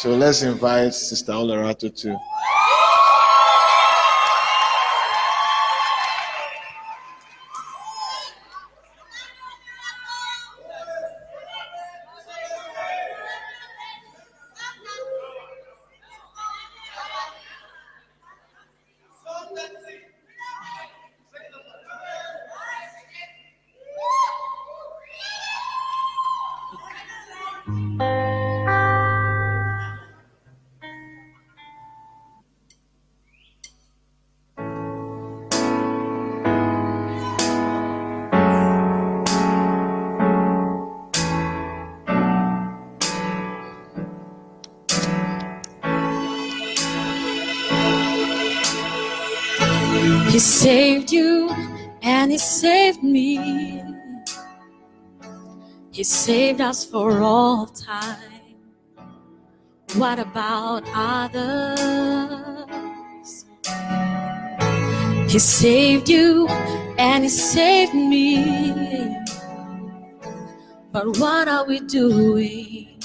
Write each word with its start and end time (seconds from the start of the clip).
So 0.00 0.16
let's 0.16 0.40
invite 0.40 0.94
Sister 0.94 1.32
Olerato 1.32 1.90
to 1.94 2.18
He 56.00 56.04
saved 56.04 56.62
us 56.62 56.82
for 56.82 57.20
all 57.20 57.66
time. 57.66 58.56
What 59.96 60.18
about 60.18 60.82
others? 60.94 61.76
He 65.30 65.38
saved 65.38 66.08
you 66.08 66.48
and 66.96 67.24
He 67.24 67.28
saved 67.28 67.92
me. 67.92 69.14
But 70.90 71.18
what 71.18 71.48
are 71.48 71.66
we 71.66 71.80
doing 71.80 72.98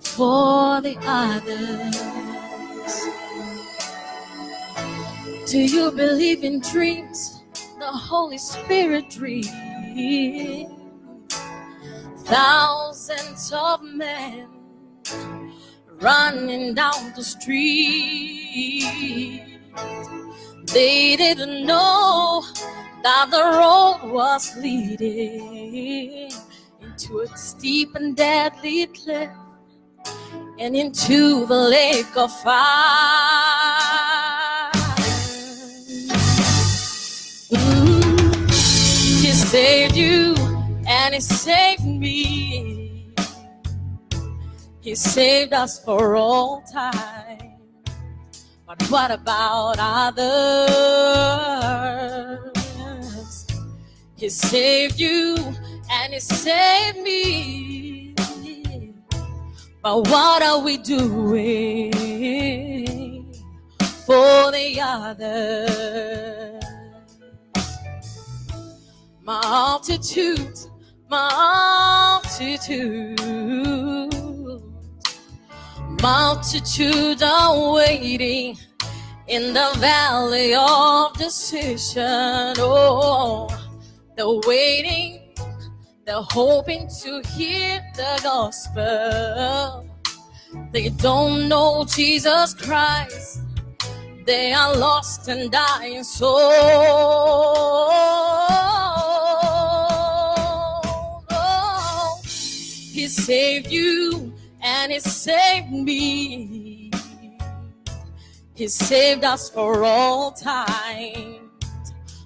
for 0.00 0.82
the 0.82 0.98
others? 1.00 1.96
Do 5.50 5.60
you 5.60 5.90
believe 5.92 6.44
in 6.44 6.60
dreams? 6.60 7.42
The 7.78 7.86
Holy 7.86 8.36
Spirit 8.36 9.08
dreams. 9.08 10.75
Thousands 12.26 13.52
of 13.54 13.82
men 13.84 14.48
running 16.00 16.74
down 16.74 17.12
the 17.14 17.22
street. 17.22 18.82
They 20.72 21.14
didn't 21.14 21.64
know 21.64 22.44
that 23.04 23.30
the 23.30 23.42
road 23.42 24.10
was 24.12 24.56
leading 24.56 26.32
into 26.82 27.20
a 27.20 27.28
steep 27.36 27.94
and 27.94 28.16
deadly 28.16 28.88
cliff 28.88 29.30
and 30.58 30.74
into 30.74 31.46
the 31.46 31.54
lake 31.54 32.16
of 32.16 32.32
fire. 32.40 32.56
Mm. 37.52 38.50
He 38.50 39.30
saved 39.30 39.96
you 39.96 40.34
and 40.88 41.14
he 41.14 41.20
saved 41.20 41.85
me. 42.06 43.14
He 44.80 44.94
saved 44.94 45.52
us 45.52 45.72
for 45.84 46.16
all 46.16 46.62
time. 46.62 47.58
But 48.66 48.80
what 48.92 49.10
about 49.10 49.76
others? 49.78 50.26
He 54.16 54.28
saved 54.28 54.98
you 55.00 55.36
and 55.90 56.12
he 56.14 56.20
saved 56.20 56.98
me. 56.98 58.14
But 59.82 60.08
what 60.08 60.42
are 60.42 60.60
we 60.60 60.78
doing 60.78 61.92
for 64.06 64.52
the 64.56 64.80
others? 64.80 66.62
Multitude, 69.22 70.58
multitude, 71.08 73.20
multitude 76.02 77.22
are 77.22 77.74
waiting 77.74 78.58
in 79.28 79.52
the 79.52 79.70
valley 79.78 80.54
of 80.54 81.16
decision. 81.16 82.54
Oh, 82.58 83.46
they're 84.16 84.40
waiting, 84.46 85.34
they're 86.04 86.26
hoping 86.30 86.88
to 87.02 87.22
hear 87.36 87.80
the 87.94 88.18
gospel. 88.22 89.88
They 90.72 90.88
don't 90.88 91.48
know 91.48 91.84
Jesus 91.84 92.54
Christ, 92.54 93.42
they 94.24 94.52
are 94.52 94.76
lost 94.76 95.28
and 95.28 95.52
dying 95.52 96.02
souls. 96.02 96.42
He 103.06 103.10
saved 103.10 103.70
you 103.70 104.34
and 104.60 104.90
He 104.90 104.98
saved 104.98 105.70
me. 105.70 106.90
He 108.52 108.66
saved 108.66 109.22
us 109.22 109.48
for 109.48 109.84
all 109.84 110.32
time. 110.32 111.52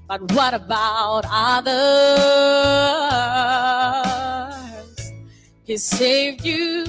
But 0.08 0.32
what 0.32 0.54
about 0.54 1.26
others? 1.28 1.76
He 5.64 5.76
saved 5.76 6.46
you 6.46 6.86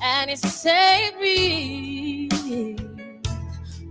and 0.00 0.30
He 0.30 0.36
saved 0.36 1.20
me. 1.20 2.30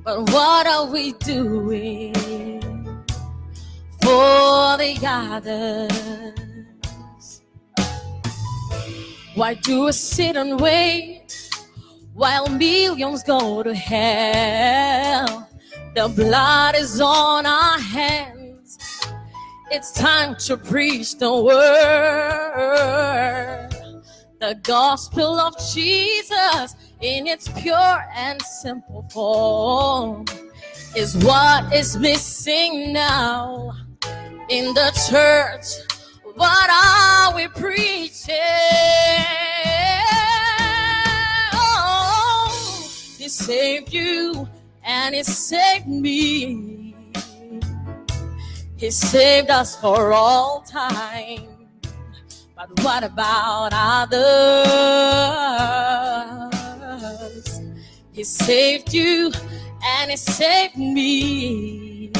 But 0.03 0.31
what 0.31 0.65
are 0.65 0.87
we 0.87 1.11
doing 1.11 2.15
for 4.01 4.77
the 4.77 4.97
others? 5.05 6.42
Why 9.35 9.55
do 9.55 9.85
we 9.85 9.91
sit 9.93 10.35
and 10.35 10.59
wait 10.59 11.49
while 12.13 12.47
millions 12.49 13.23
go 13.23 13.63
to 13.63 13.73
hell? 13.73 15.49
The 15.95 16.07
blood 16.07 16.75
is 16.75 17.01
on 17.01 17.47
our 17.47 17.79
hands. 17.79 18.77
It's 19.71 19.91
time 19.91 20.35
to 20.45 20.55
preach 20.55 21.17
the 21.17 21.35
word. 21.35 21.53
The 24.39 24.53
gospel 24.61 25.39
of 25.39 25.57
Jesus 25.73 26.75
in 27.01 27.25
its 27.25 27.47
pure 27.59 28.05
and 28.15 28.39
simple 28.39 29.09
form 29.11 30.25
is 30.95 31.17
what 31.17 31.73
is 31.73 31.97
missing 31.97 32.93
now 32.93 33.71
in 34.49 34.75
the 34.75 34.91
church. 35.09 35.92
What 36.35 36.69
are 36.69 37.35
we 37.35 37.47
preaching? 37.47 38.35
Oh, 41.53 42.89
he 43.17 43.29
saved 43.29 43.93
you 43.93 44.49
and 44.83 45.13
he 45.13 45.23
saved 45.23 45.87
me. 45.87 46.95
He 48.77 48.89
saved 48.89 49.51
us 49.51 49.75
for 49.79 50.11
all 50.11 50.61
time. 50.61 51.67
But 52.55 52.69
what 52.83 53.03
about 53.03 53.69
others? 53.73 54.23
He 58.11 58.23
saved 58.23 58.91
you 58.93 59.31
and 59.83 60.09
he 60.09 60.17
saved 60.17 60.77
me. 60.77 62.11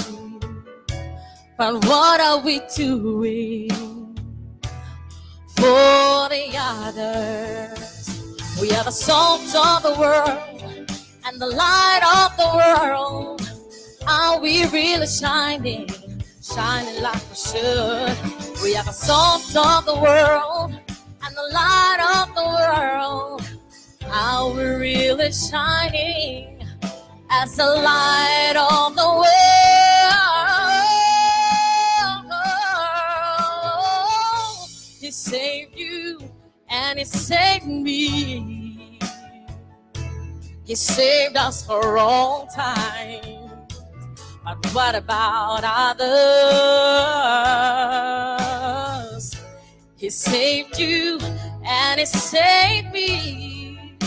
But 1.57 1.83
what 1.85 2.19
are 2.19 2.39
we 2.39 2.61
doing 2.75 3.92
for 5.63 6.27
the 6.27 6.45
others. 6.57 8.19
We 8.59 8.71
are 8.71 8.83
the 8.83 8.91
salt 8.91 9.47
of 9.55 9.83
the 9.87 9.95
world 9.97 10.89
and 11.25 11.39
the 11.39 11.47
light 11.47 12.03
of 12.19 12.29
the 12.41 12.49
world. 12.59 13.41
Are 14.05 14.41
we 14.41 14.65
really 14.67 15.07
shining? 15.07 15.87
Shining 16.41 17.01
like 17.01 17.23
we 17.29 17.35
should. 17.35 18.17
We 18.61 18.75
are 18.75 18.83
the 18.83 18.97
salt 19.07 19.55
of 19.55 19.85
the 19.85 19.97
world 20.07 20.71
and 21.23 21.31
the 21.41 21.47
light 21.59 22.01
of 22.19 22.35
the 22.39 22.47
world. 22.57 23.41
Are 24.11 24.51
we 24.51 24.65
really 24.87 25.31
shining 25.31 26.61
as 27.29 27.55
the 27.55 27.65
light 27.65 28.55
of 28.57 28.95
the 28.97 29.09
world? 29.21 29.82
Saved 35.13 35.77
you 35.77 36.19
and 36.67 36.97
He 36.97 37.05
saved 37.05 37.67
me. 37.67 38.99
He 40.65 40.75
saved 40.75 41.37
us 41.37 41.65
for 41.65 41.97
all 41.97 42.47
time. 42.47 43.51
But 44.43 44.65
what 44.73 44.95
about 44.95 45.61
others? 45.63 46.03
He 49.95 50.09
saved 50.09 50.79
you 50.79 51.19
and 51.63 51.99
He 51.99 52.05
saved 52.07 52.91
me. 52.91 53.99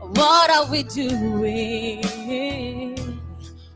What 0.00 0.50
are 0.50 0.66
we 0.70 0.82
doing 0.82 2.02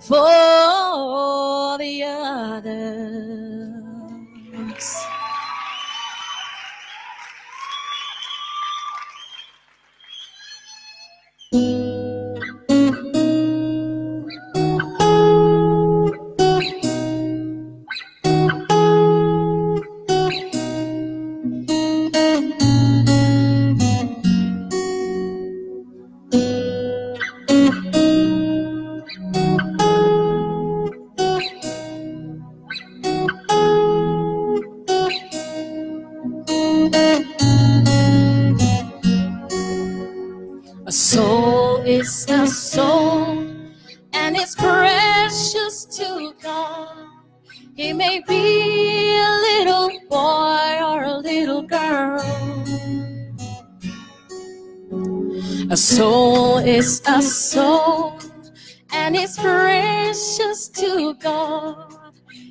for 0.00 1.76
the 1.78 2.02
others? 2.06 3.80
He 47.80 47.94
may 47.94 48.20
be 48.28 49.16
a 49.16 49.30
little 49.48 49.88
boy 50.10 50.84
or 50.84 51.02
a 51.02 51.16
little 51.16 51.62
girl. 51.62 52.20
A 55.70 55.76
soul 55.78 56.58
is 56.58 57.00
a 57.08 57.22
soul, 57.22 58.18
and 58.92 59.16
it's 59.16 59.38
precious 59.38 60.68
to 60.68 61.14
God. 61.14 61.94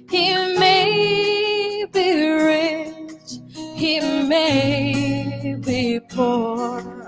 He 0.10 0.34
may 0.58 1.86
be 1.94 2.10
rich, 2.32 3.38
he 3.75 4.00
may 4.00 5.58
be 5.64 6.00
poor. 6.10 6.99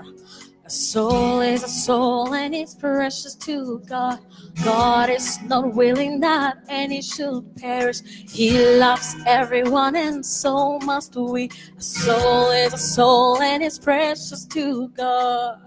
Soul 0.72 1.42
is 1.42 1.62
a 1.62 1.68
soul 1.68 2.32
and 2.32 2.54
it's 2.54 2.74
precious 2.74 3.34
to 3.34 3.78
God. 3.86 4.20
God 4.64 5.10
is 5.10 5.38
not 5.42 5.74
willing 5.74 6.18
that 6.20 6.64
any 6.66 7.02
should 7.02 7.44
perish. 7.56 8.00
He 8.00 8.58
loves 8.78 9.14
everyone 9.26 9.96
and 9.96 10.24
so 10.24 10.78
must 10.78 11.14
we. 11.14 11.50
A 11.76 11.82
soul 11.82 12.50
is 12.52 12.72
a 12.72 12.78
soul 12.78 13.42
and 13.42 13.62
it's 13.62 13.78
precious 13.78 14.46
to 14.46 14.88
God. 14.88 15.60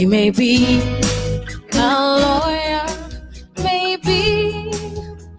He 0.00 0.06
may 0.06 0.30
be 0.30 0.80
a 1.74 1.92
lawyer, 2.24 2.86
maybe 3.62 4.72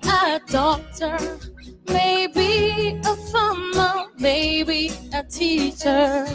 a 0.04 0.40
doctor, 0.52 1.18
maybe 1.88 3.02
a 3.04 3.16
farmer, 3.32 4.06
maybe 4.20 4.92
a 5.16 5.24
teacher. 5.24 6.28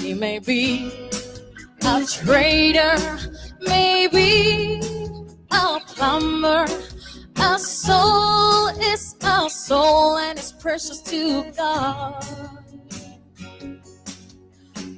He 0.00 0.14
may 0.14 0.40
be 0.40 0.90
a 1.84 2.04
trader, 2.04 2.96
maybe 3.60 4.80
a 5.52 5.80
plumber. 5.94 6.66
A 7.36 7.56
soul 7.56 8.66
is 8.82 9.14
a 9.22 9.48
soul 9.48 10.16
and 10.16 10.36
it's 10.36 10.50
precious 10.50 11.00
to 11.02 11.52
God. 11.56 12.59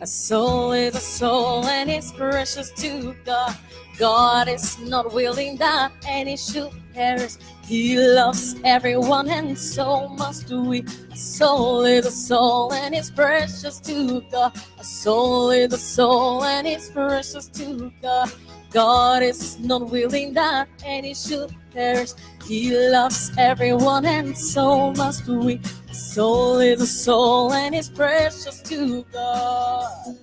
A 0.03 0.07
soul 0.07 0.73
is 0.73 0.97
a 0.97 1.01
soul 1.01 1.65
and 1.65 1.89
it's 1.89 2.11
precious 2.11 2.73
to 2.73 3.15
God. 3.25 3.57
God 3.97 4.49
is 4.49 4.77
not 4.81 5.15
willing 5.15 5.57
that 5.59 5.93
any 6.05 6.37
should 6.37 6.73
perish. 6.93 7.35
He 7.65 7.97
loves 7.97 8.57
everyone 8.65 9.29
and 9.29 9.57
so 9.57 10.09
must 10.09 10.51
we. 10.51 10.83
A 11.13 11.17
soul 11.17 11.85
is 11.85 12.07
a 12.07 12.11
soul 12.11 12.73
and 12.73 12.97
it's 12.97 13.13
precious 13.13 13.79
to 13.79 14.23
God. 14.23 14.61
A 14.81 14.83
soul 14.83 15.51
is 15.51 15.73
a 15.73 15.79
soul 15.79 16.43
and 16.43 16.67
it's 16.67 16.91
precious 16.91 17.47
to 17.51 17.93
God. 18.03 18.29
God 18.73 19.23
is 19.23 19.61
not 19.61 19.89
willing 19.89 20.33
that 20.33 20.67
any 20.85 21.15
should 21.15 21.55
perish. 21.73 22.13
He 22.47 22.77
loves 22.91 23.33
everyone 23.39 24.05
and 24.07 24.37
so 24.37 24.93
must 24.93 25.27
we. 25.27 25.61
A 25.91 25.95
soul 25.95 26.59
is 26.59 26.81
a 26.81 26.87
soul 26.87 27.53
and 27.53 27.75
it's 27.75 27.89
precious 27.89 28.61
to 28.63 29.05
God. 29.13 30.17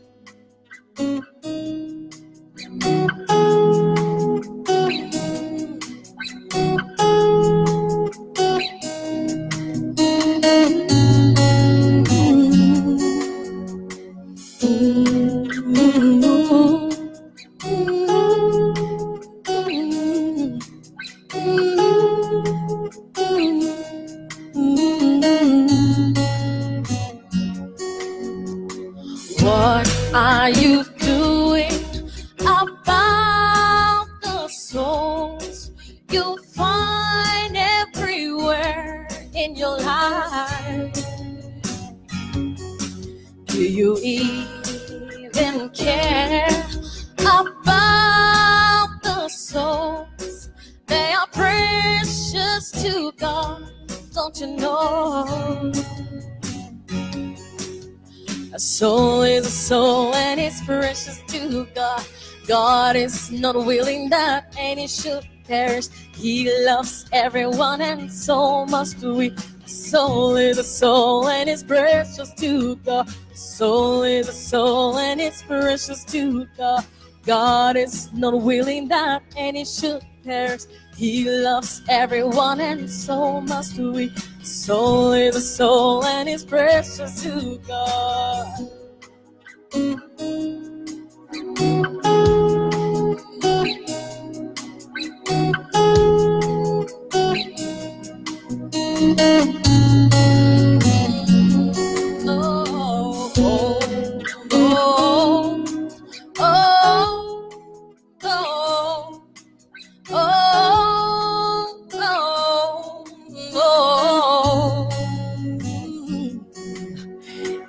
Not 63.53 63.65
willing 63.65 64.09
that 64.09 64.53
any 64.57 64.87
should 64.87 65.27
perish. 65.45 65.87
He 66.15 66.49
loves 66.65 67.05
everyone 67.11 67.81
and 67.81 68.11
so 68.11 68.65
must 68.65 68.99
we. 68.99 69.33
Soul 69.65 70.35
is 70.35 70.57
a 70.59 70.63
soul 70.63 71.27
and 71.27 71.49
it's 71.49 71.63
precious 71.63 72.31
to 72.35 72.75
God. 72.77 73.09
Soul 73.33 74.03
is 74.03 74.27
a 74.27 74.33
soul 74.33 74.97
and 74.99 75.19
it's 75.19 75.41
precious 75.41 76.03
to 76.05 76.45
God. 76.57 76.85
God 77.25 77.75
is 77.75 78.13
not 78.13 78.39
willing 78.39 78.87
that 78.89 79.23
any 79.35 79.65
should 79.65 80.03
perish. 80.23 80.63
He 80.95 81.27
loves 81.27 81.81
everyone 81.89 82.59
and 82.59 82.89
so 82.89 83.41
must 83.41 83.77
we. 83.77 84.11
Soul 84.43 85.13
is 85.13 85.35
a 85.35 85.41
soul 85.41 86.05
and 86.05 86.29
it's 86.29 86.43
precious 86.43 87.23
to 87.23 87.59
God. 87.67 88.69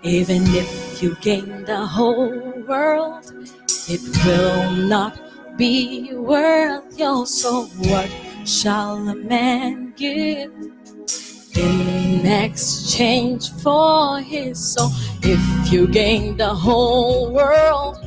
Even 0.02 0.42
if 0.48 1.02
you 1.02 1.16
gain 1.20 1.64
the 1.64 1.86
whole 1.86 2.34
world, 2.66 3.24
it 3.88 4.00
will 4.24 4.70
not 4.72 5.18
be 5.56 6.12
worth 6.14 6.98
your 6.98 7.26
soul. 7.26 7.66
What 7.90 8.10
shall 8.44 8.96
a 9.08 9.14
man 9.14 9.94
give 9.96 10.52
in 11.60 12.26
exchange 12.26 13.50
for 13.62 14.20
his 14.20 14.74
soul? 14.74 14.90
If 15.22 15.72
you 15.72 15.86
gain 15.86 16.36
the 16.36 16.54
whole 16.54 17.32
world, 17.32 17.98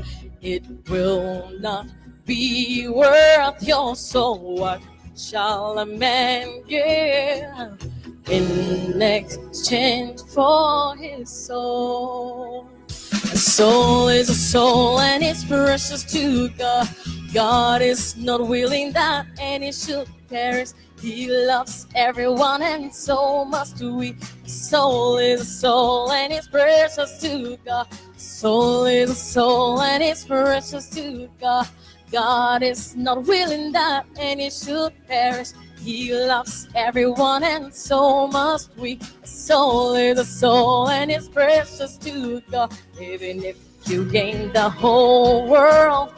it 0.42 0.64
will 0.90 1.52
not 1.60 1.88
be 2.26 2.88
worth 2.88 3.62
your 3.62 3.96
soul. 3.96 4.58
What 4.58 4.82
shall 5.16 5.80
a 5.80 5.86
man 5.86 6.64
give 6.68 7.92
in 8.30 9.02
exchange 9.02 10.22
for 10.34 10.96
his 10.98 11.30
soul? 11.30 12.70
A 12.90 13.38
soul 13.38 14.10
is 14.10 14.30
a 14.30 14.36
soul 14.36 15.00
and 15.00 15.24
it's 15.24 15.44
precious 15.44 16.04
to 16.14 16.50
God. 16.50 16.88
God 17.34 17.82
is 17.82 18.16
not 18.16 18.48
willing 18.48 18.92
that 18.94 19.26
any 19.40 19.72
should 19.72 20.08
perish. 20.30 20.70
He 21.04 21.28
loves 21.28 21.86
everyone 21.96 22.62
and 22.62 22.96
so 22.96 23.44
must 23.44 23.82
we. 23.82 24.16
Soul 24.46 25.18
is 25.18 25.42
a 25.42 25.46
soul 25.46 26.10
and 26.14 26.32
it's 26.32 26.48
precious 26.48 27.20
to 27.20 27.58
God. 27.66 27.88
Soul 28.16 28.86
is 28.86 29.10
a 29.10 29.16
soul 29.16 29.82
and 29.82 30.02
it's 30.02 30.24
precious 30.24 30.88
to 30.92 31.28
God. 31.42 31.68
God 32.10 32.64
is 32.64 32.96
not 32.96 33.26
willing 33.26 33.74
that 33.74 34.06
any 34.16 34.50
should 34.50 34.94
perish. 35.06 35.50
He 35.82 36.16
loves 36.16 36.70
everyone 36.74 37.44
and 37.44 37.76
so 37.76 38.26
must 38.28 38.74
we. 38.78 38.98
Soul 39.26 39.96
is 39.96 40.18
a 40.20 40.24
soul 40.24 40.88
and 40.88 41.12
it's 41.12 41.28
precious 41.28 41.98
to 41.98 42.42
God. 42.50 42.74
Even 43.02 43.44
if 43.44 43.58
you 43.90 44.06
gain 44.06 44.54
the 44.54 44.70
whole 44.70 45.50
world, 45.50 46.14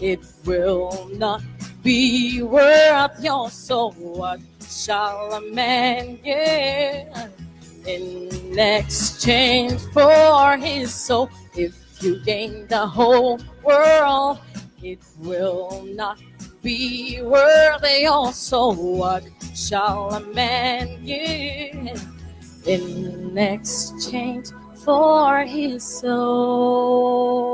it 0.00 0.20
will 0.44 1.10
not 1.14 1.42
be 1.88 2.42
worth 2.42 3.16
your 3.24 3.48
soul. 3.48 3.92
What 3.92 4.40
shall 4.68 5.32
a 5.32 5.40
man 5.40 6.18
give 6.22 7.08
in 7.86 8.58
exchange 8.58 9.80
for 9.94 10.58
his 10.58 10.92
soul? 10.92 11.30
If 11.54 11.74
you 12.02 12.20
gain 12.26 12.66
the 12.66 12.86
whole 12.86 13.40
world, 13.64 14.40
it 14.82 14.98
will 15.16 15.82
not 15.94 16.20
be 16.62 17.22
worthy 17.22 18.06
soul. 18.34 18.98
What 18.98 19.24
shall 19.54 20.10
a 20.10 20.20
man 20.20 21.06
give 21.06 22.04
in 22.66 23.38
exchange 23.38 24.48
for 24.84 25.46
his 25.46 25.82
soul? 26.00 27.48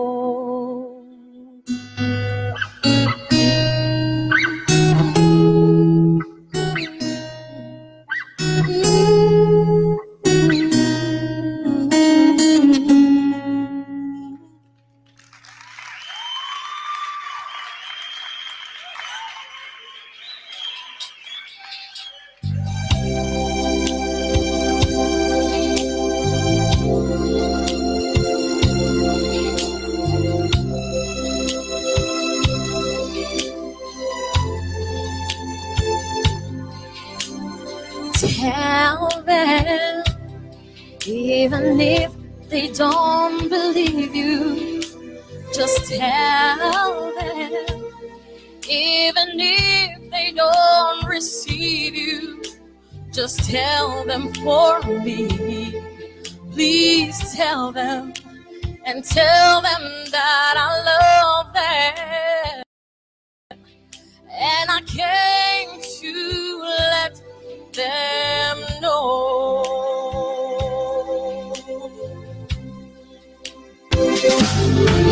Tell 57.65 57.73
them 57.73 58.13
and 58.85 59.03
tell 59.03 59.63
them 59.63 59.83
that 60.11 60.55
I 60.59 60.69
love 60.91 61.53
them. 61.55 62.63
And 64.31 64.71
I 64.71 64.83
came 64.87 65.81
to 66.01 66.13
let 66.93 67.23
them 67.73 68.59
know. 68.83 69.63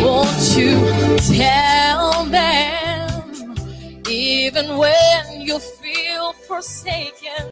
Won't 0.05 0.57
you 0.57 0.73
tell 1.39 2.25
them, 2.27 3.55
even 4.11 4.77
when 4.77 5.41
you 5.41 5.59
feel 5.59 6.33
forsaken? 6.47 7.51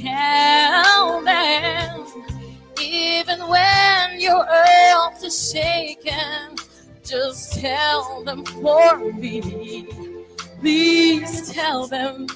Tell 0.00 1.22
them, 1.22 2.41
even 2.82 3.40
when 3.48 4.20
your 4.20 4.44
earth 4.46 5.24
is 5.24 5.52
shaken, 5.52 6.56
just 7.04 7.60
tell 7.60 8.24
them 8.24 8.44
for 8.44 9.12
me. 9.12 9.86
Please 10.60 11.50
tell 11.50 11.86
them, 11.86 12.26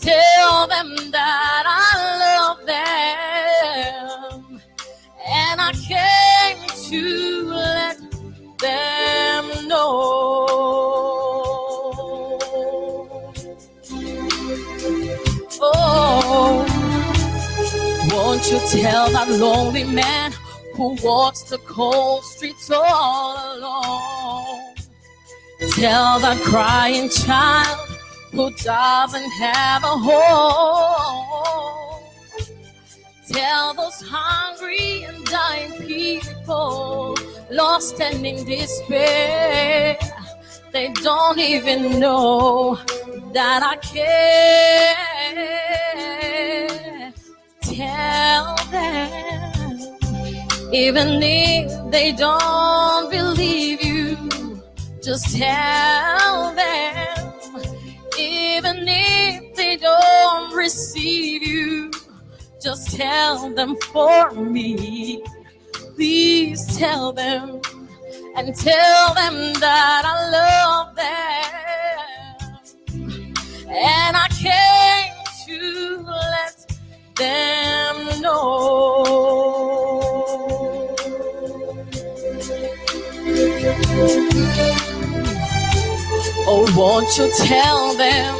tell 0.00 0.66
them 0.66 0.94
that 1.10 1.64
I 1.66 1.92
love 2.24 2.66
them. 2.66 4.60
And 5.28 5.60
I 5.60 5.72
came 5.72 6.66
to 6.90 7.44
let 7.48 7.98
them 8.58 9.68
know. 9.68 10.19
You 18.50 18.58
tell 18.68 19.08
that 19.12 19.28
lonely 19.28 19.84
man 19.84 20.32
who 20.74 20.96
walks 21.04 21.42
the 21.42 21.58
cold 21.58 22.24
streets 22.24 22.68
all 22.74 23.56
alone? 23.56 24.74
Tell 25.74 26.18
that 26.18 26.36
crying 26.42 27.08
child 27.10 27.88
who 28.32 28.50
doesn't 28.56 29.30
have 29.30 29.84
a 29.84 29.96
home. 30.08 31.30
Tell 33.30 33.74
those 33.74 34.02
hungry 34.04 35.04
and 35.04 35.24
dying 35.26 35.72
people 35.86 37.16
lost 37.52 38.00
and 38.00 38.26
in 38.26 38.44
despair. 38.44 39.96
They 40.72 40.88
don't 40.94 41.38
even 41.38 42.00
know 42.00 42.80
that 43.32 43.62
I 43.62 43.76
care. 43.76 45.00
Tell 47.70 48.56
them, 48.70 49.78
even 50.72 51.22
if 51.22 51.90
they 51.92 52.12
don't 52.12 53.10
believe 53.10 53.82
you, 53.84 54.62
just 55.02 55.36
tell 55.36 56.54
them, 56.54 57.32
even 58.18 58.86
if 58.88 59.56
they 59.56 59.76
don't 59.76 60.54
receive 60.54 61.42
you, 61.42 61.90
Just 62.62 62.96
tell 62.96 63.50
them 63.54 63.76
for 63.92 64.32
me. 64.32 65.22
Please 65.96 66.78
tell 66.78 67.12
them 67.12 67.60
and 68.36 68.54
tell 68.56 69.14
them 69.14 69.54
that 69.60 70.02
I 70.04 70.30
love 70.30 70.96
them. 70.96 72.66
And 73.68 74.16
I 74.16 74.28
came 74.28 75.14
to 75.46 76.02
let 76.06 76.59
them 77.20 78.20
know. 78.22 79.02
Oh, 86.52 86.64
won't 86.76 87.18
you 87.18 87.30
tell 87.36 87.94
them 87.94 88.34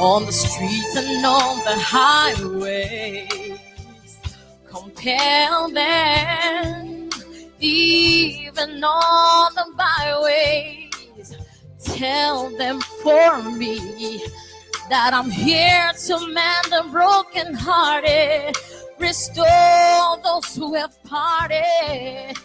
on 0.00 0.26
the 0.26 0.32
streets 0.32 0.96
and 0.96 1.24
on 1.24 1.58
the 1.58 1.76
highways? 1.78 3.28
Compel 4.68 5.70
them, 5.70 7.10
even 7.60 8.82
on 8.82 9.54
the 9.54 9.72
byways. 9.76 11.36
Tell 11.84 12.50
them 12.58 12.80
for 12.80 13.42
me 13.52 14.20
that 14.90 15.14
I'm 15.14 15.30
here 15.30 15.92
to 16.06 16.18
mend 16.34 16.66
the 16.66 16.84
broken 16.90 17.54
hearted, 17.54 18.56
restore 18.98 20.18
those 20.24 20.56
who 20.56 20.74
have 20.74 21.00
parted. 21.04 22.36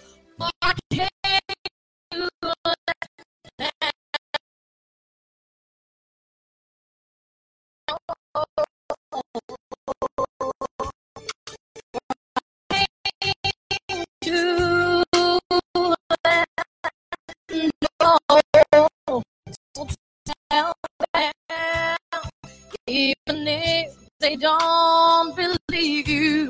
Even 22.95 23.45
if 23.45 23.93
they 24.21 24.37
don't 24.37 25.35
believe 25.35 26.07
you, 26.07 26.49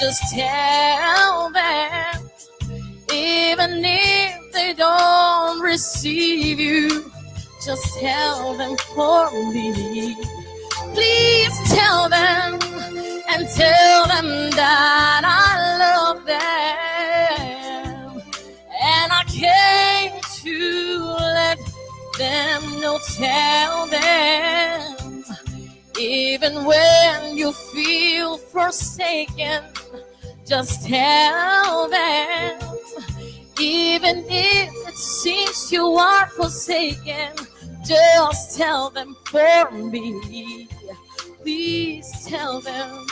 just 0.00 0.20
tell 0.34 1.50
them. 1.50 2.28
Even 3.12 3.84
if 3.84 4.52
they 4.52 4.72
don't 4.74 5.60
receive 5.60 6.58
you, 6.58 7.12
just 7.64 7.98
tell 8.00 8.54
them 8.56 8.76
for 8.94 9.30
me. 9.52 10.16
Please 10.94 11.56
tell 11.70 12.08
them 12.08 12.58
and 13.30 13.48
tell 13.54 14.06
them 14.08 14.50
that 14.50 15.22
I 15.24 15.50
love 15.84 16.26
them. 16.26 18.22
And 18.82 19.12
I 19.12 19.22
came 19.28 20.20
to 20.42 20.58
let 21.38 21.58
them 22.18 22.80
know, 22.80 22.98
tell 23.16 23.86
them. 23.86 24.89
Even 26.00 26.64
when 26.64 27.36
you 27.36 27.52
feel 27.52 28.38
forsaken, 28.38 29.62
just 30.46 30.88
tell 30.88 31.90
them. 31.90 32.58
Even 33.60 34.24
if 34.26 34.70
it 34.88 34.96
seems 34.96 35.70
you 35.70 35.98
are 35.98 36.26
forsaken, 36.28 37.34
just 37.84 38.56
tell 38.56 38.88
them 38.88 39.14
for 39.26 39.70
me. 39.72 40.68
Please 41.42 42.10
tell 42.26 42.62
them. 42.62 43.06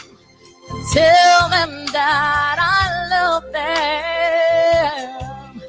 Tell 0.94 1.50
them 1.50 1.84
that 1.92 2.56
I 2.58 3.08
love 3.10 3.52
them. 3.52 5.60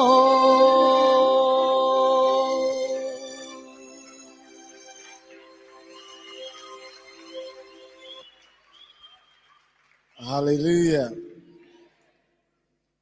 Hallelujah. 10.19 11.20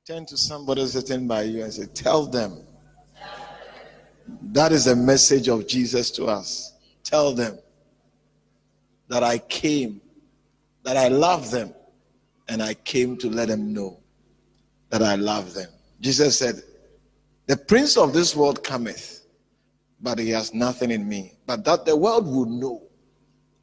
Turn 0.09 0.25
to 0.25 0.39
somebody 0.39 0.87
sitting 0.87 1.29
by 1.29 1.43
you 1.43 1.63
and 1.63 1.71
say, 1.71 1.85
Tell 1.85 2.25
them. 2.25 2.63
That 4.41 4.73
is 4.73 4.87
the 4.87 4.97
message 4.97 5.49
of 5.49 5.69
Jesus 5.69 6.11
to 6.13 6.25
us. 6.25 6.73
Tell 7.05 7.35
them 7.35 7.59
that 9.09 9.23
I 9.23 9.37
came, 9.37 10.01
that 10.83 10.97
I 10.97 11.09
love 11.09 11.51
them, 11.51 11.75
and 12.49 12.63
I 12.63 12.73
came 12.73 13.19
to 13.19 13.29
let 13.29 13.49
them 13.49 13.75
know 13.75 14.01
that 14.89 15.03
I 15.03 15.17
love 15.17 15.53
them. 15.53 15.69
Jesus 16.01 16.39
said, 16.39 16.63
The 17.47 17.59
prince 17.59 17.99
of 17.99 18.15
this 18.15 18.35
world 18.35 18.65
cometh, 18.65 19.27
but 20.01 20.19
he 20.19 20.31
has 20.31 20.55
nothing 20.55 20.91
in 20.91 21.07
me, 21.07 21.35
but 21.45 21.67
that 21.67 21.85
the 21.85 21.95
world 21.95 22.27
would 22.27 22.49
know 22.49 22.83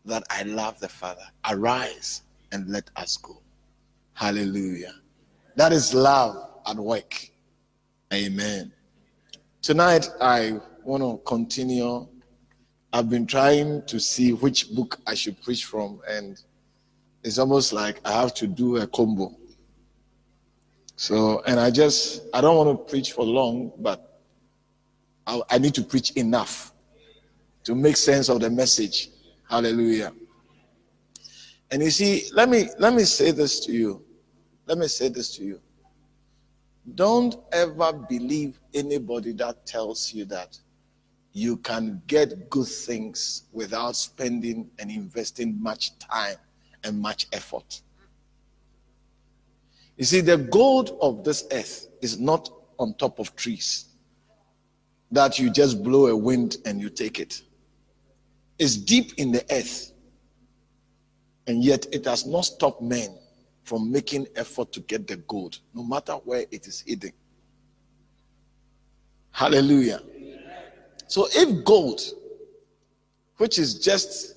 that 0.05 0.21
I 0.29 0.43
love 0.43 0.79
the 0.79 0.89
Father. 0.89 1.25
Arise 1.49 2.21
and 2.51 2.69
let 2.69 2.91
us 2.97 3.17
go. 3.17 3.41
Hallelujah. 4.13 4.93
That 5.55 5.71
is 5.71 5.93
love 5.93 6.35
at 6.67 6.75
work. 6.75 7.29
Amen. 8.13 8.73
Tonight, 9.61 10.09
I 10.19 10.59
want 10.83 11.01
to 11.01 11.21
continue. 11.25 12.07
I've 12.91 13.09
been 13.09 13.25
trying 13.25 13.85
to 13.85 13.99
see 13.99 14.33
which 14.33 14.73
book 14.75 14.99
I 15.07 15.13
should 15.13 15.41
preach 15.41 15.65
from, 15.65 16.01
and 16.09 16.41
it's 17.23 17.39
almost 17.39 17.71
like 17.71 18.01
I 18.05 18.11
have 18.11 18.33
to 18.35 18.47
do 18.47 18.77
a 18.77 18.87
combo. 18.87 19.33
So, 20.97 21.41
and 21.47 21.59
I 21.59 21.71
just, 21.71 22.23
I 22.33 22.41
don't 22.41 22.57
want 22.57 22.77
to 22.77 22.91
preach 22.91 23.13
for 23.13 23.23
long, 23.25 23.71
but 23.79 24.21
I, 25.25 25.41
I 25.49 25.57
need 25.57 25.73
to 25.75 25.83
preach 25.83 26.11
enough 26.11 26.73
to 27.63 27.75
make 27.75 27.97
sense 27.97 28.29
of 28.29 28.41
the 28.41 28.49
message. 28.49 29.09
Hallelujah. 29.49 30.13
And 31.71 31.81
you 31.81 31.91
see, 31.91 32.29
let 32.33 32.49
me 32.49 32.69
let 32.77 32.93
me 32.93 33.03
say 33.03 33.31
this 33.31 33.65
to 33.65 33.71
you. 33.71 34.04
Let 34.67 34.77
me 34.77 34.87
say 34.87 35.09
this 35.09 35.35
to 35.37 35.43
you. 35.43 35.59
Don't 36.95 37.35
ever 37.51 37.93
believe 37.93 38.59
anybody 38.73 39.31
that 39.33 39.65
tells 39.65 40.13
you 40.13 40.25
that 40.25 40.57
you 41.33 41.57
can 41.57 42.01
get 42.07 42.49
good 42.49 42.67
things 42.67 43.43
without 43.51 43.95
spending 43.95 44.69
and 44.79 44.89
investing 44.89 45.61
much 45.61 45.97
time 45.99 46.37
and 46.83 46.99
much 46.99 47.27
effort. 47.33 47.81
You 49.97 50.05
see, 50.05 50.21
the 50.21 50.37
gold 50.37 50.97
of 51.01 51.23
this 51.23 51.45
earth 51.51 51.87
is 52.01 52.19
not 52.19 52.49
on 52.77 52.93
top 52.95 53.19
of 53.19 53.35
trees 53.35 53.85
that 55.11 55.39
you 55.39 55.49
just 55.49 55.83
blow 55.83 56.07
a 56.07 56.15
wind 56.15 56.57
and 56.65 56.81
you 56.81 56.89
take 56.89 57.19
it. 57.19 57.41
It's 58.59 58.75
deep 58.75 59.13
in 59.17 59.31
the 59.31 59.43
earth. 59.51 59.91
And 61.47 61.63
yet 61.63 61.85
it 61.91 62.05
has 62.05 62.25
not 62.25 62.45
stopped 62.45 62.81
men 62.81 63.15
from 63.65 63.91
making 63.91 64.27
effort 64.35 64.71
to 64.71 64.79
get 64.81 65.07
the 65.07 65.17
gold, 65.17 65.59
no 65.73 65.83
matter 65.83 66.13
where 66.13 66.45
it 66.51 66.67
is 66.67 66.81
hidden. 66.81 67.11
Hallelujah. 69.31 70.01
So 71.07 71.27
if 71.31 71.65
gold, 71.65 71.99
which 73.37 73.57
is 73.57 73.79
just 73.79 74.35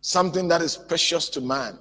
something 0.00 0.48
that 0.48 0.62
is 0.62 0.76
precious 0.76 1.28
to 1.30 1.40
man, 1.40 1.78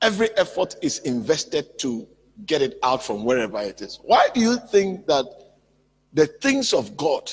every 0.00 0.30
effort 0.38 0.74
is 0.82 0.98
invested 1.00 1.78
to 1.80 2.08
get 2.46 2.62
it 2.62 2.78
out 2.82 3.04
from 3.04 3.24
wherever 3.24 3.60
it 3.60 3.82
is. 3.82 4.00
Why 4.02 4.28
do 4.32 4.40
you 4.40 4.56
think 4.56 5.06
that 5.06 5.26
the 6.14 6.26
things 6.26 6.72
of 6.72 6.96
God 6.96 7.30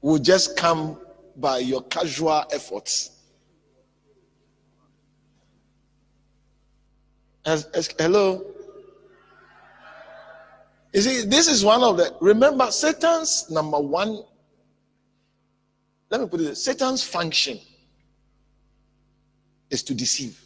will 0.00 0.18
just 0.18 0.56
come 0.56 0.98
by 1.36 1.58
your 1.58 1.82
casual 1.82 2.44
efforts? 2.50 3.15
As, 7.46 7.66
as, 7.66 7.94
hello? 7.96 8.44
You 10.92 11.00
see, 11.00 11.22
this 11.22 11.46
is 11.46 11.64
one 11.64 11.82
of 11.84 11.96
the. 11.96 12.14
Remember, 12.20 12.70
Satan's 12.72 13.48
number 13.50 13.78
one. 13.78 14.22
Let 16.10 16.20
me 16.20 16.26
put 16.26 16.40
it. 16.40 16.56
Satan's 16.56 17.04
function 17.04 17.60
is 19.70 19.82
to 19.84 19.94
deceive. 19.94 20.40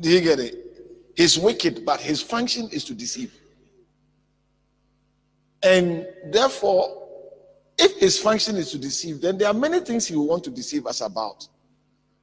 Do 0.00 0.10
you 0.10 0.20
get 0.20 0.40
it? 0.40 0.56
He's 1.16 1.38
wicked, 1.38 1.84
but 1.84 2.00
his 2.00 2.20
function 2.20 2.68
is 2.72 2.84
to 2.84 2.94
deceive. 2.94 3.32
And 5.62 6.06
therefore, 6.32 7.08
if 7.78 8.00
his 8.00 8.18
function 8.18 8.56
is 8.56 8.72
to 8.72 8.78
deceive, 8.78 9.20
then 9.20 9.38
there 9.38 9.48
are 9.48 9.54
many 9.54 9.80
things 9.80 10.06
he 10.06 10.16
will 10.16 10.26
want 10.26 10.42
to 10.44 10.50
deceive 10.50 10.86
us 10.86 11.00
about. 11.00 11.46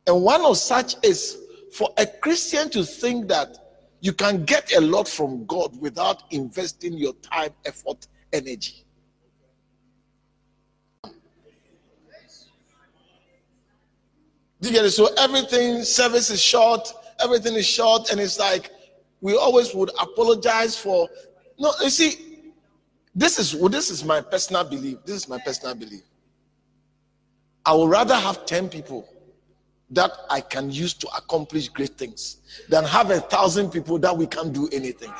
And 0.10 0.24
one 0.24 0.41
of 0.41 0.58
such 0.58 0.95
is 1.06 1.38
for 1.72 1.93
a 2.00 2.08
Christian 2.08 2.67
to 2.72 2.84
think 2.84 3.28
that 3.28 3.60
you 4.02 4.12
can 4.12 4.43
get 4.43 4.76
a 4.76 4.82
lot 4.82 5.08
from 5.08 5.45
God 5.45 5.80
without 5.80 6.24
investing 6.32 6.93
your 6.93 7.13
time, 7.22 7.52
effort, 7.63 8.08
energy. 8.34 8.86
Do 14.62 14.67
you 14.67 14.72
get 14.72 14.84
it? 14.84 14.91
So 14.91 15.13
everything, 15.19 15.84
service 15.84 16.32
is 16.32 16.41
short, 16.41 16.91
everything 17.24 17.54
is 17.54 17.67
short, 17.67 18.10
and 18.10 18.19
it's 18.19 18.39
like 18.39 18.72
we 19.22 19.36
always 19.36 19.76
would 19.76 19.91
apologize 20.02 20.76
for. 20.76 21.08
No, 21.60 21.72
you 21.84 21.91
see, 21.91 22.56
this 23.13 23.38
is 23.38 23.54
well, 23.54 23.69
this 23.69 23.91
is 23.91 24.04
my 24.04 24.22
personal 24.22 24.63
belief. 24.63 24.98
This 25.06 25.17
is 25.17 25.30
my 25.30 25.38
personal 25.45 25.76
belief. 25.76 26.02
I 27.63 27.76
would 27.76 27.91
rather 27.91 28.15
have 28.15 28.48
10 28.48 28.69
people 28.69 29.08
that 29.91 30.12
I 30.30 30.41
can 30.41 30.69
use 30.69 30.93
to 30.95 31.08
accomplish 31.17 31.69
great 31.69 31.97
things 31.97 32.38
than 32.69 32.84
have 32.86 33.10
a 33.12 33.19
thousand 33.19 33.71
people 33.71 33.97
that 33.99 34.15
we 34.15 34.28
can't 34.28 34.54
do 34.54 34.69
anything. 34.71 35.12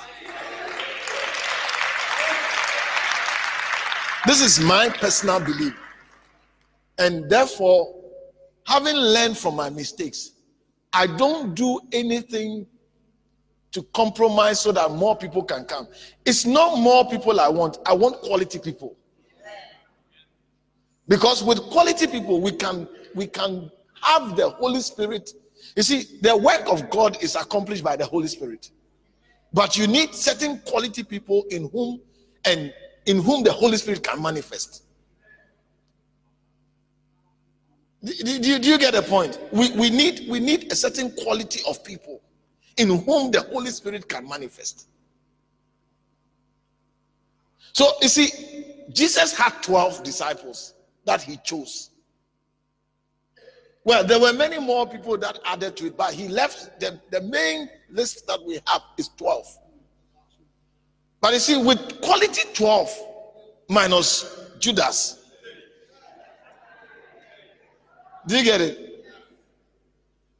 This 4.26 4.42
is 4.42 4.60
my 4.60 4.90
personal 4.90 5.40
belief. 5.40 5.76
And 6.98 7.30
therefore, 7.30 7.96
having 8.66 8.96
learned 8.96 9.38
from 9.38 9.56
my 9.56 9.70
mistakes, 9.70 10.32
I 10.94 11.08
don't 11.08 11.56
do 11.56 11.80
anything 11.92 12.68
to 13.72 13.84
compromise 13.94 14.60
so 14.60 14.72
that 14.72 14.92
more 14.92 15.16
people 15.16 15.44
can 15.44 15.64
come. 15.66 15.88
It's 16.26 16.46
not 16.46 16.78
more 16.80 17.08
people 17.10 17.40
I 17.40 17.48
want, 17.48 17.78
I 17.86 17.94
want 17.94 18.22
quality 18.22 18.60
people. 18.60 18.96
Because 21.08 21.44
with 21.44 21.60
quality 21.72 22.06
people, 22.06 22.40
we 22.42 22.52
can 22.52 22.88
we 23.16 23.26
can 23.26 23.72
have 24.02 24.36
the 24.36 24.50
Holy 24.50 24.82
Spirit. 24.82 25.32
You 25.76 25.84
see, 25.84 26.20
the 26.22 26.36
work 26.36 26.64
of 26.68 26.90
God 26.90 27.22
is 27.22 27.36
accomplished 27.36 27.84
by 27.84 27.96
the 27.96 28.06
Holy 28.06 28.28
Spirit. 28.28 28.72
But 29.54 29.78
you 29.78 29.88
need 29.88 30.14
certain 30.14 30.60
quality 30.60 31.04
people 31.04 31.46
in 31.50 31.70
whom 31.70 32.02
and 32.46 32.74
in 33.06 33.22
whom 33.22 33.44
the 33.44 33.52
Holy 33.52 33.78
Spirit 33.78 34.04
can 34.04 34.22
manifest. 34.22 34.84
Do, 38.04 38.14
do, 38.14 38.60
do 38.60 38.70
you 38.70 38.78
get 38.78 38.94
the 38.94 39.02
point? 39.02 39.40
We, 39.52 39.72
we 39.72 39.90
need 39.90 40.30
we 40.30 40.40
need 40.40 40.72
a 40.72 40.76
certain 40.76 41.12
quality 41.24 41.62
of 41.68 41.84
people 41.84 42.22
in 42.78 42.88
whom 43.04 43.32
the 43.32 43.42
Holy 43.42 43.72
Spirit 43.72 44.08
can 44.08 44.28
manifest. 44.28 44.88
So 47.74 47.92
you 48.02 48.08
see, 48.08 48.30
Jesus 48.92 49.36
had 49.38 49.62
12 49.62 50.04
disciples 50.04 50.74
that 51.06 51.22
he 51.22 51.38
chose. 51.44 51.89
Well, 53.84 54.04
there 54.04 54.20
were 54.20 54.34
many 54.34 54.60
more 54.60 54.88
people 54.88 55.18
that 55.18 55.40
added 55.46 55.78
to 55.78 55.88
it, 55.88 55.98
but 55.98 56.14
he 56.14 56.28
left 56.28 56.80
the, 56.80 57.00
the 57.12 57.22
main 57.22 57.70
list 57.90 58.28
that 58.28 58.44
we 58.46 58.60
have 58.68 58.82
is 58.98 59.10
12. 59.18 59.58
But 61.22 61.34
you 61.34 61.40
see, 61.40 61.62
with 61.62 62.02
quality 62.02 62.42
12 62.54 62.90
minus 63.70 64.48
Judas. 64.60 65.16
Do 68.28 68.38
you 68.38 68.44
get 68.44 68.62
it? 68.62 69.06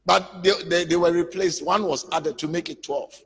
But 0.06 0.44
they, 0.44 0.52
they, 0.68 0.86
they 0.86 0.96
were 0.96 1.12
replaced. 1.12 1.64
One 1.64 1.84
was 1.84 2.06
added 2.12 2.38
to 2.40 2.48
make 2.48 2.70
it 2.70 2.84
12. 2.84 3.24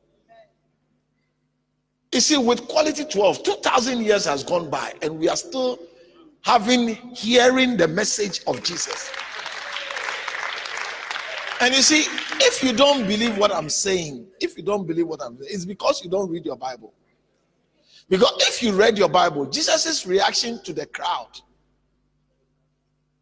You 2.14 2.20
see, 2.20 2.38
with 2.38 2.68
quality 2.68 3.06
12, 3.06 3.44
2,000 3.44 4.02
years 4.02 4.26
has 4.26 4.44
gone 4.44 4.70
by, 4.70 4.94
and 5.02 5.18
we 5.18 5.28
are 5.28 5.36
still 5.36 5.80
having 6.42 6.96
hearing 7.16 7.76
the 7.78 7.88
message 7.88 8.42
of 8.46 8.62
Jesus. 8.64 9.10
And 11.64 11.74
you 11.74 11.82
see, 11.82 12.04
if 12.42 12.62
you 12.62 12.74
don't 12.74 13.08
believe 13.08 13.38
what 13.38 13.50
I'm 13.56 13.70
saying, 13.70 14.28
if 14.42 14.58
you 14.58 14.64
don't 14.64 14.86
believe 14.86 15.08
what 15.08 15.22
I'm 15.24 15.38
saying, 15.38 15.50
it's 15.50 15.64
because 15.64 16.04
you 16.04 16.10
don't 16.10 16.30
read 16.30 16.46
your 16.46 16.58
Bible. 16.58 16.94
Because 18.10 18.34
if 18.40 18.62
you 18.62 18.74
read 18.74 18.98
your 18.98 19.08
Bible, 19.08 19.46
Jesus' 19.46 20.06
reaction 20.06 20.62
to 20.66 20.74
the 20.74 20.86
crowd 20.88 21.30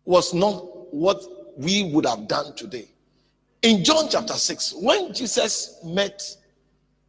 was 0.06 0.34
not 0.34 0.92
what 0.92 1.24
we 1.56 1.92
would 1.94 2.08
have 2.08 2.28
done 2.28 2.56
today. 2.56 2.90
In 3.62 3.84
John 3.84 4.08
chapter 4.10 4.34
6, 4.34 4.74
when 4.78 5.14
Jesus 5.14 5.80
met, 5.86 6.20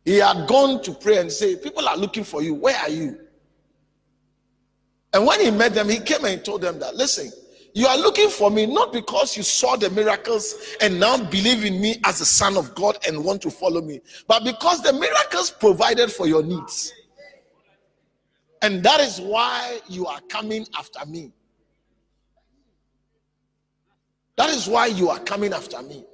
he 0.05 0.19
had 0.19 0.47
gone 0.47 0.83
to 0.83 0.93
pray 0.93 1.17
and 1.17 1.33
say, 1.33 1.57
People 1.57 1.89
are 1.89 1.97
looking 1.97 2.25
for 2.25 2.43
you. 2.43 2.53
Where 2.53 2.77
are 2.77 2.91
you? 2.91 3.19
And 5.15 5.25
when 5.27 5.41
he 5.41 5.51
met 5.51 5.73
them, 5.73 5.89
he 5.89 5.99
came 5.99 6.27
and 6.27 6.45
told 6.45 6.61
them 6.61 6.79
that, 6.81 6.95
listen, 6.95 7.33
you 7.75 7.87
are 7.87 7.97
looking 7.97 8.29
for 8.29 8.51
me 8.51 8.67
not 8.67 8.93
because 8.93 9.37
you 9.37 9.43
saw 9.43 9.77
the 9.77 9.89
miracles 9.91 10.77
and 10.81 11.01
now 11.01 11.17
believe 11.17 11.65
in 11.65 11.81
me 11.81 11.97
as 12.05 12.19
the 12.19 12.25
Son 12.25 12.57
of 12.57 12.75
God 12.75 12.99
and 13.07 13.25
want 13.25 13.41
to 13.43 13.51
follow 13.51 13.81
me, 13.81 14.01
but 14.27 14.45
because 14.45 14.83
the 14.83 14.93
miracles 14.93 15.51
provided 15.51 16.13
for 16.13 16.27
your 16.27 16.43
needs. 16.43 16.93
And 18.61 18.83
that 18.85 19.01
is 19.01 19.21
why 19.21 19.81
you 19.89 20.07
are 20.07 20.21
coming 20.29 20.67
after 20.79 21.05
me. 21.07 21.33
That 24.37 24.51
is 24.51 24.69
why 24.69 24.87
you 24.87 25.09
are 25.11 25.19
coming 25.19 25.53
after 25.53 25.83
me. 25.83 26.05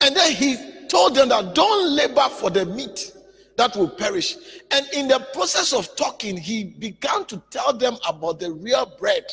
And 0.00 0.14
then 0.14 0.32
he 0.32 0.56
told 0.88 1.14
them 1.14 1.30
that 1.30 1.54
don't 1.54 1.96
labor 1.96 2.28
for 2.28 2.50
the 2.50 2.66
meat 2.66 3.12
that 3.56 3.76
will 3.76 3.88
perish. 3.88 4.36
And 4.70 4.86
in 4.92 5.08
the 5.08 5.20
process 5.32 5.72
of 5.72 5.94
talking, 5.96 6.36
he 6.36 6.64
began 6.64 7.24
to 7.26 7.42
tell 7.50 7.72
them 7.72 7.96
about 8.08 8.40
the 8.40 8.52
real 8.52 8.92
bread, 8.98 9.24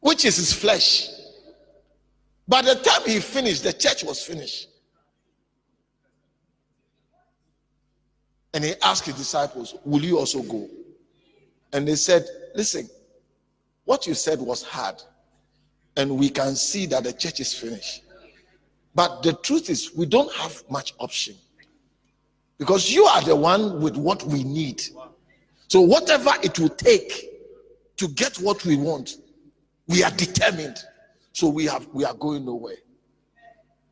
which 0.00 0.24
is 0.24 0.36
his 0.36 0.52
flesh. 0.52 1.08
By 2.46 2.62
the 2.62 2.74
time 2.74 3.02
he 3.06 3.20
finished, 3.20 3.62
the 3.62 3.72
church 3.72 4.04
was 4.04 4.22
finished. 4.22 4.68
And 8.54 8.64
he 8.64 8.74
asked 8.82 9.06
his 9.06 9.14
disciples, 9.14 9.74
Will 9.84 10.04
you 10.04 10.18
also 10.18 10.42
go? 10.42 10.68
And 11.72 11.88
they 11.88 11.94
said, 11.94 12.26
Listen, 12.54 12.90
what 13.84 14.06
you 14.06 14.12
said 14.14 14.40
was 14.40 14.62
hard. 14.62 15.02
And 15.96 16.18
we 16.18 16.28
can 16.28 16.54
see 16.54 16.86
that 16.86 17.04
the 17.04 17.12
church 17.12 17.40
is 17.40 17.54
finished. 17.54 18.02
But 18.94 19.22
the 19.22 19.32
truth 19.32 19.70
is, 19.70 19.94
we 19.94 20.04
don't 20.04 20.32
have 20.34 20.62
much 20.68 20.94
option. 20.98 21.34
Because 22.62 22.92
you 22.92 23.04
are 23.06 23.20
the 23.22 23.34
one 23.34 23.80
with 23.80 23.96
what 23.96 24.22
we 24.22 24.44
need. 24.44 24.80
So, 25.66 25.80
whatever 25.80 26.30
it 26.44 26.60
will 26.60 26.68
take 26.68 27.30
to 27.96 28.06
get 28.06 28.36
what 28.36 28.64
we 28.64 28.76
want, 28.76 29.16
we 29.88 30.04
are 30.04 30.12
determined. 30.12 30.78
So 31.32 31.48
we 31.48 31.64
have 31.66 31.88
we 31.92 32.04
are 32.04 32.14
going 32.14 32.44
nowhere. 32.44 32.76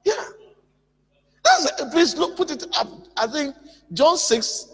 Yeah. 0.04 0.24
That's 1.42 1.82
please 1.90 2.16
look, 2.16 2.36
put 2.36 2.52
it 2.52 2.64
up. 2.78 2.86
I 3.16 3.26
think 3.26 3.56
John 3.92 4.16
6, 4.16 4.68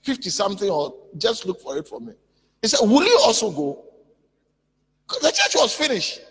50 0.00 0.30
something, 0.30 0.70
or 0.70 0.94
just 1.18 1.44
look 1.44 1.60
for 1.60 1.76
it 1.76 1.86
for 1.86 2.00
me. 2.00 2.14
He 2.62 2.68
said, 2.68 2.80
Will 2.80 3.04
you 3.04 3.20
also 3.24 3.50
go? 3.50 3.84
The 5.20 5.30
church 5.32 5.54
was 5.54 5.74
finished. 5.74 6.22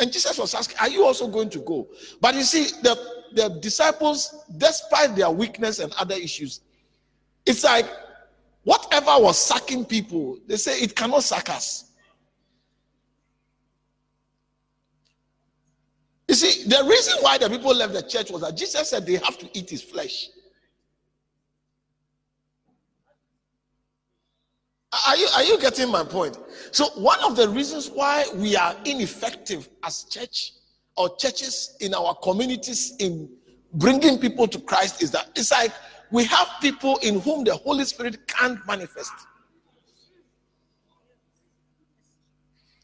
And 0.00 0.12
Jesus 0.12 0.36
was 0.36 0.52
asking, 0.52 0.78
Are 0.80 0.88
you 0.88 1.04
also 1.04 1.28
going 1.28 1.50
to 1.50 1.60
go? 1.60 1.86
But 2.20 2.34
you 2.34 2.42
see, 2.42 2.64
the 2.82 3.19
the 3.34 3.48
disciples, 3.60 4.44
despite 4.56 5.16
their 5.16 5.30
weakness 5.30 5.78
and 5.78 5.92
other 5.94 6.14
issues, 6.14 6.60
it's 7.46 7.64
like 7.64 7.86
whatever 8.64 9.12
was 9.18 9.38
sucking 9.38 9.84
people, 9.84 10.38
they 10.46 10.56
say 10.56 10.80
it 10.80 10.94
cannot 10.94 11.22
suck 11.22 11.48
us. 11.50 11.92
You 16.28 16.34
see, 16.36 16.68
the 16.68 16.84
reason 16.88 17.14
why 17.22 17.38
the 17.38 17.50
people 17.50 17.74
left 17.74 17.92
the 17.92 18.02
church 18.02 18.30
was 18.30 18.42
that 18.42 18.56
Jesus 18.56 18.90
said 18.90 19.04
they 19.04 19.16
have 19.16 19.36
to 19.38 19.58
eat 19.58 19.68
his 19.68 19.82
flesh. 19.82 20.28
Are 25.08 25.16
you, 25.16 25.28
are 25.34 25.42
you 25.44 25.60
getting 25.60 25.90
my 25.90 26.04
point? 26.04 26.38
So, 26.72 26.86
one 27.00 27.18
of 27.20 27.36
the 27.36 27.48
reasons 27.48 27.90
why 27.90 28.26
we 28.34 28.56
are 28.56 28.76
ineffective 28.84 29.68
as 29.84 30.04
church 30.04 30.52
or 31.00 31.16
churches 31.16 31.76
in 31.80 31.94
our 31.94 32.14
communities 32.16 32.94
in 32.98 33.28
bringing 33.74 34.18
people 34.18 34.46
to 34.46 34.60
Christ 34.60 35.02
is 35.02 35.10
that 35.12 35.30
it's 35.34 35.50
like 35.50 35.72
we 36.10 36.24
have 36.24 36.48
people 36.60 36.98
in 36.98 37.20
whom 37.20 37.44
the 37.44 37.54
Holy 37.54 37.84
Spirit 37.84 38.28
can't 38.28 38.58
manifest. 38.66 39.12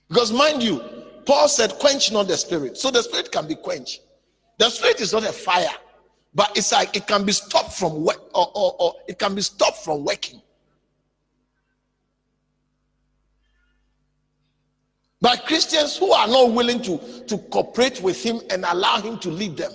Because, 0.09 0.33
mind 0.33 0.63
you, 0.63 0.81
Paul 1.27 1.49
said, 1.49 1.73
quench 1.79 2.11
not 2.11 2.29
the 2.29 2.37
spirit. 2.37 2.79
So 2.79 2.91
the 2.91 3.03
spirit 3.03 3.31
can 3.33 3.47
be 3.47 3.57
quenched. 3.57 4.01
The 4.59 4.71
spirit 4.71 5.01
is 5.01 5.13
not 5.13 5.25
a 5.25 5.33
fire, 5.33 5.75
but 6.35 6.57
it's 6.57 6.73
like 6.73 6.97
it 6.97 7.07
can 7.07 7.25
be 7.25 7.33
stopped 7.33 7.73
from 7.73 8.05
work 8.05 8.23
or, 8.35 8.51
or, 8.55 8.77
or 8.79 8.95
it 9.09 9.19
can 9.19 9.35
be 9.35 9.43
stopped 9.43 9.79
from 9.79 10.05
working. 10.05 10.41
By 15.27 15.35
Christians 15.35 15.97
who 15.97 16.13
are 16.13 16.29
not 16.29 16.53
willing 16.53 16.81
to, 16.83 16.99
to 17.27 17.37
cooperate 17.51 18.01
with 18.01 18.23
him 18.23 18.41
and 18.49 18.65
allow 18.65 19.01
him 19.01 19.19
to 19.19 19.29
lead 19.29 19.57
them. 19.57 19.73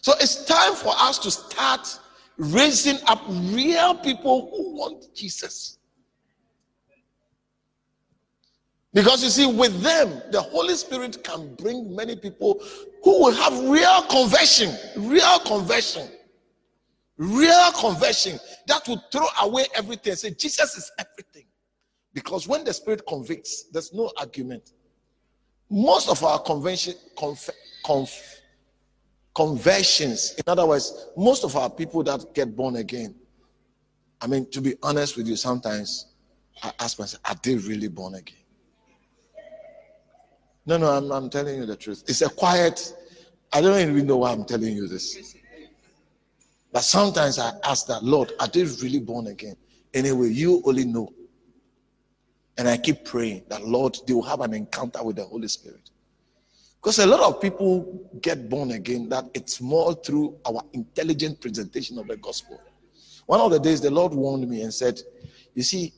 So 0.00 0.14
it's 0.18 0.44
time 0.46 0.74
for 0.74 0.92
us 0.96 1.20
to 1.20 1.30
start 1.30 1.96
raising 2.38 2.98
up 3.06 3.22
real 3.28 3.94
people 3.98 4.50
who 4.50 4.78
want 4.78 5.14
Jesus. 5.14 5.78
Because 8.92 9.22
you 9.22 9.30
see, 9.30 9.46
with 9.46 9.82
them, 9.82 10.20
the 10.32 10.42
Holy 10.42 10.74
Spirit 10.74 11.22
can 11.22 11.54
bring 11.54 11.94
many 11.94 12.16
people 12.16 12.60
who 13.04 13.22
will 13.22 13.32
have 13.32 13.56
real 13.68 14.02
conversion, 14.10 14.74
real 14.96 15.38
conversion, 15.38 16.08
real 17.20 17.70
conversion 17.72 18.40
that 18.66 18.88
will 18.88 19.02
throw 19.12 19.26
away 19.42 19.66
everything. 19.74 20.14
Say, 20.14 20.30
Jesus 20.30 20.76
is 20.76 20.90
everything. 20.98 21.44
Because 22.14 22.48
when 22.48 22.64
the 22.64 22.72
Spirit 22.72 23.02
convicts, 23.06 23.64
there's 23.70 23.92
no 23.92 24.10
argument. 24.16 24.72
Most 25.68 26.08
of 26.08 26.24
our 26.24 26.38
convention, 26.38 26.94
conf, 27.18 27.50
conf, 27.84 28.40
conversions, 29.34 30.34
in 30.34 30.44
other 30.46 30.66
words, 30.66 31.08
most 31.14 31.44
of 31.44 31.54
our 31.56 31.68
people 31.68 32.02
that 32.04 32.34
get 32.34 32.56
born 32.56 32.76
again, 32.76 33.14
I 34.22 34.26
mean, 34.26 34.50
to 34.50 34.62
be 34.62 34.74
honest 34.82 35.18
with 35.18 35.28
you, 35.28 35.36
sometimes 35.36 36.06
I 36.62 36.72
ask 36.80 36.98
myself, 36.98 37.22
are 37.26 37.36
they 37.42 37.56
really 37.56 37.88
born 37.88 38.14
again? 38.14 38.36
No, 40.64 40.78
no, 40.78 40.88
I'm, 40.88 41.12
I'm 41.12 41.28
telling 41.28 41.56
you 41.56 41.66
the 41.66 41.76
truth. 41.76 42.02
It's 42.08 42.22
a 42.22 42.30
quiet, 42.30 42.94
I 43.52 43.60
don't 43.60 43.78
even 43.78 44.06
know 44.06 44.16
why 44.16 44.32
I'm 44.32 44.44
telling 44.46 44.74
you 44.74 44.88
this. 44.88 45.36
But 46.72 46.82
sometimes 46.82 47.38
I 47.38 47.52
ask 47.64 47.86
that, 47.86 48.04
Lord, 48.04 48.32
are 48.38 48.46
they 48.46 48.64
really 48.64 49.00
born 49.00 49.26
again? 49.26 49.56
Anyway, 49.92 50.28
you 50.28 50.62
only 50.64 50.84
know. 50.84 51.12
And 52.56 52.68
I 52.68 52.76
keep 52.76 53.04
praying 53.04 53.44
that, 53.48 53.64
Lord, 53.64 53.96
they 54.06 54.12
will 54.12 54.22
have 54.22 54.40
an 54.40 54.54
encounter 54.54 55.02
with 55.02 55.16
the 55.16 55.24
Holy 55.24 55.48
Spirit. 55.48 55.90
Because 56.80 56.98
a 56.98 57.06
lot 57.06 57.20
of 57.20 57.40
people 57.40 58.08
get 58.22 58.48
born 58.48 58.70
again, 58.70 59.08
that 59.10 59.24
it's 59.34 59.60
more 59.60 59.94
through 59.94 60.38
our 60.46 60.62
intelligent 60.72 61.40
presentation 61.40 61.98
of 61.98 62.06
the 62.06 62.16
gospel. 62.16 62.60
One 63.26 63.40
of 63.40 63.50
the 63.50 63.58
days, 63.58 63.80
the 63.80 63.90
Lord 63.90 64.12
warned 64.12 64.48
me 64.48 64.62
and 64.62 64.72
said, 64.72 65.00
You 65.54 65.62
see, 65.62 65.92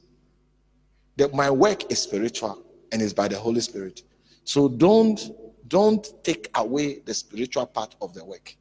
that 1.17 1.35
my 1.35 1.51
work 1.51 1.91
is 1.91 2.01
spiritual 2.01 2.63
and 2.91 3.01
is 3.01 3.15
by 3.15 3.29
the 3.29 3.39
Holy 3.39 3.61
Spirit. 3.61 4.03
So 4.45 4.69
don't 4.69 5.21
don't 5.69 6.07
take 6.23 6.51
away 6.55 6.99
the 6.99 7.15
spiritual 7.15 7.67
part 7.67 7.95
of 8.03 8.13
the 8.13 8.25
work. 8.25 8.57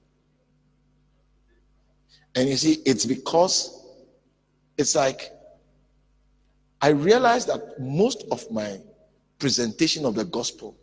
And 2.35 2.47
you 2.47 2.55
see, 2.55 2.81
it's 2.85 3.05
because 3.05 3.85
it's 4.77 4.95
like 4.95 5.31
I 6.81 6.89
realized 6.89 7.47
that 7.47 7.79
most 7.79 8.23
of 8.31 8.49
my 8.51 8.79
presentation 9.37 10.05
of 10.05 10.15
the 10.15 10.25
gospel 10.25 10.77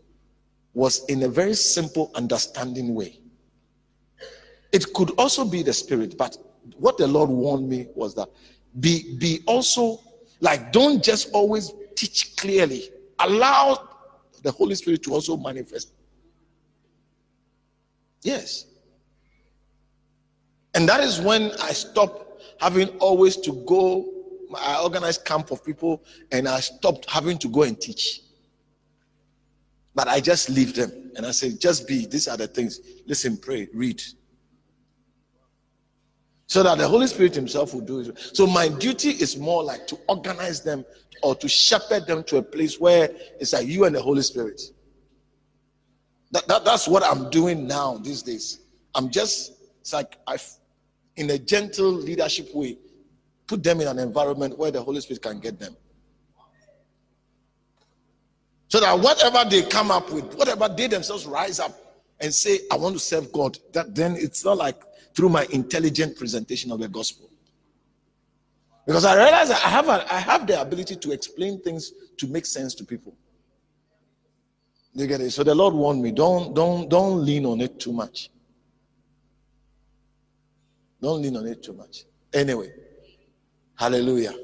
was 0.75 1.05
in 1.07 1.23
a 1.25 1.29
very 1.29 1.55
simple, 1.55 2.11
understanding 2.15 2.95
way. 2.95 3.19
It 4.73 4.93
could 4.93 5.11
also 5.19 5.45
be 5.45 5.63
the 5.63 5.73
spirit, 5.73 6.17
but 6.19 6.37
what 6.77 6.99
the 6.99 7.07
Lord 7.07 7.31
warned 7.31 7.69
me 7.69 7.87
was 7.95 8.15
that 8.15 8.29
be 8.81 9.17
be 9.17 9.41
also 9.47 10.01
like 10.41 10.73
don't 10.73 11.03
just 11.03 11.31
always 11.33 11.73
teach 11.97 12.37
clearly. 12.37 12.91
Allow 13.19 13.89
the 14.43 14.53
Holy 14.53 14.75
Spirit 14.75 15.03
to 15.05 15.15
also 15.15 15.37
manifest. 15.37 15.93
Yes. 18.23 18.67
And 20.79 20.89
that 20.89 21.01
is 21.01 21.21
when 21.21 21.51
I 21.61 21.73
stopped 21.73 22.41
having 22.61 22.91
always 23.01 23.37
to 23.39 23.51
go. 23.67 24.09
I 24.57 24.81
organized 24.81 25.25
camp 25.25 25.51
of 25.51 25.65
people 25.65 26.05
and 26.31 26.47
I 26.47 26.61
stopped 26.61 27.11
having 27.11 27.37
to 27.39 27.49
go 27.49 27.65
and 27.65 27.81
teach. 27.81 28.21
But 29.97 30.07
I 30.07 30.21
just 30.21 30.49
leave 30.49 30.77
them 30.77 31.11
and 31.17 31.27
I 31.27 31.33
say, 31.33 31.51
just 31.51 31.89
be, 31.89 32.07
these 32.07 32.29
are 32.29 32.37
the 32.37 32.47
things. 32.47 32.79
Listen, 33.09 33.37
pray, 33.37 33.67
read. 33.75 34.01
So 36.47 36.63
that 36.63 36.79
the 36.79 36.87
Holy 36.87 37.09
Spirit 37.09 37.35
Himself 37.35 37.75
will 37.75 37.81
do 37.81 37.99
it. 37.99 38.17
So 38.17 38.47
my 38.47 38.69
duty 38.69 39.11
is 39.11 39.37
more 39.37 39.65
like 39.65 39.89
to 39.89 39.99
organize 40.09 40.63
them 40.63 40.85
or 41.25 41.35
to 41.35 41.49
shepherd 41.49 42.07
them 42.07 42.23
to 42.23 42.37
a 42.37 42.43
place 42.43 42.79
where 42.79 43.11
it's 43.41 43.53
like 43.53 43.67
you 43.67 43.85
and 43.85 43.97
the 43.97 44.01
Holy 44.01 44.23
Spirit. 44.23 44.63
That, 46.31 46.47
that, 46.47 46.65
that's 46.65 46.87
what 46.87 47.03
I'm 47.03 47.31
doing 47.31 47.67
now 47.67 47.99
these 47.99 48.23
days. 48.23 48.61
I'm 48.95 49.11
just, 49.11 49.55
it's 49.81 49.93
like 49.93 50.19
I've, 50.29 50.49
in 51.19 51.31
a 51.31 51.39
gentle 51.39 51.91
leadership 51.91 52.55
way, 52.55 52.79
put 53.47 53.63
them 53.63 53.81
in 53.81 53.89
an 53.89 53.99
environment 53.99 54.57
where 54.57 54.71
the 54.71 54.81
Holy 54.81 55.01
Spirit 55.01 55.21
can 55.23 55.41
get 55.41 55.59
them. 55.59 55.77
So 58.69 58.81
that 58.81 58.99
whatever 58.99 59.49
they 59.49 59.63
come 59.63 59.91
up 59.91 60.11
with, 60.13 60.35
whatever 60.35 60.69
they 60.69 60.87
themselves 60.87 61.27
rise 61.27 61.59
up 61.59 61.73
and 62.21 62.33
say, 62.33 62.61
I 62.71 62.77
want 62.77 62.95
to 62.95 63.01
serve 63.01 63.33
God, 63.33 63.59
that 63.73 63.95
then 63.95 64.15
it's 64.17 64.45
not 64.45 64.59
like 64.59 64.81
through 65.15 65.31
my 65.31 65.47
intelligent 65.51 66.17
presentation 66.17 66.71
of 66.71 66.79
the 66.79 66.89
gospel. 66.89 67.31
Because 68.87 69.05
I 69.05 69.17
realize 69.17 69.51
I 69.51 69.57
have, 69.57 69.89
a, 69.89 70.15
I 70.15 70.19
have 70.19 70.47
the 70.47 70.61
ability 70.61 70.97
to 70.97 71.13
explain 71.13 71.61
things 71.61 71.93
to 72.19 72.27
make 72.27 72.47
sense 72.47 72.75
to 72.77 72.85
people. 72.85 73.15
You 74.95 75.07
get 75.07 75.21
it? 75.21 75.31
So 75.33 75.43
the 75.43 75.55
Lord 75.55 75.75
warned 75.75 76.03
me, 76.03 76.13
don't, 76.13 76.55
don't, 76.55 76.89
don't 76.89 77.25
lean 77.25 77.45
on 77.45 77.61
it 77.61 77.81
too 77.81 77.93
much. 77.93 78.31
Don't 81.01 81.23
lean 81.23 81.37
on 81.37 81.47
it 81.47 81.63
too 81.63 81.73
much. 81.73 82.05
Anyway, 82.33 82.71
hallelujah. 83.77 84.35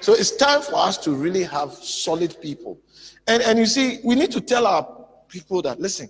So 0.00 0.12
it's 0.14 0.36
time 0.36 0.62
for 0.62 0.76
us 0.76 0.96
to 0.98 1.12
really 1.12 1.42
have 1.44 1.72
solid 1.72 2.36
people. 2.40 2.78
And, 3.26 3.42
and 3.42 3.58
you 3.58 3.66
see, 3.66 3.98
we 4.04 4.14
need 4.14 4.30
to 4.32 4.40
tell 4.40 4.66
our 4.66 4.86
people 5.28 5.60
that, 5.62 5.80
listen, 5.80 6.08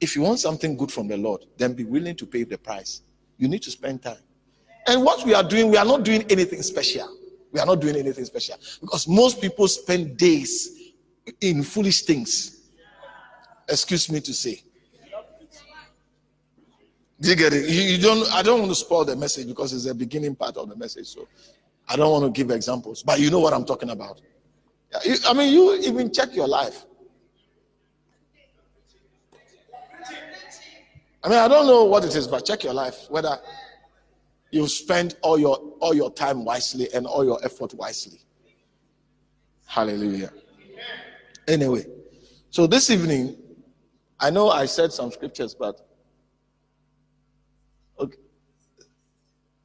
if 0.00 0.16
you 0.16 0.22
want 0.22 0.38
something 0.40 0.76
good 0.76 0.90
from 0.90 1.08
the 1.08 1.16
Lord, 1.16 1.44
then 1.56 1.74
be 1.74 1.84
willing 1.84 2.16
to 2.16 2.26
pay 2.26 2.44
the 2.44 2.58
price. 2.58 3.02
You 3.38 3.48
need 3.48 3.62
to 3.62 3.70
spend 3.70 4.02
time. 4.02 4.18
And 4.86 5.02
what 5.02 5.24
we 5.26 5.34
are 5.34 5.42
doing, 5.42 5.70
we 5.70 5.76
are 5.76 5.84
not 5.84 6.04
doing 6.04 6.24
anything 6.30 6.62
special. 6.62 7.08
We 7.52 7.60
are 7.60 7.66
not 7.66 7.80
doing 7.80 7.96
anything 7.96 8.24
special 8.24 8.56
because 8.80 9.08
most 9.08 9.40
people 9.40 9.66
spend 9.68 10.16
days 10.16 10.92
in 11.40 11.62
foolish 11.62 12.02
things. 12.02 12.68
Excuse 13.68 14.10
me 14.10 14.20
to 14.20 14.32
say. 14.32 14.62
Do 17.20 17.30
you 17.30 17.36
get 17.36 17.52
it? 17.52 17.68
You, 17.68 17.82
you, 17.82 17.98
don't. 17.98 18.30
I 18.32 18.42
don't 18.42 18.60
want 18.60 18.70
to 18.70 18.76
spoil 18.76 19.04
the 19.04 19.16
message 19.16 19.46
because 19.46 19.72
it's 19.72 19.84
the 19.84 19.94
beginning 19.94 20.34
part 20.34 20.56
of 20.56 20.68
the 20.68 20.76
message. 20.76 21.06
So 21.06 21.26
I 21.88 21.96
don't 21.96 22.10
want 22.10 22.24
to 22.24 22.38
give 22.38 22.50
examples, 22.50 23.02
but 23.02 23.20
you 23.20 23.30
know 23.30 23.40
what 23.40 23.54
I'm 23.54 23.64
talking 23.64 23.90
about. 23.90 24.20
I 25.26 25.32
mean, 25.32 25.52
you 25.52 25.74
even 25.80 26.12
check 26.12 26.34
your 26.34 26.48
life. 26.48 26.84
I 31.24 31.28
mean, 31.28 31.38
I 31.38 31.48
don't 31.48 31.66
know 31.66 31.84
what 31.84 32.04
it 32.04 32.14
is, 32.14 32.28
but 32.28 32.44
check 32.44 32.62
your 32.62 32.74
life 32.74 33.06
whether 33.08 33.38
you 34.50 34.68
spend 34.68 35.16
all 35.22 35.38
your 35.38 35.56
all 35.80 35.94
your 35.94 36.10
time 36.12 36.44
wisely 36.44 36.88
and 36.94 37.06
all 37.06 37.24
your 37.24 37.42
effort 37.44 37.74
wisely. 37.74 38.20
Hallelujah. 39.64 40.32
Anyway, 41.48 41.86
so 42.50 42.66
this 42.66 42.90
evening, 42.90 43.36
I 44.20 44.30
know 44.30 44.50
I 44.50 44.66
said 44.66 44.92
some 44.92 45.10
scriptures, 45.10 45.54
but 45.54 45.85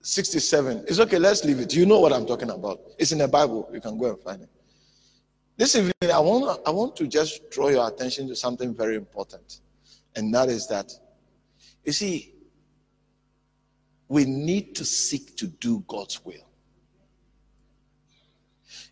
67. 0.01 0.85
It's 0.87 0.99
okay, 0.99 1.19
let's 1.19 1.45
leave 1.45 1.59
it. 1.59 1.73
You 1.73 1.85
know 1.85 1.99
what 1.99 2.13
I'm 2.13 2.25
talking 2.25 2.49
about. 2.49 2.81
It's 2.97 3.11
in 3.11 3.19
the 3.19 3.27
Bible. 3.27 3.69
You 3.71 3.79
can 3.79 3.97
go 3.97 4.09
and 4.09 4.19
find 4.19 4.41
it. 4.41 4.49
This 5.57 5.75
evening, 5.75 5.93
I 6.11 6.19
want, 6.19 6.59
I 6.65 6.71
want 6.71 6.95
to 6.95 7.07
just 7.07 7.51
draw 7.51 7.69
your 7.69 7.87
attention 7.87 8.27
to 8.29 8.35
something 8.35 8.73
very 8.73 8.95
important, 8.95 9.61
and 10.15 10.33
that 10.33 10.49
is 10.49 10.67
that, 10.67 10.91
you 11.83 11.91
see, 11.91 12.33
we 14.07 14.25
need 14.25 14.75
to 14.75 14.85
seek 14.85 15.37
to 15.37 15.47
do 15.47 15.83
God's 15.87 16.23
will. 16.25 16.47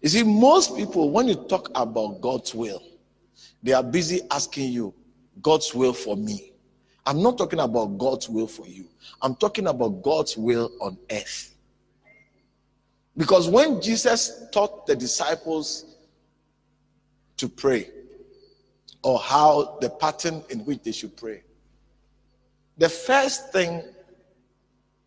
You 0.01 0.09
see, 0.09 0.23
most 0.23 0.77
people, 0.77 1.09
when 1.09 1.27
you 1.27 1.35
talk 1.35 1.69
about 1.75 2.21
God's 2.21 2.53
will, 2.53 2.81
they 3.63 3.73
are 3.73 3.83
busy 3.83 4.21
asking 4.31 4.71
you, 4.71 4.93
God's 5.41 5.73
will 5.73 5.93
for 5.93 6.15
me. 6.15 6.48
I'm 7.05 7.21
not 7.23 7.37
talking 7.37 7.59
about 7.59 7.97
God's 7.97 8.29
will 8.29 8.47
for 8.47 8.67
you. 8.67 8.85
I'm 9.21 9.35
talking 9.35 9.67
about 9.67 10.01
God's 10.03 10.37
will 10.37 10.71
on 10.81 10.97
earth. 11.11 11.55
Because 13.17 13.49
when 13.49 13.81
Jesus 13.81 14.47
taught 14.51 14.85
the 14.85 14.95
disciples 14.95 15.85
to 17.37 17.49
pray, 17.49 17.89
or 19.01 19.17
how 19.17 19.77
the 19.81 19.89
pattern 19.89 20.43
in 20.49 20.59
which 20.59 20.83
they 20.83 20.91
should 20.91 21.15
pray, 21.15 21.43
the 22.77 22.89
first 22.89 23.51
thing 23.51 23.83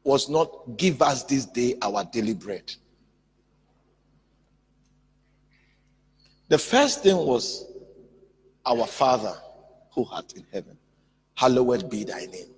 was 0.04 0.28
not 0.28 0.76
give 0.76 1.00
us 1.00 1.22
this 1.24 1.46
day 1.46 1.74
our 1.80 2.04
daily 2.04 2.34
bread. 2.34 2.72
The 6.48 6.58
first 6.58 7.02
thing 7.02 7.16
was 7.16 7.64
our 8.66 8.86
Father 8.86 9.34
who 9.94 10.06
art 10.10 10.32
in 10.34 10.44
heaven, 10.52 10.76
hallowed 11.42 11.90
be 11.90 12.04
thy 12.04 12.24
name. 12.26 12.54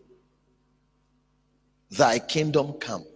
Thy 1.91 2.19
kingdom 2.19 2.75
come. 2.75 3.07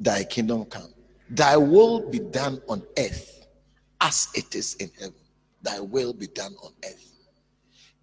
Thy 0.00 0.24
kingdom 0.24 0.64
come. 0.64 0.94
Thy 1.28 1.58
will 1.58 2.08
be 2.10 2.20
done 2.20 2.62
on 2.70 2.82
earth 2.98 3.46
as 4.00 4.28
it 4.34 4.54
is 4.54 4.76
in 4.76 4.90
heaven. 4.98 5.14
Thy 5.60 5.78
will 5.78 6.14
be 6.14 6.26
done 6.28 6.54
on 6.62 6.72
earth. 6.86 7.12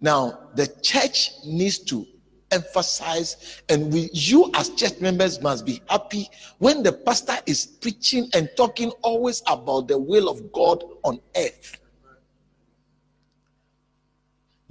Now, 0.00 0.50
the 0.54 0.68
church 0.80 1.30
needs 1.44 1.78
to 1.90 2.06
emphasize, 2.52 3.62
and 3.68 3.92
we, 3.92 4.10
you 4.12 4.48
as 4.54 4.70
church 4.70 5.00
members 5.00 5.40
must 5.40 5.66
be 5.66 5.82
happy 5.88 6.28
when 6.58 6.84
the 6.84 6.92
pastor 6.92 7.38
is 7.46 7.66
preaching 7.66 8.28
and 8.32 8.48
talking 8.56 8.90
always 9.02 9.42
about 9.48 9.88
the 9.88 9.98
will 9.98 10.28
of 10.28 10.52
God 10.52 10.84
on 11.02 11.18
earth. 11.36 11.81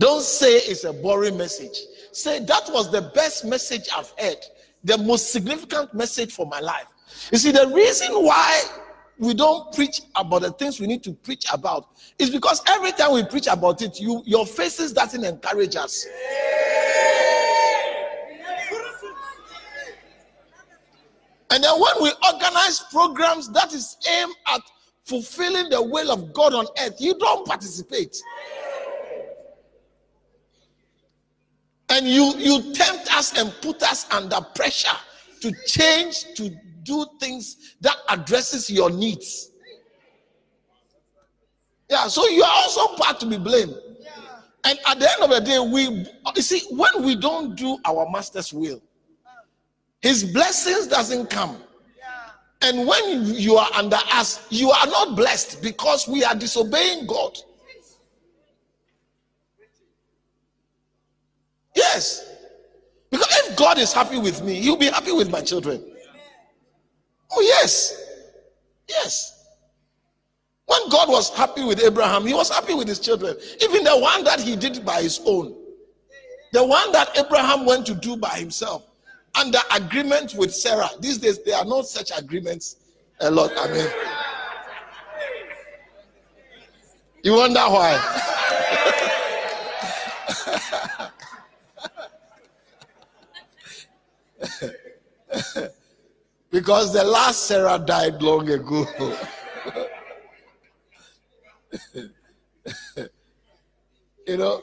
Don't 0.01 0.23
say 0.23 0.55
it's 0.55 0.83
a 0.83 0.91
boring 0.91 1.37
message. 1.37 1.77
Say 2.11 2.39
that 2.39 2.63
was 2.73 2.91
the 2.91 3.03
best 3.13 3.45
message 3.45 3.87
I've 3.95 4.11
heard, 4.17 4.37
the 4.83 4.97
most 4.97 5.31
significant 5.31 5.93
message 5.93 6.33
for 6.33 6.47
my 6.47 6.59
life. 6.59 6.87
You 7.31 7.37
see, 7.37 7.51
the 7.51 7.67
reason 7.67 8.11
why 8.13 8.63
we 9.19 9.35
don't 9.35 9.71
preach 9.75 10.01
about 10.15 10.41
the 10.41 10.53
things 10.53 10.79
we 10.79 10.87
need 10.87 11.03
to 11.03 11.13
preach 11.13 11.45
about 11.53 11.89
is 12.17 12.31
because 12.31 12.63
every 12.67 12.91
time 12.93 13.13
we 13.13 13.23
preach 13.25 13.45
about 13.45 13.83
it, 13.83 13.99
you 13.99 14.23
your 14.25 14.47
faces 14.47 14.91
doesn't 14.91 15.23
encourage 15.23 15.75
us. 15.75 16.07
And 21.51 21.63
then 21.63 21.79
when 21.79 21.93
we 22.01 22.11
organize 22.33 22.83
programs 22.91 23.51
that 23.51 23.71
is 23.71 23.97
aimed 24.09 24.33
at 24.47 24.61
fulfilling 25.03 25.69
the 25.69 25.83
will 25.83 26.09
of 26.09 26.33
God 26.33 26.55
on 26.55 26.65
earth, 26.79 26.95
you 26.99 27.13
don't 27.19 27.45
participate. 27.45 28.19
And 31.91 32.07
you 32.07 32.33
you 32.37 32.73
tempt 32.73 33.13
us 33.13 33.37
and 33.37 33.53
put 33.61 33.83
us 33.83 34.07
under 34.11 34.39
pressure 34.55 34.97
to 35.41 35.51
change 35.67 36.33
to 36.35 36.49
do 36.83 37.05
things 37.19 37.75
that 37.81 37.97
addresses 38.09 38.69
your 38.69 38.89
needs. 38.89 39.51
Yeah, 41.89 42.07
so 42.07 42.25
you 42.29 42.43
are 42.43 42.53
also 42.53 42.95
part 42.95 43.19
to 43.19 43.25
be 43.25 43.37
blamed. 43.37 43.75
And 44.63 44.79
at 44.87 44.99
the 44.99 45.11
end 45.11 45.23
of 45.23 45.29
the 45.31 45.41
day, 45.41 45.59
we 45.59 46.07
you 46.35 46.41
see 46.41 46.61
when 46.69 47.03
we 47.03 47.15
don't 47.15 47.55
do 47.55 47.77
our 47.83 48.09
master's 48.09 48.53
will, 48.53 48.81
his 50.01 50.23
blessings 50.23 50.87
doesn't 50.87 51.29
come. 51.29 51.57
And 52.61 52.87
when 52.87 53.33
you 53.33 53.57
are 53.57 53.69
under 53.73 53.97
us, 54.13 54.45
you 54.49 54.69
are 54.69 54.85
not 54.85 55.17
blessed 55.17 55.61
because 55.61 56.07
we 56.07 56.23
are 56.23 56.35
disobeying 56.35 57.07
God. 57.07 57.37
Yes. 61.75 62.27
Because 63.09 63.27
if 63.31 63.57
God 63.57 63.77
is 63.77 63.93
happy 63.93 64.17
with 64.17 64.43
me, 64.43 64.55
he'll 64.55 64.77
be 64.77 64.87
happy 64.87 65.11
with 65.11 65.29
my 65.29 65.41
children. 65.41 65.83
Oh, 67.31 67.41
yes. 67.41 67.97
Yes. 68.87 69.45
When 70.65 70.89
God 70.89 71.09
was 71.09 71.29
happy 71.35 71.63
with 71.63 71.83
Abraham, 71.83 72.25
he 72.25 72.33
was 72.33 72.49
happy 72.49 72.73
with 72.73 72.87
his 72.87 72.99
children. 72.99 73.35
Even 73.61 73.83
the 73.83 73.97
one 73.97 74.23
that 74.23 74.39
he 74.39 74.55
did 74.55 74.85
by 74.85 75.01
his 75.01 75.19
own. 75.25 75.55
The 76.53 76.65
one 76.65 76.91
that 76.91 77.17
Abraham 77.17 77.65
went 77.65 77.85
to 77.87 77.95
do 77.95 78.17
by 78.17 78.37
himself 78.37 78.85
under 79.39 79.59
agreement 79.73 80.35
with 80.35 80.53
Sarah. 80.53 80.89
These 80.99 81.17
days, 81.19 81.43
there 81.43 81.57
are 81.57 81.65
not 81.65 81.87
such 81.87 82.11
agreements 82.17 82.77
a 83.19 83.31
lot. 83.31 83.51
I 83.57 83.71
mean, 83.71 83.87
you 87.23 87.33
wonder 87.33 87.59
why? 87.59 87.99
because 96.51 96.93
the 96.93 97.03
last 97.03 97.47
Sarah 97.47 97.79
died 97.79 98.21
long 98.21 98.49
ago. 98.49 98.85
you 104.27 104.37
know, 104.37 104.61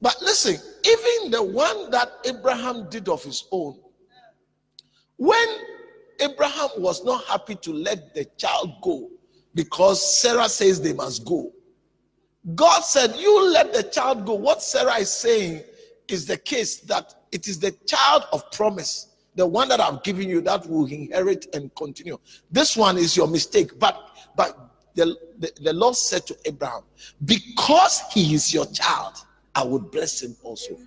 but 0.00 0.16
listen, 0.20 0.56
even 0.84 1.30
the 1.30 1.42
one 1.42 1.90
that 1.90 2.12
Abraham 2.24 2.88
did 2.90 3.08
of 3.08 3.22
his 3.24 3.44
own, 3.50 3.78
when 5.16 5.48
Abraham 6.20 6.68
was 6.78 7.04
not 7.04 7.24
happy 7.24 7.54
to 7.56 7.72
let 7.72 8.14
the 8.14 8.24
child 8.36 8.80
go 8.82 9.10
because 9.54 10.20
Sarah 10.20 10.48
says 10.48 10.80
they 10.80 10.92
must 10.92 11.24
go, 11.24 11.52
God 12.54 12.80
said, 12.80 13.14
You 13.16 13.50
let 13.50 13.72
the 13.72 13.84
child 13.84 14.26
go. 14.26 14.34
What 14.34 14.62
Sarah 14.62 14.98
is 14.98 15.10
saying 15.12 15.62
is 16.08 16.26
the 16.26 16.36
case 16.36 16.80
that 16.80 17.14
it 17.34 17.48
is 17.48 17.58
the 17.58 17.72
child 17.86 18.24
of 18.32 18.50
promise, 18.52 19.08
the 19.34 19.46
one 19.46 19.68
that 19.68 19.80
I've 19.80 20.02
given 20.04 20.28
you 20.28 20.40
that 20.42 20.66
will 20.66 20.86
inherit 20.86 21.46
and 21.54 21.74
continue. 21.74 22.16
This 22.50 22.76
one 22.76 22.96
is 22.96 23.16
your 23.16 23.26
mistake, 23.26 23.78
but 23.78 24.00
but 24.36 24.74
the, 24.94 25.16
the, 25.38 25.52
the 25.60 25.72
Lord 25.72 25.96
said 25.96 26.26
to 26.26 26.36
Abraham, 26.44 26.82
Because 27.24 28.02
he 28.12 28.34
is 28.34 28.54
your 28.54 28.66
child, 28.66 29.14
I 29.54 29.64
would 29.64 29.90
bless 29.90 30.22
him 30.22 30.36
also. 30.42 30.78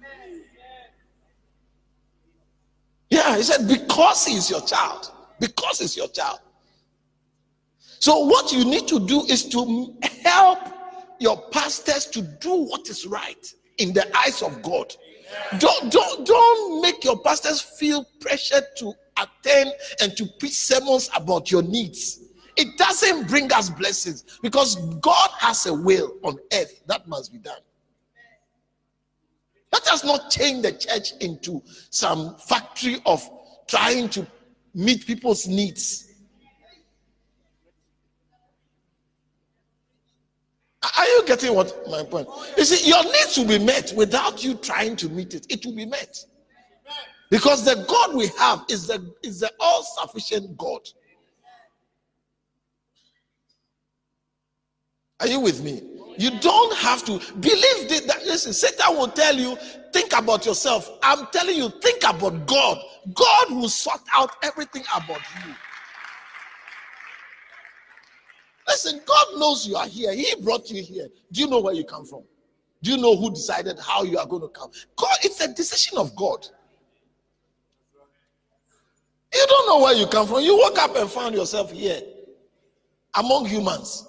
Yeah, 3.09 3.37
he 3.37 3.43
said, 3.43 3.67
because 3.67 4.25
he 4.25 4.35
is 4.35 4.49
your 4.49 4.61
child. 4.61 5.11
Because 5.39 5.79
he's 5.79 5.95
your 5.95 6.07
child. 6.09 6.39
So, 7.99 8.19
what 8.19 8.51
you 8.51 8.65
need 8.65 8.87
to 8.87 9.05
do 9.05 9.23
is 9.25 9.45
to 9.49 9.95
help 10.23 10.59
your 11.19 11.41
pastors 11.51 12.05
to 12.07 12.21
do 12.21 12.53
what 12.53 12.89
is 12.89 13.05
right 13.05 13.53
in 13.77 13.93
the 13.93 14.05
eyes 14.17 14.41
of 14.41 14.61
God. 14.61 14.93
Don't, 15.59 15.91
don't, 15.91 16.25
don't 16.25 16.81
make 16.81 17.03
your 17.03 17.19
pastors 17.19 17.61
feel 17.61 18.05
pressure 18.19 18.61
to 18.77 18.93
attend 19.17 19.73
and 20.01 20.15
to 20.17 20.25
preach 20.39 20.53
sermons 20.53 21.09
about 21.15 21.51
your 21.51 21.63
needs. 21.63 22.19
It 22.55 22.77
doesn't 22.77 23.27
bring 23.27 23.51
us 23.53 23.69
blessings 23.69 24.39
because 24.41 24.75
God 24.99 25.29
has 25.37 25.65
a 25.67 25.73
will 25.73 26.17
on 26.23 26.37
earth 26.53 26.81
that 26.87 27.07
must 27.07 27.31
be 27.31 27.37
done. 27.37 27.59
Let 29.71 29.87
us 29.89 30.03
not 30.03 30.31
change 30.31 30.63
the 30.63 30.71
church 30.71 31.11
into 31.19 31.61
some 31.89 32.35
factory 32.37 32.97
of 33.05 33.29
trying 33.67 34.09
to 34.09 34.25
meet 34.73 35.05
people's 35.05 35.47
needs. 35.47 36.06
Are 40.97 41.05
you 41.05 41.23
getting 41.25 41.53
what 41.53 41.73
my 41.89 42.03
point? 42.03 42.27
You 42.57 42.65
see, 42.65 42.89
your 42.89 43.03
needs 43.03 43.37
will 43.37 43.45
be 43.45 43.59
met 43.59 43.93
without 43.95 44.43
you 44.43 44.55
trying 44.55 44.95
to 44.97 45.09
meet 45.09 45.33
it. 45.33 45.45
It 45.49 45.65
will 45.65 45.75
be 45.75 45.85
met. 45.85 46.25
Because 47.29 47.65
the 47.65 47.85
God 47.87 48.15
we 48.15 48.27
have 48.39 48.63
is 48.69 48.87
the 48.87 49.13
is 49.21 49.41
the 49.41 49.51
all-sufficient 49.59 50.57
God. 50.57 50.81
Are 55.19 55.27
you 55.27 55.39
with 55.39 55.63
me? 55.63 55.81
You 56.17 56.39
don't 56.39 56.75
have 56.77 57.03
to 57.05 57.19
believe 57.39 58.07
that. 58.07 58.23
Listen, 58.25 58.53
Satan 58.53 58.95
will 58.95 59.07
tell 59.07 59.35
you, 59.35 59.55
think 59.93 60.17
about 60.17 60.45
yourself. 60.45 60.89
I'm 61.03 61.27
telling 61.27 61.57
you, 61.57 61.69
think 61.81 62.03
about 62.03 62.47
God. 62.47 62.79
God 63.13 63.51
will 63.51 63.69
sort 63.69 64.01
out 64.13 64.31
everything 64.41 64.83
about 64.95 65.21
you. 65.45 65.53
Listen, 68.67 68.99
God 69.05 69.25
knows 69.37 69.65
you 69.67 69.75
are 69.75 69.87
here. 69.87 70.13
He 70.13 70.35
brought 70.41 70.69
you 70.69 70.83
here. 70.83 71.07
Do 71.31 71.41
you 71.41 71.47
know 71.47 71.61
where 71.61 71.73
you 71.73 71.85
come 71.85 72.05
from? 72.05 72.23
Do 72.83 72.91
you 72.91 72.97
know 72.97 73.15
who 73.15 73.29
decided 73.31 73.79
how 73.79 74.03
you 74.03 74.17
are 74.17 74.25
going 74.25 74.41
to 74.41 74.49
come? 74.49 74.69
God, 74.95 75.15
it's 75.23 75.41
a 75.41 75.53
decision 75.53 75.97
of 75.97 76.15
God. 76.15 76.45
You 79.33 79.45
don't 79.47 79.67
know 79.67 79.83
where 79.83 79.93
you 79.93 80.07
come 80.07 80.27
from. 80.27 80.41
You 80.41 80.57
woke 80.57 80.77
up 80.77 80.95
and 80.95 81.09
found 81.09 81.35
yourself 81.35 81.71
here 81.71 82.01
among 83.15 83.45
humans 83.45 84.07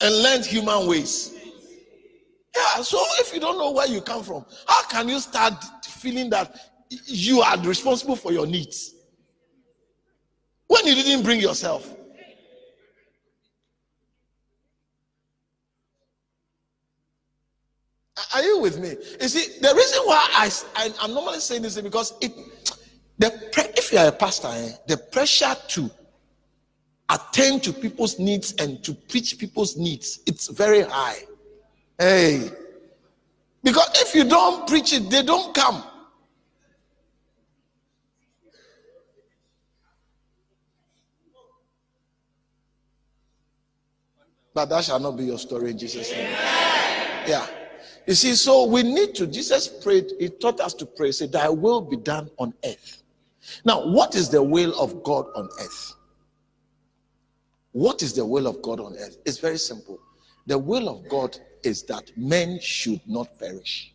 and 0.00 0.14
learned 0.22 0.44
human 0.44 0.86
ways. 0.86 1.34
Yeah, 2.54 2.82
so 2.82 3.02
if 3.18 3.32
you 3.32 3.40
don't 3.40 3.58
know 3.58 3.70
where 3.70 3.86
you 3.86 4.00
come 4.02 4.22
from, 4.22 4.44
how 4.66 4.82
can 4.88 5.08
you 5.08 5.18
start 5.20 5.54
feeling 5.84 6.28
that 6.30 6.54
you 7.06 7.40
are 7.40 7.58
responsible 7.60 8.16
for 8.16 8.30
your 8.32 8.46
needs 8.46 8.94
when 10.66 10.86
you 10.86 10.94
didn't 10.94 11.22
bring 11.22 11.40
yourself? 11.40 11.94
Are 18.34 18.42
you 18.42 18.60
with 18.60 18.78
me? 18.78 18.96
You 19.20 19.28
see, 19.28 19.60
the 19.60 19.74
reason 19.74 20.00
why 20.04 20.28
I, 20.32 20.50
I 20.76 21.04
am 21.04 21.14
normally 21.14 21.40
saying 21.40 21.62
this 21.62 21.76
is 21.76 21.82
because 21.82 22.14
it 22.20 22.32
the 23.18 23.32
if 23.76 23.92
you 23.92 23.98
are 23.98 24.08
a 24.08 24.12
pastor, 24.12 24.48
eh, 24.48 24.72
the 24.86 24.96
pressure 24.96 25.54
to 25.68 25.90
attend 27.08 27.62
to 27.64 27.72
people's 27.72 28.18
needs 28.18 28.52
and 28.58 28.82
to 28.82 28.94
preach 28.94 29.38
people's 29.38 29.76
needs, 29.76 30.20
it's 30.26 30.48
very 30.48 30.82
high. 30.82 31.18
Hey. 31.98 32.50
Because 33.62 33.90
if 34.00 34.14
you 34.14 34.24
don't 34.24 34.66
preach 34.66 34.92
it, 34.92 35.08
they 35.08 35.22
don't 35.22 35.54
come. 35.54 35.84
But 44.54 44.66
that 44.66 44.84
shall 44.84 45.00
not 45.00 45.16
be 45.16 45.24
your 45.24 45.38
story 45.38 45.70
in 45.70 45.78
Jesus' 45.78 46.10
name. 46.10 46.30
Yeah. 47.26 47.46
You 48.06 48.14
see, 48.14 48.34
so 48.34 48.66
we 48.66 48.82
need 48.82 49.14
to, 49.16 49.26
Jesus 49.26 49.68
prayed, 49.68 50.12
he 50.18 50.28
taught 50.28 50.60
us 50.60 50.74
to 50.74 50.86
pray, 50.86 51.12
say, 51.12 51.26
Thy 51.26 51.48
will 51.48 51.80
be 51.80 51.96
done 51.96 52.30
on 52.38 52.52
earth. 52.64 53.02
Now, 53.64 53.86
what 53.86 54.14
is 54.14 54.28
the 54.28 54.42
will 54.42 54.78
of 54.80 55.02
God 55.02 55.26
on 55.36 55.48
earth? 55.60 55.94
What 57.72 58.02
is 58.02 58.12
the 58.12 58.26
will 58.26 58.46
of 58.46 58.60
God 58.62 58.80
on 58.80 58.96
earth? 58.98 59.18
It's 59.24 59.38
very 59.38 59.58
simple. 59.58 60.00
The 60.46 60.58
will 60.58 60.88
of 60.88 61.08
God 61.08 61.36
is 61.62 61.84
that 61.84 62.10
men 62.16 62.58
should 62.60 63.00
not 63.06 63.38
perish. 63.38 63.92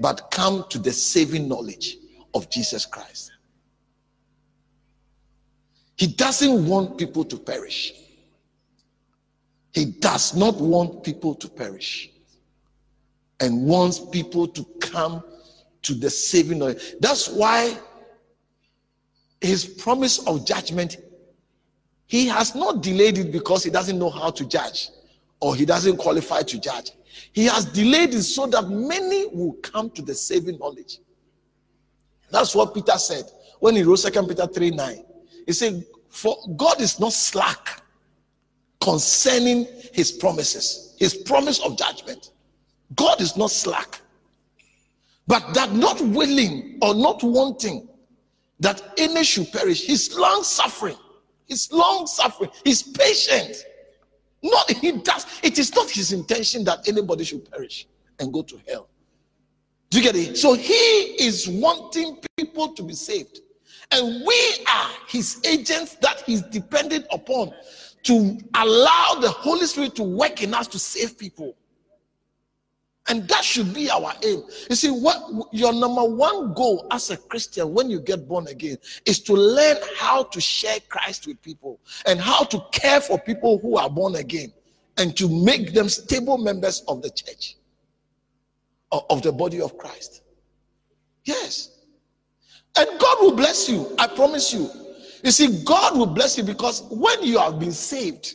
but 0.00 0.30
come 0.30 0.64
to 0.70 0.78
the 0.78 0.92
saving 0.92 1.48
knowledge 1.48 1.96
of 2.34 2.50
Jesus 2.50 2.86
Christ. 2.86 3.32
He 5.96 6.08
doesn't 6.08 6.66
want 6.66 6.98
people 6.98 7.24
to 7.24 7.36
perish. 7.36 7.92
He 9.72 9.86
does 9.86 10.34
not 10.34 10.56
want 10.56 11.04
people 11.04 11.34
to 11.36 11.48
perish 11.48 12.10
and 13.40 13.66
wants 13.66 14.00
people 14.00 14.46
to 14.48 14.64
come 14.80 15.22
to 15.82 15.94
the 15.94 16.10
saving 16.10 16.58
knowledge. 16.58 16.94
That's 17.00 17.28
why 17.28 17.78
his 19.40 19.64
promise 19.64 20.26
of 20.26 20.46
judgment, 20.46 20.96
he 22.06 22.26
has 22.28 22.54
not 22.54 22.82
delayed 22.82 23.18
it 23.18 23.32
because 23.32 23.64
he 23.64 23.70
doesn't 23.70 23.98
know 23.98 24.10
how 24.10 24.30
to 24.30 24.46
judge 24.46 24.88
or 25.40 25.54
he 25.54 25.66
doesn't 25.66 25.98
qualify 25.98 26.42
to 26.42 26.60
judge. 26.60 26.92
He 27.32 27.44
has 27.46 27.66
delayed 27.66 28.14
it 28.14 28.22
so 28.22 28.46
that 28.46 28.68
many 28.68 29.26
will 29.26 29.54
come 29.54 29.90
to 29.90 30.02
the 30.02 30.14
saving 30.14 30.58
knowledge. 30.58 30.98
That's 32.30 32.54
what 32.54 32.74
Peter 32.74 32.96
said 32.98 33.24
when 33.60 33.76
he 33.76 33.82
wrote 33.82 33.96
Second 33.96 34.28
Peter 34.28 34.46
3 34.46 34.70
9. 34.70 35.04
He 35.46 35.52
said, 35.52 35.84
For 36.08 36.36
God 36.56 36.80
is 36.80 36.98
not 36.98 37.12
slack 37.12 37.82
concerning 38.80 39.66
his 39.92 40.12
promises, 40.12 40.94
his 40.98 41.14
promise 41.14 41.60
of 41.60 41.78
judgment. 41.78 42.30
God 42.94 43.20
is 43.20 43.36
not 43.36 43.50
slack, 43.50 44.00
but 45.26 45.54
that 45.54 45.72
not 45.72 46.00
willing 46.00 46.78
or 46.82 46.94
not 46.94 47.22
wanting 47.22 47.88
that 48.60 48.82
any 48.98 49.24
should 49.24 49.50
perish. 49.52 49.84
He's 49.84 50.14
long 50.14 50.42
suffering. 50.42 50.96
He's 51.46 51.70
long 51.72 52.06
suffering. 52.06 52.50
He's 52.64 52.82
patient. 52.82 53.56
Not 54.42 54.70
he 54.70 54.92
does. 54.92 55.26
It 55.42 55.58
is 55.58 55.74
not 55.74 55.90
his 55.90 56.12
intention 56.12 56.64
that 56.64 56.86
anybody 56.86 57.24
should 57.24 57.50
perish 57.50 57.86
and 58.18 58.32
go 58.32 58.42
to 58.42 58.60
hell. 58.68 58.88
Do 59.90 59.98
you 59.98 60.04
get 60.04 60.16
it? 60.16 60.36
So 60.36 60.54
he 60.54 60.72
is 60.72 61.48
wanting 61.48 62.18
people 62.36 62.68
to 62.74 62.82
be 62.82 62.94
saved. 62.94 63.40
And 63.90 64.24
we 64.26 64.64
are 64.66 64.90
his 65.08 65.40
agents 65.44 65.94
that 65.96 66.20
he's 66.26 66.42
dependent 66.42 67.06
upon 67.12 67.54
to 68.04 68.38
allow 68.54 69.18
the 69.20 69.30
Holy 69.30 69.66
Spirit 69.66 69.94
to 69.96 70.02
work 70.02 70.42
in 70.42 70.52
us 70.52 70.66
to 70.68 70.78
save 70.78 71.18
people. 71.18 71.54
And 73.08 73.28
that 73.28 73.44
should 73.44 73.74
be 73.74 73.90
our 73.90 74.14
aim. 74.24 74.42
You 74.70 74.76
see, 74.76 74.88
what 74.88 75.48
your 75.52 75.74
number 75.74 76.04
one 76.04 76.54
goal 76.54 76.86
as 76.90 77.10
a 77.10 77.18
Christian 77.18 77.74
when 77.74 77.90
you 77.90 78.00
get 78.00 78.26
born 78.26 78.46
again 78.48 78.78
is 79.04 79.20
to 79.24 79.34
learn 79.34 79.76
how 79.96 80.22
to 80.24 80.40
share 80.40 80.78
Christ 80.88 81.26
with 81.26 81.40
people 81.42 81.80
and 82.06 82.18
how 82.18 82.44
to 82.44 82.64
care 82.72 83.02
for 83.02 83.18
people 83.18 83.58
who 83.58 83.76
are 83.76 83.90
born 83.90 84.16
again 84.16 84.52
and 84.96 85.14
to 85.18 85.28
make 85.28 85.74
them 85.74 85.88
stable 85.88 86.38
members 86.38 86.82
of 86.88 87.02
the 87.02 87.10
church 87.10 87.56
uh, 88.90 89.00
of 89.10 89.20
the 89.22 89.32
body 89.32 89.60
of 89.60 89.76
Christ. 89.76 90.22
Yes. 91.24 91.70
And 92.78 92.88
God 92.98 93.18
will 93.20 93.36
bless 93.36 93.68
you. 93.68 93.94
I 93.98 94.06
promise 94.06 94.52
you. 94.52 94.70
You 95.22 95.30
see, 95.30 95.62
God 95.64 95.96
will 95.96 96.06
bless 96.06 96.38
you 96.38 96.44
because 96.44 96.82
when 96.90 97.22
you 97.22 97.38
have 97.38 97.58
been 97.58 97.72
saved 97.72 98.34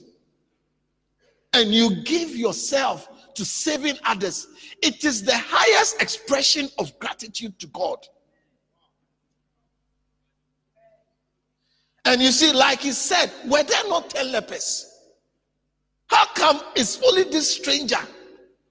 and 1.54 1.74
you 1.74 2.04
give 2.04 2.36
yourself 2.36 3.08
to 3.40 3.46
saving 3.46 3.98
others, 4.04 4.48
it 4.82 5.06
is 5.06 5.24
the 5.24 5.34
highest 5.34 6.02
expression 6.02 6.68
of 6.78 6.98
gratitude 7.00 7.58
to 7.58 7.68
God. 7.68 8.06
And 12.04 12.22
you 12.22 12.32
see, 12.32 12.52
like 12.52 12.82
he 12.82 12.92
said, 12.92 13.32
were 13.48 13.64
there 13.64 13.88
not 13.88 14.10
10 14.10 14.34
lepers? 14.34 14.94
How 16.08 16.26
come 16.34 16.62
it's 16.76 17.02
only 17.02 17.24
this 17.24 17.50
stranger 17.50 18.00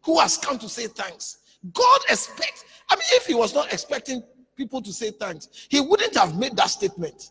who 0.02 0.20
has 0.20 0.36
come 0.36 0.58
to 0.58 0.68
say 0.68 0.86
thanks? 0.86 1.38
God 1.72 2.00
expects, 2.10 2.66
I 2.90 2.96
mean, 2.96 3.04
if 3.12 3.24
he 3.24 3.34
was 3.34 3.54
not 3.54 3.72
expecting 3.72 4.22
people 4.54 4.82
to 4.82 4.92
say 4.92 5.12
thanks, 5.12 5.48
he 5.70 5.80
wouldn't 5.80 6.14
have 6.14 6.38
made 6.38 6.56
that 6.56 6.68
statement. 6.68 7.30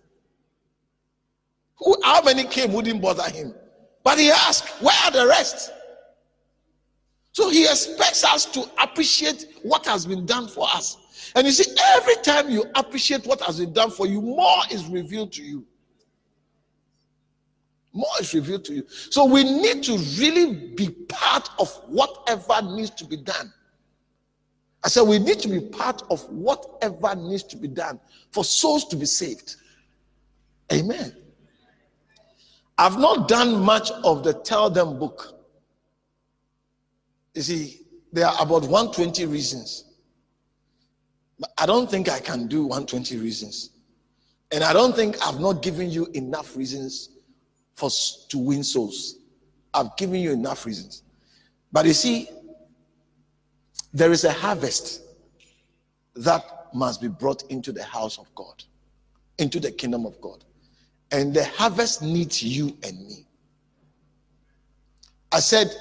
Who, 1.75 1.95
how 2.03 2.23
many 2.23 2.45
came 2.45 2.73
wouldn't 2.73 2.99
bother 2.99 3.29
him? 3.29 3.53
But 4.03 4.17
he 4.17 4.31
asked, 4.31 4.81
Where 4.81 4.95
are 5.05 5.11
the 5.11 5.27
rest? 5.27 5.71
So 7.37 7.51
he 7.51 7.65
expects 7.65 8.23
us 8.23 8.45
to 8.45 8.67
appreciate 8.81 9.45
what 9.61 9.85
has 9.85 10.07
been 10.07 10.25
done 10.25 10.47
for 10.47 10.67
us. 10.73 10.97
And 11.35 11.45
you 11.45 11.53
see, 11.53 11.71
every 11.93 12.15
time 12.23 12.49
you 12.49 12.65
appreciate 12.73 13.27
what 13.27 13.41
has 13.41 13.59
been 13.59 13.73
done 13.73 13.91
for 13.91 14.07
you, 14.07 14.23
more 14.23 14.63
is 14.71 14.87
revealed 14.87 15.33
to 15.33 15.43
you. 15.43 15.63
More 17.93 18.09
is 18.19 18.33
revealed 18.33 18.65
to 18.65 18.73
you. 18.73 18.85
So 18.87 19.23
we 19.23 19.43
need 19.43 19.83
to 19.83 19.99
really 20.19 20.71
be 20.71 20.89
part 20.89 21.47
of 21.59 21.69
whatever 21.85 22.59
needs 22.75 22.89
to 22.89 23.05
be 23.05 23.17
done. 23.17 23.53
I 24.83 24.87
said, 24.87 25.03
we 25.03 25.19
need 25.19 25.37
to 25.41 25.47
be 25.47 25.61
part 25.61 26.01
of 26.09 26.27
whatever 26.31 27.13
needs 27.13 27.43
to 27.43 27.57
be 27.57 27.67
done 27.67 27.99
for 28.31 28.43
souls 28.43 28.85
to 28.85 28.95
be 28.95 29.05
saved. 29.05 29.57
Amen. 30.73 31.15
I've 32.79 32.97
not 32.97 33.27
done 33.27 33.63
much 33.63 33.91
of 33.91 34.23
the 34.23 34.33
Tell 34.33 34.71
Them 34.71 34.97
book 34.97 35.36
you 37.37 37.43
see, 37.43 37.81
there 38.11 38.25
are 38.25 38.35
about 38.41 38.63
120 38.63 39.27
reasons. 39.27 39.83
But 41.39 41.51
I 41.59 41.67
don't 41.67 41.89
think 41.89 42.09
I 42.09 42.19
can 42.19 42.47
do 42.47 42.63
120 42.63 43.17
reasons. 43.17 43.69
And 44.51 44.63
I 44.63 44.73
don't 44.73 44.95
think 44.95 45.17
I've 45.23 45.39
not 45.39 45.61
given 45.61 45.91
you 45.91 46.07
enough 46.15 46.57
reasons 46.57 47.09
for 47.75 47.91
to 48.29 48.37
win 48.39 48.63
souls. 48.63 49.19
I've 49.71 49.95
given 49.97 50.19
you 50.19 50.31
enough 50.31 50.65
reasons. 50.65 51.03
But 51.71 51.85
you 51.85 51.93
see, 51.93 52.27
there 53.93 54.11
is 54.11 54.23
a 54.23 54.31
harvest 54.31 55.03
that 56.15 56.43
must 56.73 57.01
be 57.01 57.07
brought 57.07 57.43
into 57.51 57.71
the 57.71 57.83
house 57.83 58.17
of 58.17 58.33
God, 58.33 58.63
into 59.37 59.59
the 59.59 59.71
kingdom 59.71 60.07
of 60.07 60.19
God. 60.21 60.43
And 61.11 61.35
the 61.35 61.45
harvest 61.45 62.01
needs 62.01 62.41
you 62.41 62.75
and 62.81 62.99
me. 63.07 63.27
I 65.31 65.39
said, 65.39 65.71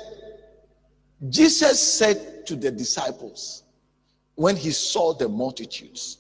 Jesus 1.31 1.81
said 1.81 2.47
to 2.47 2.57
the 2.57 2.71
disciples 2.71 3.65
when 4.35 4.57
he 4.57 4.71
saw 4.71 5.15
the 5.15 5.29
multitudes, 5.29 6.19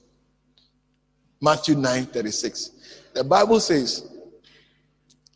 Matthew 1.40 1.74
9 1.74 2.06
36, 2.06 2.70
the 3.14 3.24
Bible 3.24 3.60
says, 3.60 4.08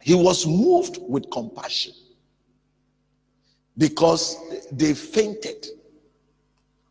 he 0.00 0.14
was 0.14 0.46
moved 0.46 0.98
with 1.00 1.30
compassion 1.30 1.92
because 3.76 4.36
they 4.72 4.94
fainted 4.94 5.66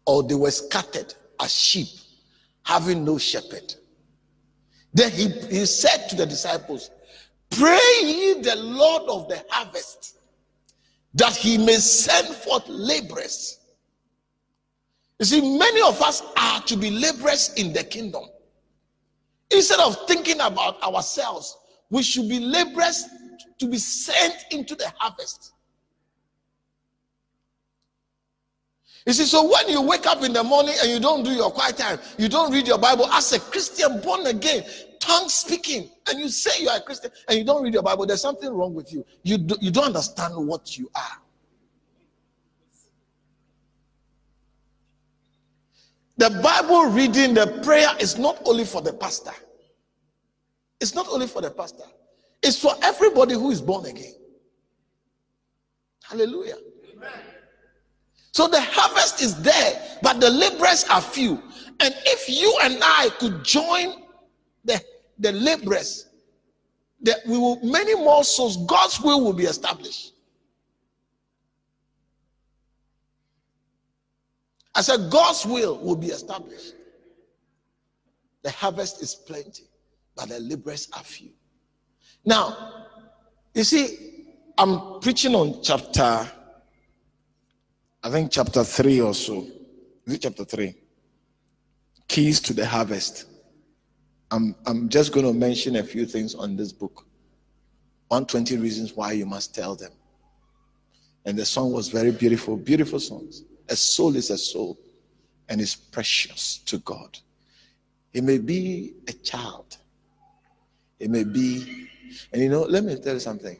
or 0.06 0.24
they 0.24 0.36
were 0.36 0.52
scattered 0.52 1.14
as 1.40 1.54
sheep, 1.54 1.88
having 2.64 3.04
no 3.04 3.18
shepherd. 3.18 3.74
Then 4.94 5.12
he, 5.12 5.30
he 5.30 5.66
said 5.66 6.08
to 6.10 6.16
the 6.16 6.26
disciples, 6.26 6.92
Pray 7.50 7.80
ye 8.02 8.42
the 8.42 8.56
Lord 8.56 9.04
of 9.10 9.28
the 9.28 9.44
harvest 9.50 10.19
that 11.16 11.36
he 11.36 11.58
may 11.58 11.76
send 11.76 12.28
forth 12.28 12.68
laborers. 12.68 13.60
You 15.20 15.26
see, 15.26 15.58
many 15.58 15.82
of 15.82 16.02
us 16.02 16.24
are 16.38 16.62
to 16.62 16.78
be 16.78 16.92
laborers 16.92 17.54
in 17.56 17.74
the 17.74 17.84
kingdom. 17.84 18.24
Instead 19.52 19.80
of 19.80 20.08
thinking 20.08 20.40
about 20.40 20.82
ourselves, 20.84 21.58
we 21.90 22.04
should 22.04 22.30
be 22.30 22.40
laborers 22.40 23.06
to 23.58 23.68
be 23.68 23.78
sent 23.78 24.36
into 24.52 24.76
the 24.76 24.92
harvest. 24.98 25.54
You 29.06 29.14
see, 29.14 29.26
so 29.26 29.50
when 29.50 29.70
you 29.70 29.82
wake 29.82 30.06
up 30.06 30.24
in 30.24 30.34
the 30.34 30.44
morning 30.44 30.76
and 30.82 30.92
you 30.92 31.00
don't 31.00 31.24
do 31.24 31.32
your 31.32 31.50
quiet 31.52 31.78
time, 31.78 32.00
you 32.18 32.30
don't 32.30 32.52
read 32.52 32.68
your 32.68 32.78
Bible 32.78 33.08
as 33.08 33.34
a 33.34 33.40
Christian 33.40 34.00
born 34.02 34.28
again, 34.28 34.64
tongue 35.00 35.30
speaking, 35.30 35.90
and 36.08 36.20
you 36.20 36.30
say 36.30 36.62
you 36.62 36.70
are 36.70 36.78
a 36.78 36.82
Christian 36.82 37.12
and 37.28 37.38
you 37.38 37.44
don't 37.44 37.64
read 37.64 37.74
your 37.74 37.84
Bible, 37.84 38.06
there's 38.06 38.22
something 38.22 38.50
wrong 38.50 38.74
with 38.74 38.92
you. 38.92 39.06
You, 39.24 39.38
do, 39.38 39.56
you 39.62 39.72
don't 39.72 39.86
understand 39.86 40.36
what 40.36 40.78
you 40.78 40.90
are. 40.96 41.22
The 46.18 46.30
Bible 46.44 46.88
reading, 46.88 47.34
the 47.34 47.62
prayer 47.64 47.90
is 48.00 48.18
not 48.18 48.42
only 48.46 48.66
for 48.66 48.82
the 48.82 48.92
pastor. 48.92 49.32
It's 50.82 50.94
not 50.94 51.08
only 51.10 51.28
for 51.28 51.42
the 51.42 51.50
pastor. 51.50 51.86
It's 52.44 52.60
for 52.60 52.74
everybody 52.82 53.34
who 53.34 53.52
is 53.52 53.62
born 53.62 53.86
again. 53.86 54.14
Hallelujah. 56.04 56.58
Amen. 56.94 57.10
So 58.34 58.48
the 58.48 58.62
harvest 58.62 59.22
is 59.22 59.42
there, 59.42 59.82
but 60.02 60.20
the 60.20 60.30
laborers 60.30 60.86
are 60.86 61.02
few. 61.02 61.42
And 61.80 61.94
if 62.06 62.30
you 62.30 62.54
and 62.64 62.80
I 62.82 63.10
could 63.20 63.44
join 63.44 64.04
the, 64.64 64.82
the 65.18 65.32
laborers, 65.32 66.08
that 67.02 67.20
we 67.26 67.38
will 67.38 67.60
many 67.64 67.96
more 67.96 68.24
souls, 68.24 68.58
God's 68.66 69.00
will 69.00 69.24
will 69.24 69.34
be 69.34 69.46
established. 69.46 70.14
I 74.76 74.82
said, 74.82 75.10
God's 75.10 75.46
will 75.46 75.78
will 75.78 75.96
be 75.96 76.08
established. 76.08 76.74
The 78.44 78.52
harvest 78.52 79.02
is 79.02 79.16
plenty, 79.16 79.64
but 80.16 80.30
the 80.30 80.40
laborers 80.40 80.88
are 80.94 81.04
few. 81.04 81.32
Now, 82.24 82.86
you 83.54 83.64
see, 83.64 84.26
I'm 84.58 85.00
preaching 85.00 85.36
on 85.36 85.62
chapter, 85.62 86.30
I 88.04 88.10
think 88.10 88.32
chapter 88.32 88.64
3 88.64 89.02
or 89.02 89.14
so. 89.14 89.48
Is 90.06 90.14
it 90.14 90.22
chapter 90.22 90.46
3? 90.46 90.76
Keys 92.08 92.40
to 92.42 92.54
the 92.54 92.66
Harvest. 92.66 93.26
I'm, 94.32 94.56
I'm 94.66 94.90
just 94.90 95.12
going 95.12 95.26
to 95.26 95.34
mention 95.34 95.78
a 95.78 95.84
few 95.84 96.06
things 96.06 96.36
on 96.36 96.56
this 96.56 96.72
book 96.72 97.06
120 98.10 98.58
Reasons 98.58 98.94
Why 98.94 99.14
You 99.14 99.26
Must 99.26 99.54
Tell 99.56 99.76
Them. 99.76 99.92
And 101.26 101.38
the 101.38 101.46
song 101.46 101.72
was 101.72 101.90
very 101.90 102.12
beautiful, 102.12 102.56
beautiful 102.56 103.00
songs. 103.00 103.44
A 103.70 103.76
soul 103.76 104.16
is 104.16 104.30
a 104.30 104.38
soul 104.38 104.78
and 105.48 105.60
is 105.60 105.76
precious 105.76 106.60
to 106.66 106.78
God. 106.80 107.18
It 108.14 108.24
may 108.24 108.38
be 108.38 108.94
a 109.08 109.14
child, 109.14 109.78
it 111.00 111.10
may 111.10 111.24
be, 111.24 111.88
and 112.34 112.42
you 112.42 112.50
know, 112.50 112.62
let 112.62 112.84
me 112.84 112.96
tell 112.96 113.14
you 113.14 113.20
something 113.20 113.60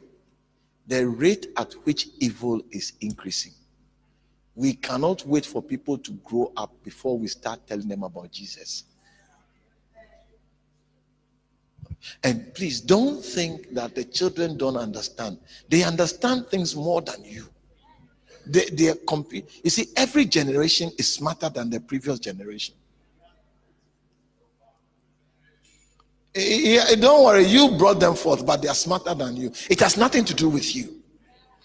the 0.86 1.06
rate 1.06 1.46
at 1.56 1.72
which 1.84 2.08
evil 2.18 2.60
is 2.72 2.94
increasing. 3.00 3.52
We 4.56 4.74
cannot 4.74 5.24
wait 5.24 5.46
for 5.46 5.62
people 5.62 5.96
to 5.98 6.12
grow 6.24 6.52
up 6.56 6.72
before 6.82 7.16
we 7.16 7.28
start 7.28 7.64
telling 7.68 7.86
them 7.86 8.02
about 8.02 8.32
Jesus. 8.32 8.84
And 12.24 12.54
please 12.54 12.80
don't 12.80 13.22
think 13.22 13.74
that 13.74 13.94
the 13.94 14.04
children 14.04 14.56
don't 14.56 14.76
understand. 14.76 15.38
They 15.68 15.82
understand 15.82 16.46
things 16.48 16.74
more 16.74 17.02
than 17.02 17.24
you. 17.24 17.46
They, 18.46 18.66
they 18.72 18.88
are 18.88 18.94
comp- 19.06 19.32
you 19.32 19.70
see, 19.70 19.88
every 19.96 20.24
generation 20.24 20.90
is 20.98 21.12
smarter 21.12 21.48
than 21.48 21.70
the 21.70 21.80
previous 21.80 22.18
generation. 22.18 22.74
Yeah, 26.34 26.94
don't 26.94 27.24
worry, 27.24 27.44
you 27.44 27.76
brought 27.76 28.00
them 28.00 28.14
forth, 28.14 28.46
but 28.46 28.62
they 28.62 28.68
are 28.68 28.74
smarter 28.74 29.14
than 29.14 29.36
you. 29.36 29.52
It 29.68 29.80
has 29.80 29.96
nothing 29.96 30.24
to 30.24 30.34
do 30.34 30.48
with 30.48 30.74
you. 30.74 31.02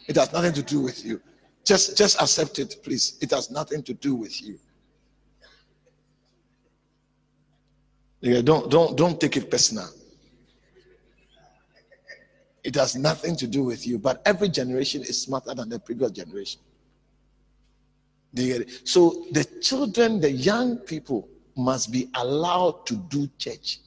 It 0.07 0.15
has 0.15 0.33
nothing 0.33 0.53
to 0.53 0.63
do 0.63 0.81
with 0.81 1.05
you. 1.05 1.21
Just, 1.63 1.97
just 1.97 2.21
accept 2.21 2.59
it, 2.59 2.77
please. 2.83 3.17
It 3.21 3.31
has 3.31 3.49
nothing 3.49 3.83
to 3.83 3.93
do 3.93 4.15
with 4.15 4.41
you. 4.41 4.59
Yeah, 8.21 8.41
don't, 8.41 8.69
don't, 8.69 8.97
don't 8.97 9.19
take 9.19 9.37
it 9.37 9.49
personal. 9.49 9.87
It 12.65 12.73
has 12.75 12.95
nothing 12.95 13.35
to 13.35 13.47
do 13.47 13.63
with 13.63 13.85
you. 13.85 13.99
But 13.99 14.23
every 14.25 14.49
generation 14.49 15.01
is 15.03 15.21
smarter 15.21 15.53
than 15.53 15.69
the 15.69 15.79
previous 15.79 16.09
generation. 16.09 16.59
Do 18.33 18.43
you 18.43 18.53
get 18.53 18.61
it? 18.67 18.89
So 18.89 19.27
the 19.31 19.43
children, 19.61 20.19
the 20.19 20.31
young 20.31 20.77
people, 20.77 21.29
must 21.55 21.91
be 21.91 22.09
allowed 22.15 22.87
to 22.87 22.95
do 22.95 23.29
church. 23.37 23.81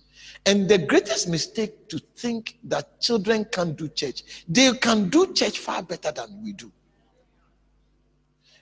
And 0.47 0.69
the 0.69 0.79
greatest 0.79 1.29
mistake 1.29 1.89
to 1.89 1.99
think 1.99 2.59
that 2.65 3.01
children 3.01 3.47
can 3.47 3.75
do 3.75 3.89
church, 3.89 4.23
they 4.49 4.73
can 4.75 5.09
do 5.09 5.35
church 5.35 5.59
far 5.59 5.83
better 5.83 6.13
than 6.13 6.41
we 6.43 6.53
do. 6.53 6.71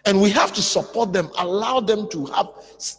And 0.07 0.23
we 0.23 0.31
have 0.31 0.53
to 0.55 0.63
support 0.63 1.13
them, 1.13 1.31
allow 1.37 1.81
them 1.81 2.09
to 2.09 2.25
have 2.27 2.49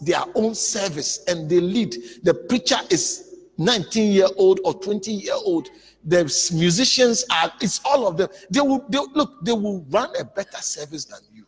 their 0.02 0.24
own 0.36 0.54
service, 0.54 1.24
and 1.28 1.50
they 1.50 1.60
lead. 1.60 1.96
The 2.22 2.36
preacher 2.36 2.78
is 2.92 3.27
19 3.58 4.12
year 4.12 4.28
old 4.38 4.60
or 4.64 4.74
20 4.74 5.12
year 5.12 5.34
old. 5.34 5.70
The 6.06 6.24
musicians 6.54 7.26
are, 7.32 7.52
it's 7.62 7.82
all 7.84 8.08
of 8.08 8.18
them. 8.18 8.30
They 8.50 8.62
will, 8.62 8.86
they, 8.90 9.00
look, 9.14 9.44
they 9.44 9.52
will 9.52 9.86
run 9.90 10.10
a 10.20 10.24
better 10.24 10.58
service 10.58 11.06
than 11.06 11.20
you. 11.34 11.46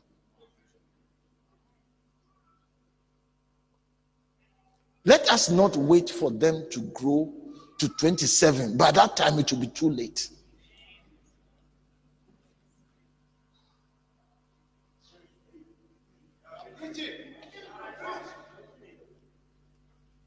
Let 5.06 5.30
us 5.30 5.50
not 5.50 5.76
wait 5.78 6.10
for 6.10 6.30
them 6.30 6.66
to 6.72 6.82
grow 6.94 7.34
to 7.80 7.90
27. 7.90 8.78
By 8.78 8.92
that 8.92 9.16
time, 9.16 9.40
it 9.40 9.52
will 9.52 9.60
be 9.60 9.68
too 9.68 9.90
late. 9.90 10.30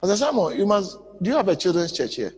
Pastor 0.01 0.17
Samuel, 0.17 0.55
you 0.55 0.67
must. 0.67 0.99
Do 1.23 1.31
you 1.31 1.37
have 1.37 1.49
a 1.49 1.55
children's 1.55 1.93
church 1.93 2.17
here? 2.17 2.33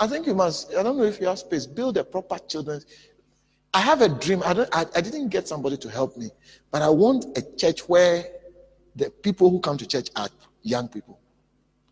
I 0.00 0.06
think 0.06 0.26
you 0.26 0.34
must. 0.34 0.74
I 0.74 0.82
don't 0.82 0.96
know 0.96 1.04
if 1.04 1.20
you 1.20 1.26
have 1.26 1.38
space. 1.38 1.66
Build 1.66 1.98
a 1.98 2.04
proper 2.04 2.38
children's. 2.38 2.86
I 3.74 3.80
have 3.80 4.00
a 4.00 4.08
dream. 4.08 4.42
I 4.44 4.54
don't. 4.54 4.68
I, 4.74 4.86
I 4.96 5.00
didn't 5.02 5.28
get 5.28 5.46
somebody 5.46 5.76
to 5.76 5.90
help 5.90 6.16
me, 6.16 6.30
but 6.70 6.80
I 6.80 6.88
want 6.88 7.36
a 7.36 7.42
church 7.56 7.88
where 7.88 8.24
the 8.96 9.10
people 9.10 9.50
who 9.50 9.60
come 9.60 9.76
to 9.76 9.86
church 9.86 10.08
are 10.16 10.28
young 10.62 10.88
people. 10.88 11.20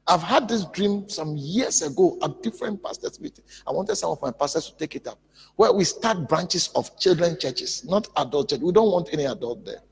I've 0.09 0.23
had 0.23 0.49
this 0.49 0.65
dream 0.67 1.09
some 1.09 1.37
years 1.37 1.83
ago 1.83 2.17
at 2.23 2.43
different 2.43 2.83
pastors' 2.83 3.21
meetings. 3.21 3.63
I 3.67 3.73
wanted 3.73 3.97
some 3.97 4.11
of 4.11 4.23
my 4.23 4.31
pastors 4.31 4.71
to 4.71 4.77
take 4.77 4.95
it 4.95 5.07
up, 5.07 5.19
where 5.57 5.73
we 5.73 5.85
start 5.85 6.29
branches 6.29 6.69
of 6.75 6.97
children 6.99 7.37
churches, 7.39 7.85
not 7.85 8.09
adult 8.17 8.51
church. 8.51 8.61
We 8.61 8.73
don't 8.73 8.91
want 8.91 9.09
any 9.13 9.25
adult 9.25 9.65
there. 9.65 9.83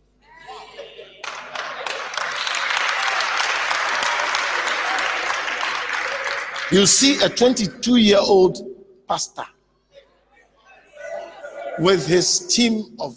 You 6.75 6.87
see 6.87 7.23
a 7.23 7.29
22 7.29 7.99
year 7.99 8.19
old 8.19 8.59
pastor 9.07 9.45
with 11.79 12.05
his 12.05 12.49
team 12.49 12.97
of 12.99 13.17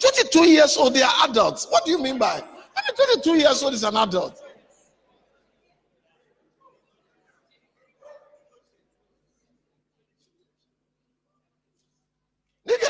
22 0.00 0.48
years 0.48 0.76
old, 0.76 0.94
they 0.94 1.02
are 1.02 1.28
adults. 1.28 1.68
What 1.70 1.84
do 1.84 1.92
you 1.92 2.02
mean 2.02 2.18
by 2.18 2.42
22 2.96 3.36
years 3.36 3.62
old 3.62 3.74
is 3.74 3.84
an 3.84 3.96
adult? 3.96 4.42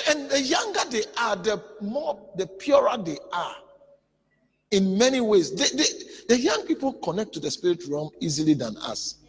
And 0.09 0.31
the 0.31 0.41
younger 0.41 0.81
they 0.89 1.05
are, 1.19 1.37
the 1.37 1.63
more, 1.83 2.19
the 2.37 2.47
purer 2.47 2.97
they 3.05 3.19
are. 3.35 3.57
In 4.71 4.97
many 4.97 5.21
ways, 5.21 5.55
they, 5.55 5.77
they, 5.77 5.91
the 6.27 6.41
young 6.41 6.67
people 6.67 6.95
connect 6.95 7.35
to 7.35 7.41
the 7.41 7.51
spirit 7.51 7.83
realm 7.87 8.09
easily 8.23 8.55
than 8.55 8.79
us. 8.79 9.20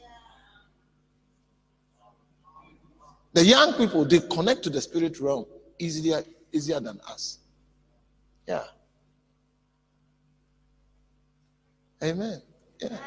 The 3.33 3.45
young 3.45 3.73
people, 3.73 4.05
they 4.05 4.19
connect 4.19 4.63
to 4.63 4.69
the 4.69 4.81
spirit 4.81 5.19
realm 5.19 5.45
easier, 5.79 6.23
easier 6.51 6.79
than 6.79 6.99
us. 7.07 7.39
Yeah. 8.47 8.63
Amen. 12.03 12.41
Yeah. 12.81 12.97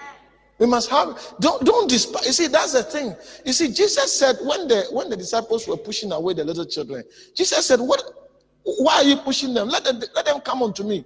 We 0.58 0.66
must 0.66 0.88
have 0.88 1.20
don't 1.40 1.64
don't 1.64 1.90
despise. 1.90 2.26
You 2.26 2.32
see, 2.32 2.46
that's 2.46 2.72
the 2.72 2.84
thing. 2.84 3.14
You 3.44 3.52
see, 3.52 3.72
Jesus 3.72 4.12
said 4.12 4.36
when 4.42 4.68
the 4.68 4.86
when 4.92 5.10
the 5.10 5.16
disciples 5.16 5.66
were 5.66 5.76
pushing 5.76 6.12
away 6.12 6.32
the 6.34 6.44
little 6.44 6.64
children, 6.64 7.02
Jesus 7.34 7.66
said, 7.66 7.80
What 7.80 8.02
why 8.62 8.94
are 8.94 9.04
you 9.04 9.16
pushing 9.16 9.52
them? 9.52 9.68
Let 9.68 9.84
them 9.84 10.00
let 10.14 10.26
them 10.26 10.40
come 10.40 10.62
unto 10.62 10.84
me. 10.84 11.04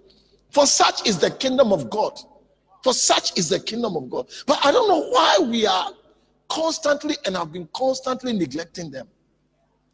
For 0.50 0.66
such 0.66 1.08
is 1.08 1.18
the 1.18 1.30
kingdom 1.30 1.72
of 1.72 1.88
God. 1.88 2.18
For 2.84 2.92
such 2.92 3.38
is 3.38 3.48
the 3.48 3.58
kingdom 3.58 3.96
of 3.96 4.10
God. 4.10 4.28
But 4.46 4.64
I 4.64 4.70
don't 4.70 4.88
know 4.88 5.08
why 5.10 5.38
we 5.40 5.66
are 5.66 5.92
constantly 6.48 7.16
and 7.24 7.36
I've 7.36 7.52
been 7.52 7.68
constantly 7.72 8.32
neglecting 8.32 8.90
them 8.90 9.08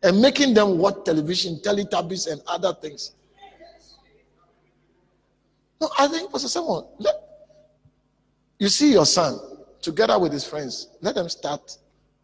and 0.03 0.21
making 0.21 0.55
them 0.55 0.79
watch 0.79 0.97
television, 1.05 1.59
Teletubbies, 1.65 2.31
and 2.31 2.41
other 2.47 2.75
things. 2.75 3.13
No, 5.81 5.91
I 5.99 6.07
think, 6.09 6.31
Pastor 6.31 6.49
Someone, 6.49 6.85
let, 6.99 7.15
you 8.59 8.69
see 8.69 8.93
your 8.93 9.07
son 9.07 9.39
together 9.81 10.19
with 10.19 10.33
his 10.33 10.45
friends, 10.45 10.89
let 11.01 11.15
them 11.15 11.29
start 11.29 11.77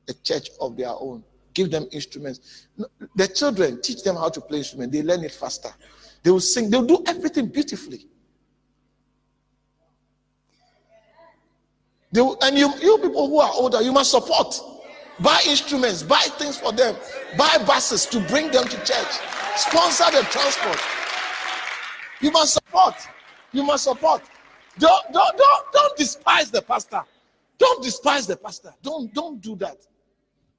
a 0.08 0.14
church 0.14 0.50
of 0.60 0.76
their 0.76 0.90
own. 0.90 1.24
Give 1.52 1.70
them 1.70 1.86
instruments. 1.90 2.68
The 3.16 3.28
children, 3.28 3.82
teach 3.82 4.02
them 4.02 4.16
how 4.16 4.28
to 4.28 4.40
play 4.40 4.58
instruments. 4.58 4.96
They 4.96 5.02
learn 5.02 5.24
it 5.24 5.32
faster. 5.32 5.70
They 6.22 6.30
will 6.30 6.40
sing, 6.40 6.70
they'll 6.70 6.86
do 6.86 7.02
everything 7.06 7.46
beautifully. 7.48 8.06
They 12.12 12.20
and 12.42 12.58
you, 12.58 12.72
you 12.80 12.98
people 12.98 13.28
who 13.28 13.38
are 13.40 13.52
older, 13.54 13.80
you 13.82 13.92
must 13.92 14.10
support. 14.10 14.60
Buy 15.20 15.40
instruments, 15.46 16.02
buy 16.02 16.22
things 16.38 16.58
for 16.58 16.72
them, 16.72 16.96
buy 17.36 17.58
buses 17.66 18.06
to 18.06 18.20
bring 18.20 18.50
them 18.50 18.64
to 18.64 18.76
church, 18.84 19.12
sponsor 19.54 20.10
the 20.10 20.26
transport. 20.30 20.78
You 22.20 22.30
must 22.30 22.54
support. 22.54 22.94
You 23.52 23.62
must 23.62 23.84
support. 23.84 24.22
Don't, 24.78 25.12
don't, 25.12 25.36
don't, 25.36 25.72
don't 25.72 25.96
despise 25.96 26.50
the 26.50 26.62
pastor. 26.62 27.02
Don't 27.58 27.82
despise 27.82 28.26
the 28.26 28.36
pastor. 28.36 28.72
Don't, 28.82 29.12
don't 29.12 29.40
do 29.42 29.56
that. 29.56 29.76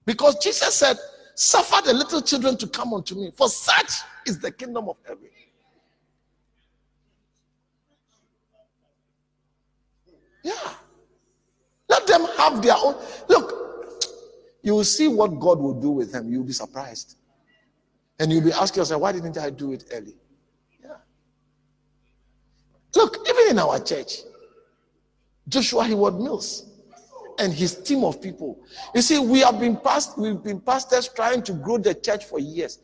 Because 0.05 0.37
Jesus 0.43 0.75
said, 0.75 0.97
Suffer 1.35 1.81
the 1.83 1.93
little 1.93 2.21
children 2.21 2.57
to 2.57 2.67
come 2.67 2.93
unto 2.93 3.15
me, 3.15 3.31
for 3.35 3.49
such 3.49 3.91
is 4.27 4.37
the 4.39 4.51
kingdom 4.51 4.89
of 4.89 4.97
heaven. 5.07 5.29
Yeah. 10.43 10.53
Let 11.91 12.07
them 12.07 12.25
have 12.37 12.61
their 12.61 12.75
own. 12.75 12.95
Look, 13.27 13.47
you 14.63 14.73
will 14.73 14.85
see 14.85 15.09
what 15.09 15.39
God 15.39 15.59
will 15.59 15.79
do 15.79 15.89
with 15.91 16.13
them. 16.13 16.31
You'll 16.31 16.45
be 16.45 16.53
surprised. 16.53 17.17
And 18.17 18.31
you'll 18.31 18.45
be 18.45 18.53
asking 18.53 18.81
yourself, 18.81 19.01
why 19.01 19.11
didn't 19.11 19.37
I 19.37 19.49
do 19.49 19.73
it 19.73 19.83
early? 19.91 20.15
Yeah. 20.81 20.95
Look, 22.95 23.17
even 23.27 23.49
in 23.49 23.59
our 23.59 23.77
church, 23.79 24.19
Joshua 25.49 25.83
Heward 25.83 26.15
Mills 26.15 26.65
and 27.39 27.51
his 27.51 27.75
team 27.75 28.05
of 28.05 28.21
people. 28.21 28.59
You 28.95 29.01
see, 29.01 29.19
we 29.19 29.39
have 29.39 29.59
been 29.59 29.75
past, 29.75 30.17
we've 30.17 30.41
been 30.41 30.61
pastors 30.61 31.09
trying 31.09 31.43
to 31.43 31.53
grow 31.53 31.77
the 31.77 31.93
church 31.93 32.23
for 32.23 32.39
years. 32.39 32.79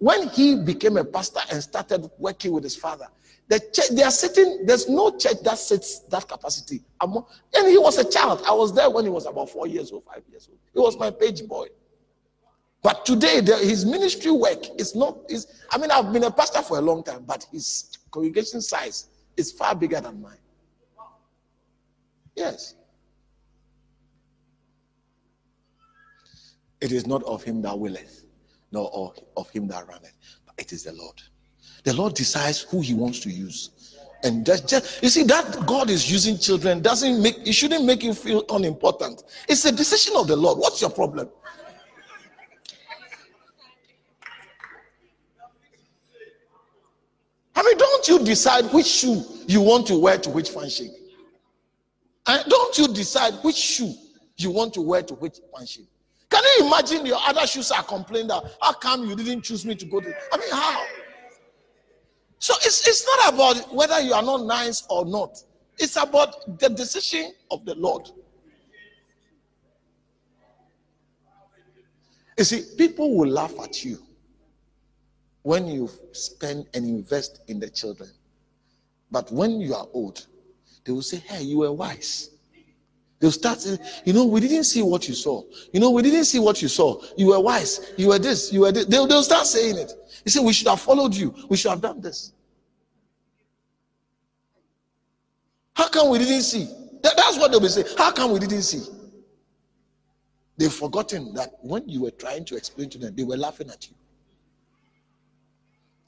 when 0.00 0.28
he 0.30 0.56
became 0.56 0.96
a 0.96 1.04
pastor 1.04 1.40
and 1.52 1.62
started 1.62 2.10
working 2.18 2.52
with 2.52 2.64
his 2.64 2.74
father, 2.74 3.06
the 3.50 3.58
church, 3.58 3.88
they 3.90 4.04
are 4.04 4.12
sitting, 4.12 4.64
there's 4.64 4.88
no 4.88 5.10
church 5.18 5.42
that 5.42 5.58
sits 5.58 5.98
that 6.08 6.28
capacity. 6.28 6.84
And 7.00 7.24
he 7.66 7.78
was 7.78 7.98
a 7.98 8.08
child. 8.08 8.44
I 8.46 8.52
was 8.52 8.72
there 8.72 8.88
when 8.88 9.04
he 9.04 9.10
was 9.10 9.26
about 9.26 9.50
four 9.50 9.66
years 9.66 9.90
old, 9.90 10.04
five 10.04 10.22
years 10.30 10.48
old. 10.48 10.58
He 10.72 10.78
was 10.78 10.96
my 10.96 11.10
page 11.10 11.44
boy. 11.48 11.66
But 12.80 13.04
today, 13.04 13.40
the, 13.40 13.56
his 13.56 13.84
ministry 13.84 14.30
work 14.30 14.80
is 14.80 14.94
not, 14.94 15.18
is, 15.28 15.48
I 15.72 15.78
mean, 15.78 15.90
I've 15.90 16.12
been 16.12 16.22
a 16.22 16.30
pastor 16.30 16.62
for 16.62 16.78
a 16.78 16.80
long 16.80 17.02
time, 17.02 17.24
but 17.26 17.44
his 17.50 17.98
congregation 18.12 18.60
size 18.60 19.08
is 19.36 19.50
far 19.50 19.74
bigger 19.74 20.00
than 20.00 20.22
mine. 20.22 20.38
Yes. 22.36 22.76
It 26.80 26.92
is 26.92 27.04
not 27.04 27.24
of 27.24 27.42
him 27.42 27.62
that 27.62 27.76
willeth, 27.76 28.26
nor 28.70 29.12
of 29.36 29.50
him 29.50 29.66
that 29.68 29.88
runneth, 29.88 30.14
but 30.46 30.54
it 30.56 30.72
is 30.72 30.84
the 30.84 30.92
Lord. 30.92 31.20
The 31.84 31.92
Lord 31.94 32.14
decides 32.14 32.62
who 32.62 32.80
He 32.80 32.94
wants 32.94 33.20
to 33.20 33.30
use. 33.30 33.70
And 34.22 34.44
that's 34.44 34.60
just 34.60 35.02
you 35.02 35.08
see 35.08 35.22
that 35.24 35.66
God 35.66 35.88
is 35.88 36.10
using 36.10 36.36
children 36.36 36.82
doesn't 36.82 37.22
make 37.22 37.38
it 37.46 37.52
shouldn't 37.52 37.84
make 37.84 38.02
you 38.02 38.12
feel 38.12 38.44
unimportant. 38.50 39.22
It's 39.48 39.64
a 39.64 39.72
decision 39.72 40.14
of 40.16 40.26
the 40.26 40.36
Lord. 40.36 40.58
What's 40.58 40.80
your 40.80 40.90
problem? 40.90 41.30
I 47.56 47.62
mean, 47.62 47.78
don't 47.78 48.08
you 48.08 48.18
decide 48.24 48.66
which 48.72 48.86
shoe 48.86 49.22
you 49.46 49.60
want 49.60 49.86
to 49.88 49.98
wear 49.98 50.18
to 50.18 50.30
which 50.30 50.50
function? 50.50 50.94
And 52.26 52.44
don't 52.48 52.78
you 52.78 52.88
decide 52.88 53.34
which 53.42 53.56
shoe 53.56 53.92
you 54.36 54.50
want 54.50 54.72
to 54.74 54.80
wear 54.80 55.02
to 55.02 55.14
which 55.14 55.38
function? 55.54 55.86
Can 56.30 56.42
you 56.58 56.66
imagine 56.66 57.04
your 57.04 57.18
other 57.26 57.46
shoes 57.46 57.70
are 57.72 57.82
complaining 57.82 58.28
that 58.28 58.44
how 58.62 58.72
come 58.72 59.08
you 59.08 59.16
didn't 59.16 59.42
choose 59.42 59.66
me 59.66 59.74
to 59.74 59.84
go 59.84 60.00
to? 60.00 60.14
I 60.32 60.36
mean, 60.38 60.50
how? 60.50 60.84
So 62.40 62.54
it's, 62.62 62.88
it's 62.88 63.06
not 63.06 63.34
about 63.34 63.72
whether 63.74 64.00
you 64.00 64.14
are 64.14 64.22
not 64.22 64.46
nice 64.46 64.84
or 64.88 65.04
not. 65.04 65.44
It's 65.78 65.96
about 65.96 66.58
the 66.58 66.70
decision 66.70 67.32
of 67.50 67.66
the 67.66 67.74
Lord. 67.74 68.08
You 72.38 72.44
see, 72.44 72.64
people 72.78 73.14
will 73.14 73.28
laugh 73.28 73.52
at 73.60 73.84
you 73.84 73.98
when 75.42 75.66
you 75.66 75.90
spend 76.12 76.66
and 76.72 76.86
invest 76.86 77.42
in 77.48 77.60
the 77.60 77.68
children. 77.68 78.10
But 79.10 79.30
when 79.30 79.60
you 79.60 79.74
are 79.74 79.86
old, 79.92 80.26
they 80.84 80.92
will 80.92 81.02
say, 81.02 81.18
Hey, 81.18 81.42
you 81.42 81.58
were 81.58 81.72
wise. 81.72 82.30
They'll 83.20 83.30
start 83.30 83.64
You 84.06 84.14
know, 84.14 84.24
we 84.24 84.40
didn't 84.40 84.64
see 84.64 84.80
what 84.80 85.06
you 85.06 85.14
saw. 85.14 85.42
You 85.72 85.80
know, 85.80 85.90
we 85.90 86.00
didn't 86.00 86.24
see 86.24 86.38
what 86.38 86.62
you 86.62 86.68
saw. 86.68 87.02
You 87.18 87.26
were 87.28 87.40
wise. 87.40 87.92
You 87.98 88.08
were 88.08 88.18
this. 88.18 88.50
You 88.50 88.62
were 88.62 88.72
this. 88.72 88.86
They'll, 88.86 89.06
they'll 89.06 89.22
start 89.22 89.46
saying 89.46 89.76
it. 89.76 89.92
He 90.24 90.30
say, 90.30 90.40
We 90.40 90.54
should 90.54 90.68
have 90.68 90.80
followed 90.80 91.14
you. 91.14 91.34
We 91.50 91.58
should 91.58 91.70
have 91.70 91.82
done 91.82 92.00
this. 92.00 92.32
How 95.74 95.88
come 95.88 96.08
we 96.08 96.18
didn't 96.18 96.42
see? 96.42 96.64
That, 97.02 97.14
that's 97.16 97.38
what 97.38 97.50
they'll 97.50 97.60
be 97.60 97.68
saying. 97.68 97.88
How 97.96 98.10
come 98.10 98.32
we 98.32 98.38
didn't 98.38 98.62
see? 98.62 98.82
They've 100.56 100.72
forgotten 100.72 101.34
that 101.34 101.54
when 101.60 101.88
you 101.88 102.02
were 102.02 102.10
trying 102.10 102.46
to 102.46 102.56
explain 102.56 102.88
to 102.90 102.98
them, 102.98 103.14
they 103.14 103.24
were 103.24 103.36
laughing 103.36 103.68
at 103.70 103.88
you. 103.88 103.94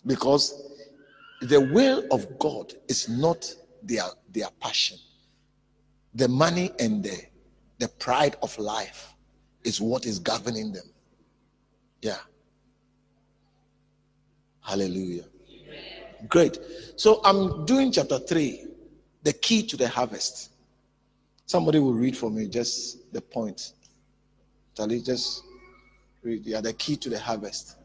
Because 0.06 0.78
the 1.42 1.60
will 1.60 2.04
of 2.10 2.38
God 2.38 2.74
is 2.88 3.08
not 3.08 3.54
their, 3.82 4.04
their 4.30 4.48
passion. 4.60 4.98
The 6.14 6.28
money 6.28 6.70
and 6.78 7.02
the, 7.02 7.18
the 7.78 7.88
pride 7.88 8.36
of 8.42 8.56
life 8.58 9.14
is 9.64 9.80
what 9.80 10.06
is 10.06 10.18
governing 10.18 10.72
them. 10.72 10.90
Yeah. 12.02 12.18
Hallelujah. 14.60 15.24
Amen. 15.50 16.28
Great. 16.28 16.58
So 16.96 17.20
I'm 17.24 17.64
doing 17.64 17.92
chapter 17.92 18.18
3, 18.18 18.66
the 19.22 19.32
key 19.32 19.62
to 19.66 19.76
the 19.76 19.88
harvest. 19.88 20.50
Somebody 21.46 21.78
will 21.78 21.94
read 21.94 22.16
for 22.16 22.30
me 22.30 22.48
just 22.48 23.12
the 23.12 23.20
point. 23.20 23.72
Charlie, 24.76 25.00
just 25.00 25.42
read. 26.22 26.44
Yeah, 26.44 26.60
the 26.60 26.72
key 26.72 26.96
to 26.96 27.10
the 27.10 27.18
harvest. 27.18 27.76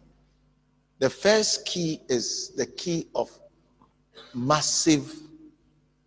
The 0.99 1.09
first 1.09 1.65
key 1.65 2.01
is 2.07 2.49
the 2.55 2.65
key 2.65 3.07
of 3.13 3.29
massive 4.33 5.13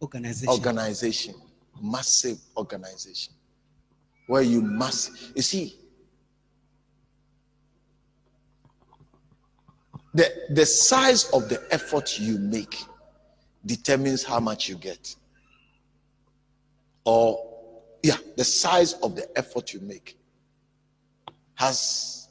organization. 0.01 0.53
organization. 0.53 1.35
Massive 1.81 2.39
organization. 2.57 3.35
Where 4.27 4.43
you 4.43 4.61
must, 4.63 5.37
you 5.37 5.43
see, 5.43 5.81
The, 10.13 10.29
the 10.51 10.67
size 10.67 11.31
of 11.31 11.49
the 11.49 11.63
effort 11.71 12.19
you 12.19 12.39
make 12.39 12.83
determines 13.65 14.25
how 14.25 14.41
much 14.41 14.69
you 14.69 14.75
get. 14.75 15.15
Or, 17.05 17.39
yeah, 18.03 18.17
the 18.37 18.45
size 18.45 18.95
of 18.95 19.15
the 19.15 19.29
effort 19.39 19.73
you 19.73 19.81
make 19.81 20.19
has 21.55 22.29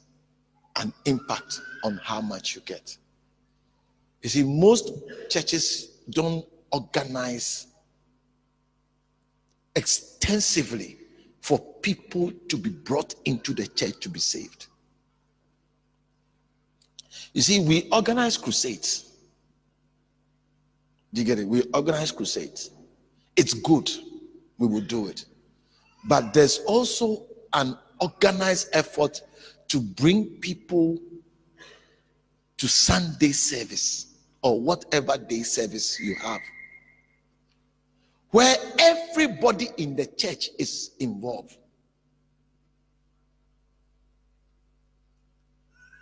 an 0.76 0.92
impact 1.06 1.60
on 1.84 1.98
how 2.02 2.20
much 2.20 2.54
you 2.54 2.60
get. 2.62 2.96
You 4.22 4.28
see, 4.28 4.42
most 4.42 4.92
churches 5.30 6.02
don't 6.10 6.44
organize 6.72 7.68
extensively 9.76 10.98
for 11.40 11.58
people 11.82 12.32
to 12.48 12.56
be 12.56 12.70
brought 12.70 13.14
into 13.24 13.54
the 13.54 13.66
church 13.66 13.98
to 14.00 14.08
be 14.08 14.20
saved. 14.20 14.66
You 17.32 17.42
see, 17.42 17.60
we 17.60 17.88
organize 17.90 18.36
crusades. 18.36 19.16
Do 21.12 21.20
you 21.20 21.26
get 21.26 21.38
it? 21.38 21.46
We 21.46 21.62
organize 21.74 22.12
crusades. 22.12 22.70
It's 23.36 23.54
good. 23.54 23.90
We 24.58 24.66
will 24.66 24.80
do 24.82 25.08
it. 25.08 25.24
But 26.04 26.34
there's 26.34 26.58
also 26.66 27.26
an 27.52 27.78
organized 28.00 28.68
effort 28.72 29.20
to 29.68 29.80
bring 29.80 30.26
people 30.40 30.98
to 32.56 32.68
Sunday 32.68 33.32
service 33.32 34.18
or 34.42 34.60
whatever 34.60 35.16
day 35.16 35.42
service 35.42 35.98
you 36.00 36.14
have, 36.16 36.40
where 38.30 38.56
everybody 38.78 39.68
in 39.76 39.96
the 39.96 40.06
church 40.06 40.50
is 40.58 40.92
involved. 41.00 41.56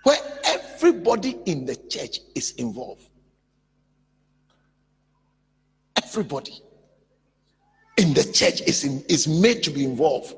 Where 0.03 0.19
everybody 0.45 1.39
in 1.47 1.65
the 1.65 1.77
church 1.77 2.21
is 2.35 2.53
involved. 2.53 3.03
Everybody 5.97 6.61
in 7.97 8.15
the 8.15 8.25
church 8.25 8.61
is, 8.63 8.85
in, 8.85 9.03
is 9.09 9.27
made 9.27 9.63
to 9.65 9.71
be 9.71 9.85
involved 9.85 10.35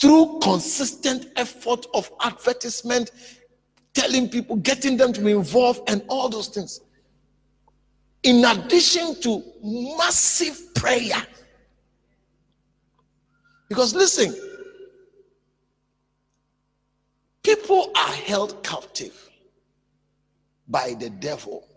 through 0.00 0.38
consistent 0.42 1.28
effort 1.36 1.86
of 1.94 2.10
advertisement, 2.22 3.10
telling 3.94 4.28
people, 4.28 4.56
getting 4.56 4.96
them 4.96 5.12
to 5.12 5.20
be 5.20 5.32
involved, 5.32 5.80
and 5.88 6.04
all 6.08 6.28
those 6.28 6.48
things. 6.48 6.80
In 8.24 8.44
addition 8.44 9.20
to 9.20 9.42
massive 9.62 10.74
prayer. 10.74 11.22
Because 13.68 13.94
listen, 13.94 14.34
people 17.42 17.90
are 17.96 18.12
held 18.12 18.62
captive 18.64 19.30
by 20.68 20.94
the 20.98 21.10
devil 21.10 21.68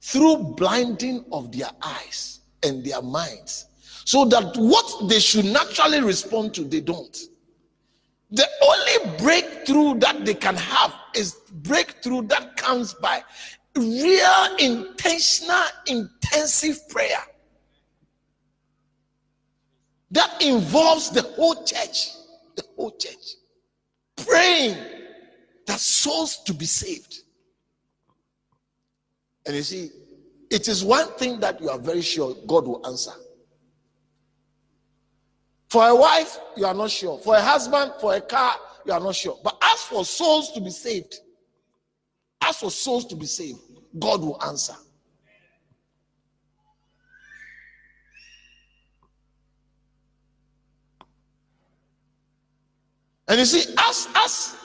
through 0.00 0.36
blinding 0.56 1.24
of 1.32 1.50
their 1.50 1.70
eyes 1.82 2.40
and 2.62 2.84
their 2.84 3.02
minds 3.02 3.66
so 4.04 4.24
that 4.26 4.56
what 4.56 5.08
they 5.08 5.18
should 5.18 5.46
naturally 5.46 6.00
respond 6.00 6.54
to 6.54 6.62
they 6.62 6.80
don't 6.80 7.18
the 8.30 8.46
only 8.62 9.16
breakthrough 9.18 9.98
that 9.98 10.24
they 10.24 10.34
can 10.34 10.56
have 10.56 10.94
is 11.14 11.34
breakthrough 11.52 12.22
that 12.22 12.56
comes 12.56 12.94
by 12.94 13.22
real 13.76 14.56
intentional 14.58 15.64
intensive 15.86 16.88
prayer 16.88 17.22
that 20.10 20.40
involves 20.42 21.10
the 21.10 21.22
whole 21.22 21.64
church 21.64 22.10
the 22.56 22.64
whole 22.76 22.92
church 22.96 23.34
praying 24.16 24.76
that 25.66 25.80
souls 25.80 26.42
to 26.44 26.54
be 26.54 26.66
saved 26.66 27.24
and 29.46 29.56
you 29.56 29.62
see, 29.62 29.90
it 30.50 30.68
is 30.68 30.84
one 30.84 31.08
thing 31.14 31.40
that 31.40 31.60
you 31.60 31.68
are 31.68 31.78
very 31.78 32.00
sure 32.00 32.34
God 32.46 32.66
will 32.66 32.86
answer. 32.86 33.12
For 35.68 35.86
a 35.86 35.94
wife, 35.94 36.38
you 36.56 36.64
are 36.66 36.74
not 36.74 36.90
sure. 36.90 37.18
For 37.18 37.34
a 37.34 37.42
husband, 37.42 37.92
for 38.00 38.14
a 38.14 38.20
car, 38.20 38.54
you 38.86 38.92
are 38.92 39.00
not 39.00 39.14
sure. 39.16 39.38
But 39.42 39.58
as 39.62 39.82
for 39.82 40.04
souls 40.04 40.52
to 40.52 40.60
be 40.60 40.70
saved, 40.70 41.16
as 42.44 42.56
for 42.56 42.70
souls 42.70 43.06
to 43.06 43.16
be 43.16 43.26
saved, 43.26 43.58
God 43.98 44.20
will 44.20 44.42
answer. 44.42 44.74
And 53.28 53.38
you 53.38 53.46
see, 53.46 53.74
as 53.78 54.08
as 54.14 54.56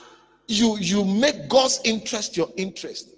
you 0.46 0.76
you 0.78 1.04
make 1.04 1.48
God's 1.48 1.80
interest 1.84 2.36
your 2.36 2.48
interest, 2.56 3.08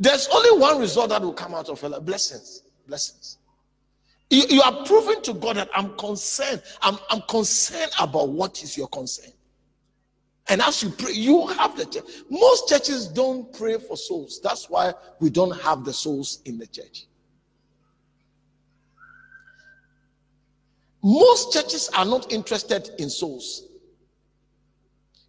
There's 0.00 0.28
only 0.28 0.58
one 0.58 0.78
result 0.80 1.10
that 1.10 1.20
will 1.20 1.34
come 1.34 1.54
out 1.54 1.68
of 1.68 1.84
it 1.84 2.04
blessings. 2.06 2.62
Blessings. 2.88 3.36
You, 4.30 4.44
you 4.48 4.62
are 4.62 4.84
proving 4.86 5.20
to 5.22 5.34
God 5.34 5.56
that 5.56 5.68
I'm 5.74 5.94
concerned. 5.98 6.62
I'm, 6.80 6.96
I'm 7.10 7.20
concerned 7.28 7.92
about 8.00 8.30
what 8.30 8.62
is 8.62 8.78
your 8.78 8.88
concern. 8.88 9.32
And 10.50 10.60
as 10.60 10.82
you 10.82 10.90
pray, 10.90 11.12
you 11.12 11.46
have 11.46 11.76
the 11.76 11.86
church. 11.86 12.04
Most 12.28 12.68
churches 12.68 13.06
don't 13.06 13.56
pray 13.56 13.78
for 13.78 13.96
souls. 13.96 14.40
That's 14.42 14.68
why 14.68 14.92
we 15.20 15.30
don't 15.30 15.56
have 15.60 15.84
the 15.84 15.92
souls 15.92 16.42
in 16.44 16.58
the 16.58 16.66
church. 16.66 17.06
Most 21.04 21.52
churches 21.52 21.88
are 21.96 22.04
not 22.04 22.32
interested 22.32 22.90
in 22.98 23.08
souls. 23.08 23.62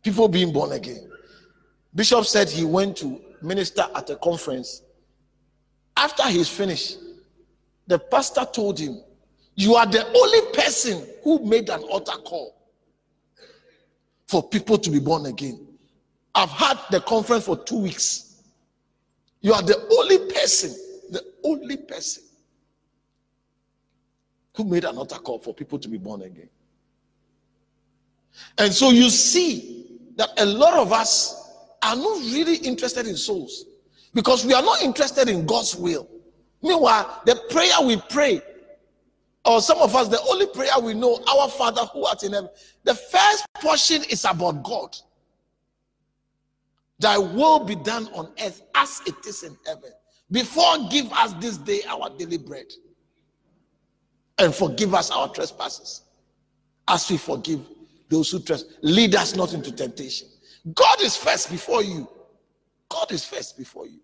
People 0.01 0.28
being 0.28 0.51
born 0.51 0.72
again. 0.72 1.07
Bishop 1.93 2.26
said 2.26 2.49
he 2.49 2.65
went 2.65 2.97
to 2.97 3.22
minister 3.43 3.86
at 3.95 4.09
a 4.09 4.15
conference. 4.15 4.82
After 5.95 6.28
he's 6.30 6.49
finished, 6.49 6.97
the 7.86 7.99
pastor 7.99 8.47
told 8.51 8.80
him, 8.80 8.99
You 9.53 9.76
are 9.76 9.86
the 9.86 10.03
only 10.03 10.53
person 10.53 11.07
who 11.24 11.45
made 11.45 11.69
an 11.69 11.84
altar 11.84 12.17
call 12.24 12.61
for 14.32 14.42
people 14.42 14.78
to 14.78 14.90
be 14.90 15.00
born 15.00 15.26
again. 15.26 15.68
I've 16.34 16.52
had 16.52 16.80
the 16.90 17.02
conference 17.02 17.44
for 17.44 17.58
two 17.58 17.80
weeks. 17.80 18.42
You 19.42 19.52
are 19.52 19.62
the 19.62 19.78
only 20.00 20.32
person, 20.32 20.72
the 21.10 21.22
only 21.44 21.76
person 21.76 22.24
who 24.56 24.64
made 24.64 24.86
an 24.86 24.98
altar 24.98 25.18
call 25.18 25.40
for 25.40 25.54
people 25.54 25.78
to 25.80 25.90
be 25.90 25.98
born 25.98 26.22
again. 26.22 26.48
And 28.58 28.72
so 28.74 28.92
you 28.92 29.10
see 29.10 30.00
that 30.16 30.30
a 30.38 30.46
lot 30.46 30.76
of 30.76 30.94
us 30.94 31.50
are 31.84 31.98
not 31.98 32.22
really 32.34 32.56
interested 32.56 33.08
in 33.08 33.18
souls 33.18 33.66
because 34.14 34.46
we 34.46 34.54
are 34.54 34.64
not 34.64 34.82
interested 34.82 35.28
in 35.28 35.46
God's 35.46 35.76
will. 35.76 36.08
Meanwhile, 36.62 37.24
the 37.26 37.36
prayer 37.50 37.74
we 37.84 38.02
pray, 38.10 38.42
or 39.46 39.62
some 39.62 39.80
of 39.80 39.96
us, 39.96 40.08
the 40.08 40.22
only 40.22 40.46
prayer 40.48 40.80
we 40.82 40.94
know, 40.94 41.20
our 41.28 41.50
Father 41.50 41.82
who 41.86 42.06
art 42.06 42.24
in 42.24 42.34
heaven, 42.34 42.50
the 42.84 42.94
first 42.94 43.46
portion 43.56 44.04
is 44.10 44.26
about 44.26 44.64
God. 44.64 44.96
Thy 47.00 47.18
will 47.18 47.60
be 47.66 47.76
done 47.76 48.08
on 48.14 48.32
earth 48.44 48.62
as 48.76 49.02
it 49.08 49.16
is 49.26 49.42
in 49.44 49.58
heaven. 49.66 49.89
Before 50.32 50.88
give 50.89 51.12
us 51.12 51.34
this 51.34 51.58
day 51.58 51.82
our 51.89 52.10
daily 52.18 52.38
bread. 52.38 52.68
And 54.38 54.54
forgive 54.54 54.94
us 54.94 55.10
our 55.10 55.28
trespasses. 55.30 56.02
As 56.88 57.10
we 57.10 57.18
forgive 57.18 57.62
those 58.10 58.30
who 58.30 58.39
trespass. 58.39 58.78
Lead 58.82 59.16
us 59.16 59.36
not 59.36 59.54
into 59.54 59.72
temptation. 59.72 60.28
God 60.76 61.02
is 61.02 61.18
first 61.18 61.50
before 61.50 61.84
you. 61.84 62.08
God 62.89 63.12
is 63.12 63.26
first 63.26 63.58
before 63.58 63.88
you. 63.88 64.00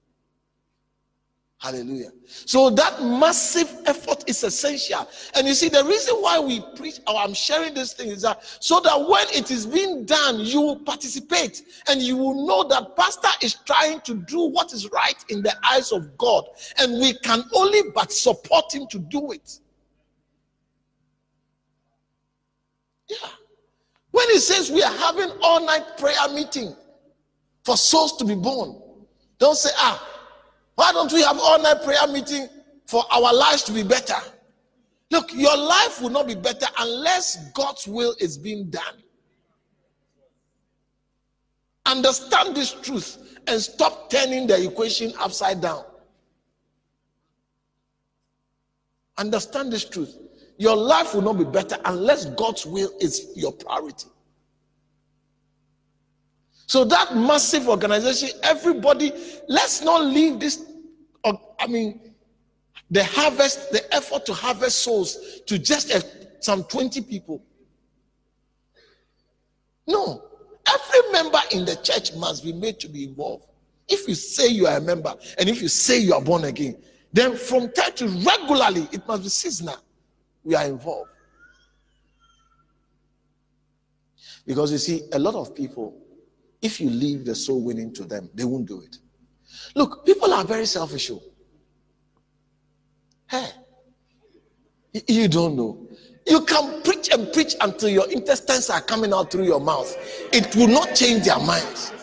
Hallelujah. 1.60 2.12
So 2.28 2.70
that 2.70 3.02
massive 3.02 3.82
effort 3.88 4.24
is 4.28 4.44
essential. 4.44 5.08
And 5.34 5.48
you 5.48 5.56
see, 5.56 5.70
the 5.70 5.84
reason 5.84 6.16
why 6.18 6.40
we 6.40 6.62
preach 6.76 7.00
or 7.08 7.16
I'm 7.16 7.34
sharing 7.34 7.74
this 7.74 7.94
thing 7.94 8.10
is 8.10 8.22
that 8.22 8.44
so 8.60 8.80
that 8.82 8.96
when 8.96 9.26
it 9.34 9.50
is 9.50 9.66
being 9.66 10.06
done, 10.06 10.40
you 10.40 10.62
will 10.62 10.76
participate 10.76 11.64
and 11.90 12.00
you 12.00 12.16
will 12.16 12.46
know 12.46 12.64
that 12.68 12.96
Pastor 12.96 13.30
is 13.42 13.56
trying 13.66 14.02
to 14.02 14.16
do 14.28 14.42
what 14.42 14.72
is 14.72 14.92
right 14.92 15.26
in 15.30 15.42
the 15.42 15.54
eyes 15.68 15.92
of 15.92 16.16
God. 16.20 16.46
And 16.78 17.00
we 17.00 17.14
can 17.20 17.44
only 17.56 17.90
but 17.96 18.12
support 18.12 18.72
him 18.72 18.86
to 18.92 19.00
do 19.00 19.32
it. 19.32 19.60
Yeah. 23.10 23.30
When 24.12 24.30
he 24.30 24.38
says 24.38 24.70
we 24.70 24.84
are 24.84 24.94
having 24.94 25.32
all 25.42 25.66
night 25.66 25.98
prayer 25.98 26.16
meeting 26.36 26.76
for 27.64 27.78
souls 27.78 28.16
to 28.18 28.26
be 28.26 28.36
born, 28.36 28.80
don't 29.40 29.58
say, 29.58 29.72
ah, 29.78 30.17
why 30.78 30.92
don't 30.92 31.12
we 31.12 31.24
have 31.24 31.40
all 31.40 31.60
night 31.60 31.84
prayer 31.84 32.06
meeting 32.08 32.48
for 32.86 33.04
our 33.12 33.34
lives 33.34 33.64
to 33.64 33.72
be 33.72 33.82
better? 33.82 34.14
Look, 35.10 35.34
your 35.34 35.58
life 35.58 36.00
will 36.00 36.12
not 36.12 36.28
be 36.28 36.36
better 36.36 36.68
unless 36.78 37.50
God's 37.54 37.88
will 37.88 38.16
is 38.20 38.38
being 38.38 38.70
done. 38.70 39.02
Understand 41.88 42.56
this 42.56 42.74
truth 42.74 43.40
and 43.48 43.60
stop 43.60 44.12
turning 44.12 44.46
the 44.46 44.68
equation 44.68 45.14
upside 45.20 45.62
down. 45.62 45.84
Understand 49.18 49.74
this 49.74 49.84
truth. 49.84 50.16
Your 50.60 50.76
life 50.76 51.16
will 51.16 51.24
not 51.24 51.40
be 51.40 51.44
better 51.44 51.78
unless 51.86 52.26
God's 52.26 52.68
will 52.68 52.92
is 53.00 53.32
your 53.36 53.52
priority. 53.52 54.10
So 56.68 56.84
that 56.84 57.16
massive 57.16 57.70
organization, 57.70 58.38
everybody, 58.44 59.14
let's 59.48 59.82
not 59.82 60.04
leave 60.04 60.40
this. 60.40 60.66
Uh, 61.24 61.34
I 61.58 61.66
mean, 61.68 62.14
the 62.92 63.06
harvest, 63.06 63.72
the 63.72 63.82
effort 63.96 64.26
to 64.26 64.34
harvest 64.34 64.80
souls 64.80 65.42
to 65.48 65.58
just 65.58 65.92
a, 65.92 66.06
some 66.42 66.66
20 66.66 67.02
people. 67.04 67.42
No, 69.88 70.26
every 70.68 71.12
member 71.14 71.40
in 71.52 71.64
the 71.64 71.78
church 71.78 72.14
must 72.16 72.44
be 72.44 72.52
made 72.52 72.82
to 72.82 72.90
be 72.90 73.06
involved. 73.06 73.46
If 73.88 74.06
you 74.06 74.16
say 74.16 74.50
you 74.50 74.68
are 74.68 74.78
a 74.78 74.82
member 74.82 75.16
and 75.40 75.48
if 75.48 75.62
you 75.62 75.70
say 75.70 76.00
you 76.00 76.14
are 76.14 76.22
born 76.22 76.44
again, 76.44 76.78
then 77.14 77.38
from 77.38 77.72
time 77.72 77.94
to 77.94 78.08
regularly, 78.10 78.90
it 78.92 79.08
must 79.08 79.24
be 79.24 79.30
seasonal. 79.30 79.78
We 80.44 80.56
are 80.56 80.66
involved. 80.66 81.12
Because 84.46 84.74
you 84.74 84.78
see, 84.78 85.04
a 85.14 85.20
lot 85.20 85.36
of 85.36 85.56
people 85.56 86.07
if 86.62 86.80
you 86.80 86.90
leave 86.90 87.26
the 87.26 87.36
soul 87.36 87.62
winning 87.62 87.94
to 87.94 88.04
them, 88.04 88.30
they 88.34 88.44
won't 88.44 88.66
do 88.66 88.82
it. 88.82 88.98
Look, 89.76 90.06
people 90.06 90.34
are 90.34 90.44
very 90.44 90.66
selfish. 90.66 91.12
Oh. 91.12 91.22
Hey, 93.28 93.50
you 95.08 95.28
don't 95.28 95.56
know. 95.56 95.88
You 96.26 96.42
can 96.42 96.82
preach 96.84 97.10
and 97.12 97.32
preach 97.32 97.56
until 97.62 97.90
your 97.90 98.10
intestines 98.12 98.70
are 98.70 98.82
coming 98.82 99.14
out 99.14 99.32
through 99.32 99.46
your 99.46 99.62
mouth. 99.62 99.96
It 100.34 100.54
will 100.56 100.68
not 100.68 100.96
change 100.96 101.26
their 101.26 101.40
minds. 101.40 101.94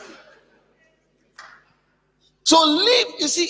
So 2.45 2.63
leave, 2.65 3.07
you 3.19 3.29
see, 3.29 3.49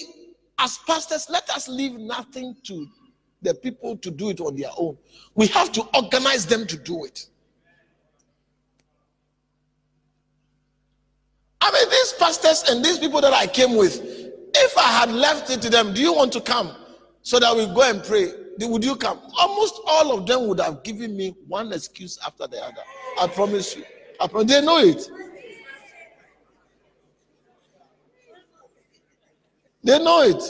as 0.59 0.79
pastors, 0.87 1.27
let 1.29 1.49
us 1.51 1.69
leave 1.69 1.99
nothing 1.99 2.57
to 2.65 2.87
the 3.43 3.55
people 3.55 3.97
to 3.99 4.11
do 4.11 4.31
it 4.31 4.41
on 4.41 4.57
their 4.57 4.71
own. 4.77 4.97
We 5.35 5.47
have 5.49 5.71
to 5.73 5.83
organize 5.95 6.47
them 6.47 6.67
to 6.67 6.77
do 6.77 7.05
it. 7.05 7.27
I 11.65 11.71
mean, 11.73 11.89
these 11.89 12.13
pastors 12.19 12.65
and 12.69 12.85
these 12.85 12.99
people 12.99 13.23
that 13.23 13.33
I 13.33 13.47
came 13.47 13.75
with, 13.75 14.03
if 14.55 14.77
I 14.77 14.83
had 14.83 15.11
left 15.11 15.49
it 15.49 15.63
to 15.63 15.71
them, 15.71 15.95
do 15.95 16.01
you 16.03 16.13
want 16.13 16.31
to 16.35 16.41
come 16.43 16.77
so 17.23 17.41
that 17.41 17.57
we 17.57 17.65
go 17.75 17.89
and 17.89 18.05
pray? 18.05 18.33
Would 18.61 18.85
you 18.85 18.97
come? 18.97 19.19
Almost 19.39 19.81
all 19.87 20.13
of 20.13 20.27
them 20.27 20.47
would 20.49 20.61
have 20.61 20.83
given 20.83 21.17
me 21.17 21.35
one 21.49 21.73
excuse 21.73 22.19
after 22.27 22.47
the 22.47 22.59
other. 22.63 22.83
I 23.19 23.29
promise 23.29 23.75
you. 23.75 23.85
I 24.21 24.27
promise. 24.29 24.53
They 24.53 24.61
know 24.61 24.79
it. 24.79 25.09
They 29.83 30.05
know 30.05 30.21
it. 30.23 30.43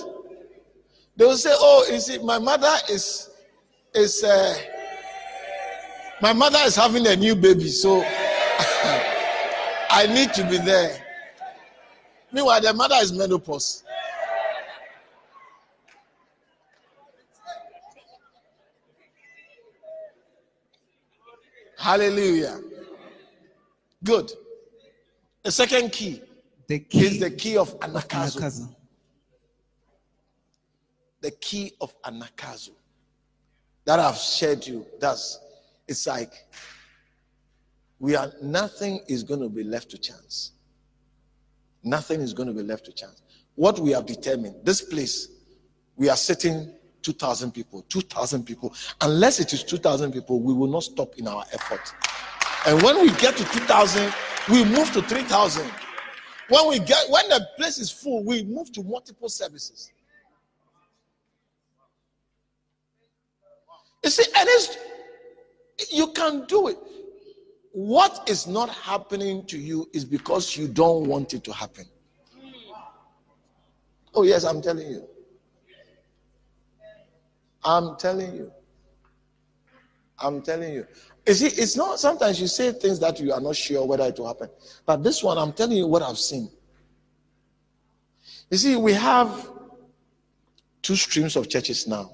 They 1.17 1.25
will 1.25 1.37
say, 1.37 1.53
"Oh, 1.55 1.87
you 1.91 2.01
see, 2.01 2.19
my 2.19 2.41
mother 2.41 2.75
is 2.91 3.31
is 3.95 4.25
uh, 4.25 4.55
my 6.21 6.33
mother 6.33 6.59
is 6.67 6.75
having 6.75 7.07
a 7.07 7.15
new 7.15 7.37
baby, 7.37 7.69
so 7.69 8.03
I 9.91 10.09
need 10.13 10.35
to 10.35 10.43
be 10.51 10.59
there." 10.59 11.04
Meanwhile, 12.35 12.63
the 12.63 12.75
mother 12.75 12.97
is 13.01 13.13
menopause. 13.13 13.85
Hallelujah. 21.79 22.61
Good. 24.03 24.33
The 25.45 25.53
second 25.53 25.93
key, 25.93 26.23
the 26.67 26.81
key 26.81 27.07
is 27.07 27.21
the 27.21 27.31
key 27.31 27.57
of 27.57 27.79
anagkazo. 27.79 28.41
anagkazo. 28.41 28.75
The 31.21 31.31
key 31.31 31.75
of 31.81 31.95
anagkazo 32.03 32.71
that 33.85 34.01
I've 34.01 34.17
shared 34.17 34.67
you. 34.67 34.85
That's 34.99 35.39
it's 35.87 36.05
like 36.09 36.33
we 38.01 38.17
are 38.17 38.33
nothing 38.43 39.03
is 39.07 39.23
going 39.23 39.41
to 39.41 39.49
be 39.49 39.63
left 39.63 39.91
to 39.91 39.99
chance. 39.99 40.54
Nothing 41.85 42.23
is 42.23 42.33
going 42.33 42.49
to 42.49 42.55
be 42.55 42.63
left 42.63 42.87
to 42.87 42.93
chance. 42.93 43.23
What 43.55 43.79
we 43.79 43.93
have 43.93 44.07
determined, 44.07 44.57
this 44.65 44.81
place, 44.81 45.29
we 45.97 46.09
are 46.09 46.17
sitting 46.17 46.75
2,000 47.03 47.53
people, 47.53 47.83
2,000 47.89 48.45
people. 48.45 48.75
Unless 49.03 49.39
it 49.39 49.53
is 49.53 49.63
2,000 49.63 50.13
people, 50.13 50.41
we 50.41 50.55
will 50.55 50.67
not 50.67 50.83
stop 50.83 51.15
in 51.19 51.29
our 51.29 51.45
effort. 51.53 51.95
And 52.67 52.83
when 52.83 53.01
we 53.01 53.13
get 53.13 53.37
to 53.37 53.45
2,000, 53.45 54.13
we 54.51 54.65
move 54.65 54.91
to 54.93 55.03
3,000. 55.03 55.71
When 56.49 56.69
we 56.69 56.79
get, 56.79 57.09
when 57.11 57.29
the 57.29 57.47
place 57.57 57.79
is 57.79 57.91
full, 57.91 58.25
we 58.25 58.45
move 58.45 58.73
to 58.73 58.83
multiple 58.83 59.29
services. 59.29 59.93
You 64.03 64.11
see, 64.11 64.25
and 64.37 64.49
it's, 64.51 64.77
you 65.91 66.09
can 66.13 66.45
do 66.47 66.69
it. 66.69 66.79
What 67.75 68.31
is 68.31 68.47
not 68.47 68.71
happening 68.71 69.45
to 69.47 69.59
you 69.59 69.91
is 69.93 70.05
because 70.05 70.57
you 70.57 70.69
don't 70.69 71.09
want 71.09 71.35
it 71.35 71.43
to 71.43 71.53
happen. 71.53 71.85
Oh, 74.15 74.23
yes, 74.23 74.45
I'm 74.45 74.63
telling 74.63 74.89
you. 74.89 75.09
I'm 77.65 77.97
telling 77.97 78.33
you. 78.37 78.53
I'm 80.21 80.41
telling 80.41 80.73
you. 80.73 80.87
You 81.27 81.35
see, 81.35 81.47
it's 81.47 81.77
not 81.77 81.99
sometimes 81.99 82.41
you 82.41 82.47
say 82.47 82.71
things 82.71 83.01
that 83.01 83.19
you 83.19 83.33
are 83.33 83.41
not 83.41 83.57
sure 83.57 83.85
whether 83.85 84.05
it 84.05 84.21
will 84.21 84.29
happen. 84.29 84.51
But 84.87 85.03
this 85.03 85.25
one, 85.25 85.37
I'm 85.37 85.53
telling 85.53 85.77
you 85.77 85.89
what 85.89 86.03
I've 86.03 86.17
seen. 86.17 86.49
You 88.53 88.57
see, 88.57 88.77
we 88.77 88.93
have 88.93 89.51
two 90.81 90.95
streams 90.95 91.35
of 91.35 91.49
churches 91.49 91.89
now. 91.89 92.13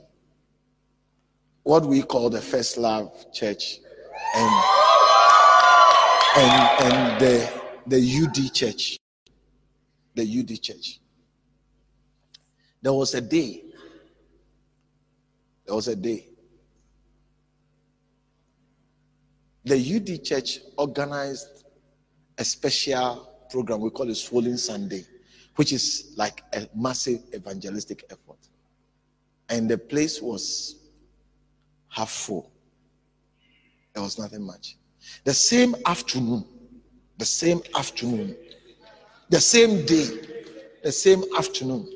What 1.65 1.85
we 1.85 2.01
call 2.01 2.31
the 2.31 2.41
First 2.41 2.79
Love 2.79 3.13
Church 3.35 3.81
and, 4.35 4.80
and, 6.37 6.83
and 6.93 7.21
the, 7.21 7.63
the 7.87 8.23
UD 8.25 8.55
Church. 8.55 8.99
The 10.15 10.23
UD 10.23 10.63
Church. 10.63 11.01
There 12.83 12.93
was 12.93 13.15
a 13.15 13.21
day. 13.21 13.65
There 15.67 15.75
was 15.75 15.89
a 15.89 15.97
day. 15.97 16.27
The 19.65 19.77
UD 19.77 20.25
Church 20.25 20.61
organized 20.79 21.65
a 22.39 22.45
special 22.45 23.29
program 23.51 23.81
we 23.81 23.91
call 23.91 24.09
it 24.09 24.15
Swollen 24.15 24.57
Sunday, 24.57 25.05
which 25.57 25.73
is 25.73 26.15
like 26.17 26.43
a 26.55 26.67
massive 26.75 27.23
evangelistic 27.35 28.05
effort. 28.11 28.39
And 29.49 29.69
the 29.69 29.77
place 29.77 30.23
was 30.23 30.77
half 31.89 32.11
full. 32.11 32.51
There 33.93 34.03
was 34.03 34.19
nothing 34.19 34.43
much. 34.43 34.77
The 35.25 35.35
same 35.35 35.75
afternoon, 35.87 36.45
the 37.19 37.25
same 37.25 37.61
afternoon, 37.77 38.37
the 39.29 39.41
same 39.41 39.85
day, 39.87 40.09
the 40.83 40.93
same 40.93 41.23
afternoon, 41.37 41.89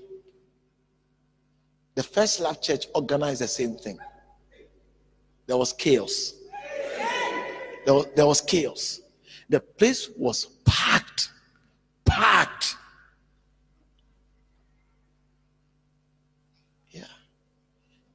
the 1.95 2.03
First 2.03 2.41
Love 2.41 2.61
Church 2.61 2.87
organized 2.95 3.41
the 3.41 3.49
same 3.49 3.77
thing. 3.77 3.99
There 5.47 5.57
was 5.57 5.73
chaos. 5.73 6.35
There 7.85 7.95
was, 7.95 8.07
there 8.17 8.27
was 8.27 8.41
chaos. 8.41 9.01
The 9.49 9.61
place 9.61 10.09
was 10.17 10.47
packed. 10.65 11.31
Packed. 12.05 12.77
Yeah. 16.91 17.05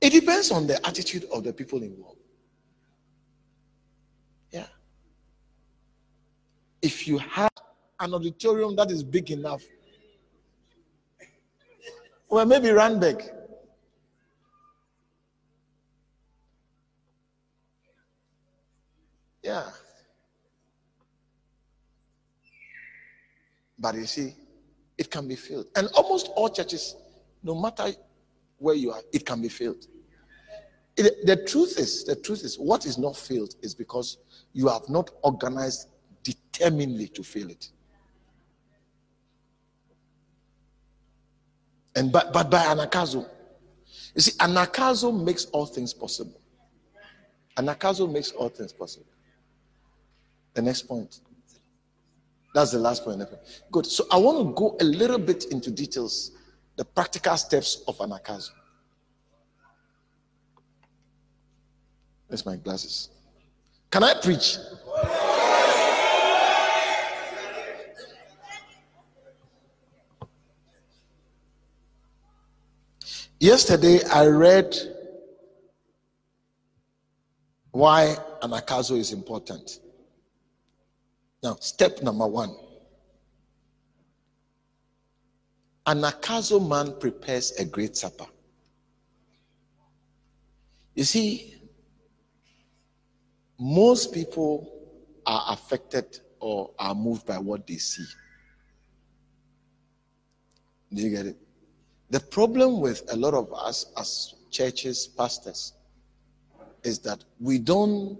It 0.02 0.10
depends 0.12 0.52
on 0.52 0.68
the 0.68 0.86
attitude 0.86 1.26
of 1.32 1.44
the 1.44 1.54
people 1.54 1.82
involved. 1.84 2.20
Yeah. 4.52 4.66
If 6.82 7.08
you 7.08 7.18
have 7.18 7.52
an 8.00 8.14
auditorium 8.14 8.76
that 8.78 8.92
is 8.92 9.04
big 9.04 9.32
enough, 9.32 9.64
well, 12.30 12.46
maybe 12.46 12.68
Randburg. 12.68 13.28
Yeah. 19.42 19.64
But 23.80 23.96
you 23.96 24.06
see, 24.06 24.36
it 24.98 25.10
can 25.10 25.28
be 25.28 25.36
filled. 25.36 25.68
And 25.76 25.88
almost 25.96 26.28
all 26.36 26.50
churches, 26.50 26.96
no 27.42 27.60
matter 27.60 27.88
where 28.58 28.76
you 28.76 28.92
are, 28.92 29.02
it 29.12 29.26
can 29.26 29.42
be 29.42 29.50
filled. 29.50 29.88
It, 30.98 31.26
the 31.26 31.38
truth 31.46 31.80
is, 31.80 32.04
the 32.04 32.16
truth 32.16 32.44
is, 32.44 32.58
what 32.58 32.86
is 32.86 32.98
not 32.98 33.16
filled 33.16 33.56
is 33.62 33.74
because 33.74 34.18
you 34.54 34.68
have 34.68 34.88
not 34.90 35.10
organized 35.24 35.88
determinedly 36.24 37.08
to 37.10 37.24
fail 37.24 37.50
it. 37.50 37.70
And 41.96 42.12
but, 42.12 42.32
but 42.32 42.50
by 42.50 42.64
anagkazo, 42.64 43.28
you 44.16 44.22
see, 44.22 44.32
anagkazo 44.38 45.24
makes 45.24 45.46
all 45.46 45.66
things 45.66 45.94
possible. 45.94 46.40
Anagkazo 47.58 48.12
makes 48.12 48.32
all 48.32 48.50
things 48.50 48.72
possible. 48.72 49.06
The 50.54 50.62
next 50.62 50.84
point. 50.84 51.20
That's 52.54 52.72
the 52.72 52.80
last 52.80 53.04
point. 53.04 53.22
Good. 53.72 53.86
So 53.86 54.06
I 54.12 54.18
want 54.18 54.48
to 54.48 54.54
go 54.54 54.78
a 54.80 54.84
little 54.84 55.20
bit 55.20 55.46
into 55.46 55.70
details, 55.72 56.32
the 56.78 56.86
practical 56.86 57.38
steps 57.38 57.84
of 57.88 57.98
anagkazo. 57.98 58.50
Where's 62.28 62.46
my 62.46 62.56
glasses? 62.56 63.10
Can 63.92 64.04
I 64.04 64.14
preach? 64.22 64.58
Yesterday 73.40 74.02
I 74.12 74.26
read 74.26 74.76
why 77.72 78.18
anagkazo 78.42 78.98
is 78.98 79.14
important. 79.14 79.80
Now, 81.42 81.56
step 81.62 82.02
number 82.02 82.28
one. 82.28 82.54
Anagkazo 85.88 86.68
man 86.68 87.00
prepares 87.00 87.52
a 87.58 87.64
great 87.64 87.96
supper. 87.96 88.26
You 90.96 91.06
see, 91.06 91.56
most 93.58 94.14
people 94.14 94.70
are 95.26 95.46
affected 95.54 96.20
or 96.42 96.72
are 96.78 96.94
moved 96.94 97.26
by 97.26 97.38
what 97.38 97.66
they 97.66 97.78
see. 97.78 98.06
Do 100.94 101.02
you 101.02 101.10
get 101.10 101.26
it? 101.28 101.38
The 102.10 102.20
problem 102.20 102.80
with 102.80 103.04
a 103.12 103.16
lot 103.16 103.34
of 103.34 103.54
us 103.54 103.86
as 103.98 104.34
churches, 104.50 105.08
pastors, 105.08 105.74
is 106.84 107.00
that 107.00 107.24
we 107.40 107.60
don't 107.60 108.18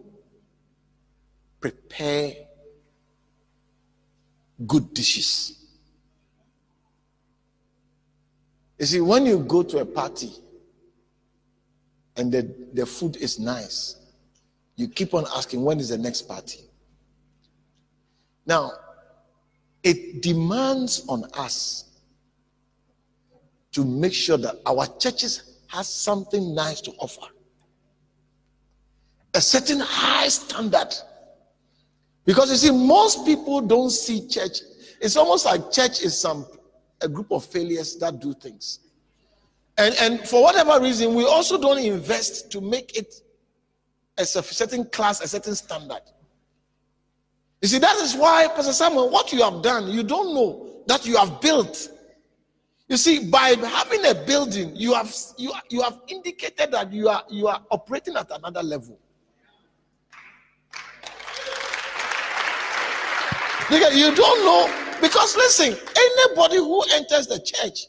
prepare 1.60 2.34
good 4.68 4.94
dishes. 4.94 5.66
You 8.78 8.86
see, 8.86 9.02
when 9.02 9.26
you 9.26 9.40
go 9.40 9.64
to 9.64 9.80
a 9.80 9.86
party 9.86 10.32
and 12.16 12.32
the, 12.32 12.54
the 12.74 12.86
food 12.86 13.18
is 13.18 13.40
nice, 13.40 13.96
you 14.76 14.88
keep 14.88 15.14
on 15.14 15.26
asking, 15.36 15.64
when 15.64 15.80
is 15.80 15.90
the 15.90 15.98
next 15.98 16.24
party? 16.24 16.62
Now, 18.46 18.72
it 19.84 20.22
demands 20.22 21.04
on 21.08 21.26
us 21.34 21.89
to 23.72 23.86
make 23.86 24.14
sure 24.14 24.38
that 24.38 24.56
our 24.66 24.88
churches 24.98 25.60
has 25.68 25.88
something 25.88 26.56
nice 26.56 26.82
to 26.82 26.92
offer. 27.00 27.28
A 29.34 29.42
certain 29.42 29.80
high 29.80 30.28
standard 30.28 30.94
because 32.30 32.52
you 32.52 32.58
see, 32.58 32.72
most 32.72 33.26
people 33.26 33.60
don't 33.60 33.90
see 33.90 34.28
church. 34.28 34.60
It's 35.02 35.16
almost 35.16 35.46
like 35.46 35.72
church 35.72 36.04
is 36.04 36.16
some 36.16 36.46
a 37.02 37.08
group 37.08 37.32
of 37.32 37.44
failures 37.46 37.96
that 37.98 38.20
do 38.20 38.34
things. 38.34 38.80
And, 39.80 39.96
and 40.00 40.28
for 40.28 40.44
whatever 40.44 40.80
reason, 40.80 41.16
we 41.16 41.26
also 41.26 41.60
don't 41.60 41.80
invest 41.80 42.52
to 42.52 42.62
make 42.62 42.96
it 42.96 43.16
a 44.18 44.26
certain 44.26 44.86
class, 44.86 45.22
a 45.22 45.28
certain 45.28 45.56
standard. 45.56 46.02
You 47.62 47.68
see, 47.68 47.80
that 47.80 47.96
is 47.98 48.16
why, 48.16 48.48
Pastor 48.48 48.74
Samuel, 48.74 49.10
what 49.10 49.34
you 49.34 49.42
have 49.42 49.64
done, 49.64 49.90
you 49.90 50.04
don't 50.04 50.36
know 50.36 50.84
that 50.88 51.06
you 51.06 51.18
have 51.18 51.42
built. 51.42 51.90
You 52.90 52.98
see, 52.98 53.30
by 53.30 53.50
having 53.50 54.04
a 54.08 54.16
building, 54.16 54.76
you 54.76 54.96
have 54.96 55.14
you, 55.38 55.54
you 55.70 55.82
have 55.84 56.00
indicated 56.08 56.72
that 56.72 56.92
you 56.92 57.08
are 57.08 57.24
you 57.30 57.48
are 57.48 57.62
operating 57.70 58.16
at 58.16 58.32
another 58.32 58.64
level. 58.64 59.00
You 63.70 64.16
don't 64.16 64.44
know 64.44 64.96
because 65.00 65.36
listen, 65.36 65.78
anybody 65.96 66.58
who 66.58 66.82
enters 66.92 67.28
the 67.28 67.40
church 67.40 67.86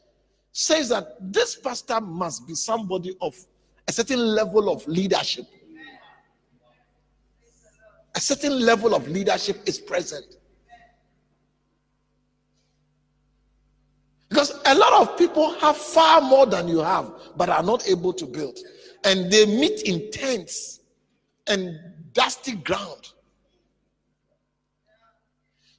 says 0.52 0.90
that 0.90 1.16
this 1.18 1.56
pastor 1.56 2.02
must 2.02 2.46
be 2.46 2.54
somebody 2.54 3.16
of 3.22 3.34
a 3.88 3.92
certain 3.92 4.34
level 4.34 4.70
of 4.70 4.86
leadership. 4.86 5.46
A 8.14 8.20
certain 8.20 8.60
level 8.60 8.94
of 8.94 9.08
leadership 9.08 9.62
is 9.64 9.78
present. 9.78 10.36
Because 14.28 14.59
a 14.70 14.74
lot 14.74 15.02
of 15.02 15.18
people 15.18 15.52
have 15.58 15.76
far 15.76 16.20
more 16.20 16.46
than 16.46 16.68
you 16.68 16.78
have, 16.78 17.12
but 17.36 17.48
are 17.48 17.62
not 17.62 17.88
able 17.88 18.12
to 18.12 18.24
build. 18.24 18.56
And 19.04 19.30
they 19.30 19.44
meet 19.46 19.82
in 19.82 20.10
tents 20.12 20.80
and 21.48 21.78
dusty 22.12 22.52
ground. 22.52 23.12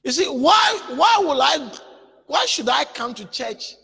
You 0.04 0.12
see, 0.12 0.26
why 0.26 0.78
why 0.94 1.16
will 1.20 1.40
I 1.40 1.72
why 2.26 2.44
should 2.46 2.68
I 2.68 2.84
come 2.84 3.14
to 3.14 3.24
church 3.26 3.76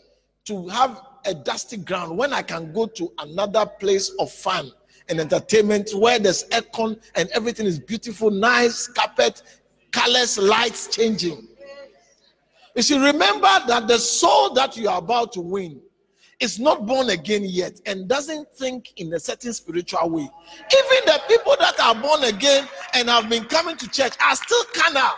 to 0.45 0.67
have 0.67 1.01
a 1.25 1.33
dusty 1.33 1.77
ground 1.77 2.17
when 2.17 2.31
I 2.31 2.41
can 2.41 2.71
go 2.71 2.85
to 2.85 3.11
another 3.19 3.65
place 3.65 4.09
of 4.19 4.31
fun 4.31 4.71
and 5.07 5.19
entertainment 5.19 5.91
where 5.95 6.19
there's 6.19 6.43
aircon 6.49 7.01
and 7.15 7.29
everything 7.29 7.65
is 7.65 7.79
beautiful, 7.79 8.29
nice, 8.29 8.87
carpet, 8.87 9.41
colors, 9.91 10.37
lights 10.37 10.87
changing. 10.87 11.48
You 12.79 12.83
see, 12.83 12.97
remember 12.97 13.49
that 13.67 13.89
the 13.89 13.99
soul 13.99 14.53
that 14.53 14.77
you 14.77 14.87
are 14.87 14.99
about 14.99 15.33
to 15.33 15.41
win 15.41 15.81
is 16.39 16.59
not 16.61 16.85
born 16.85 17.09
again 17.09 17.43
yet 17.43 17.73
and 17.85 18.07
doesn't 18.07 18.47
think 18.53 18.93
in 18.95 19.13
a 19.13 19.19
certain 19.19 19.51
spiritual 19.51 20.09
way, 20.09 20.21
even 20.21 21.05
the 21.05 21.21
people 21.27 21.57
that 21.59 21.77
are 21.77 21.93
born 21.93 22.23
again 22.23 22.69
and 22.93 23.09
have 23.09 23.27
been 23.27 23.43
coming 23.43 23.75
to 23.75 23.89
church 23.89 24.13
are 24.21 24.33
still 24.33 24.63
carnal. 24.73 25.11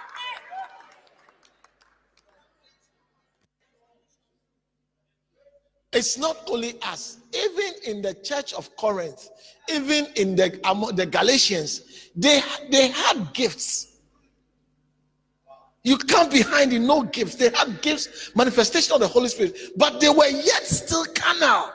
It's 5.94 6.18
not 6.18 6.38
only 6.48 6.82
us, 6.82 7.20
even 7.32 7.74
in 7.86 8.02
the 8.02 8.16
church 8.24 8.56
of 8.56 8.76
Corinth, 8.76 9.30
even 9.72 10.08
in 10.16 10.36
the, 10.36 10.50
the 10.96 11.06
Galatians, 11.06 12.10
they, 12.16 12.42
they 12.72 12.88
had 12.88 13.32
gifts. 13.36 13.91
You 15.84 15.98
can't 15.98 16.32
be 16.32 16.42
hiding 16.42 16.86
no 16.86 17.04
gifts. 17.04 17.36
They 17.36 17.50
had 17.50 17.82
gifts, 17.82 18.36
manifestation 18.36 18.94
of 18.94 19.00
the 19.00 19.08
Holy 19.08 19.30
Spirit, 19.30 19.58
but 19.76 20.00
they 20.00 20.10
were 20.10 20.28
yet 20.28 20.64
still 20.66 21.06
carnal. 21.16 21.74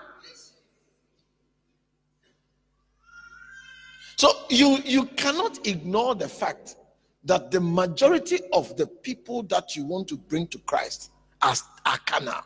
So 4.17 4.31
you 4.49 4.79
you 4.85 5.07
cannot 5.07 5.67
ignore 5.67 6.15
the 6.15 6.29
fact 6.29 6.77
that 7.25 7.51
the 7.51 7.61
majority 7.61 8.39
of 8.53 8.77
the 8.77 8.87
people 8.87 9.43
that 9.45 9.75
you 9.77 9.85
want 9.85 10.09
to 10.09 10.17
bring 10.17 10.47
to 10.49 10.59
Christ 10.59 11.11
are, 11.43 11.57
are 11.85 11.99
carnal. 12.07 12.41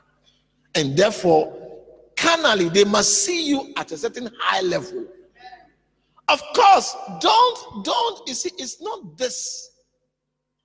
And 0.75 0.97
therefore, 0.97 1.55
carnally, 2.17 2.71
they 2.71 2.85
must 2.85 3.25
see 3.25 3.47
you 3.47 3.73
at 3.77 3.93
a 3.93 3.99
certain 3.99 4.31
high 4.41 4.63
level. 4.63 5.07
Of 6.29 6.43
course, 6.55 6.97
don't, 7.21 7.85
don't, 7.85 8.27
you 8.27 8.35
see, 8.35 8.51
it's 8.57 8.81
not 8.81 9.19
this 9.19 9.70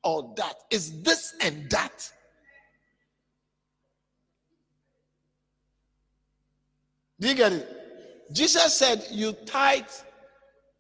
or 0.06 0.34
that, 0.38 0.56
it's 0.70 0.91
this 1.01 1.36
and 1.41 1.70
that. 1.72 2.10
Do 7.20 7.28
you 7.28 7.36
get 7.36 7.51
it? 7.51 7.68
Jesus 8.32 8.74
said, 8.74 9.06
You 9.12 9.34
tithe 9.45 9.84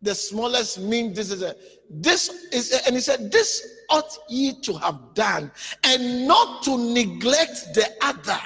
the 0.01 0.13
smallest 0.13 0.79
mean 0.79 1.13
this 1.13 1.31
is 1.31 1.41
a 1.41 1.55
this 1.89 2.29
is 2.51 2.73
a, 2.73 2.85
and 2.85 2.95
he 2.95 3.01
said, 3.01 3.31
This 3.31 3.67
ought 3.89 4.17
ye 4.29 4.53
to 4.61 4.73
have 4.77 5.13
done, 5.13 5.51
and 5.83 6.27
not 6.27 6.63
to 6.63 6.77
neglect 6.77 7.73
the 7.73 7.91
other. 8.01 8.39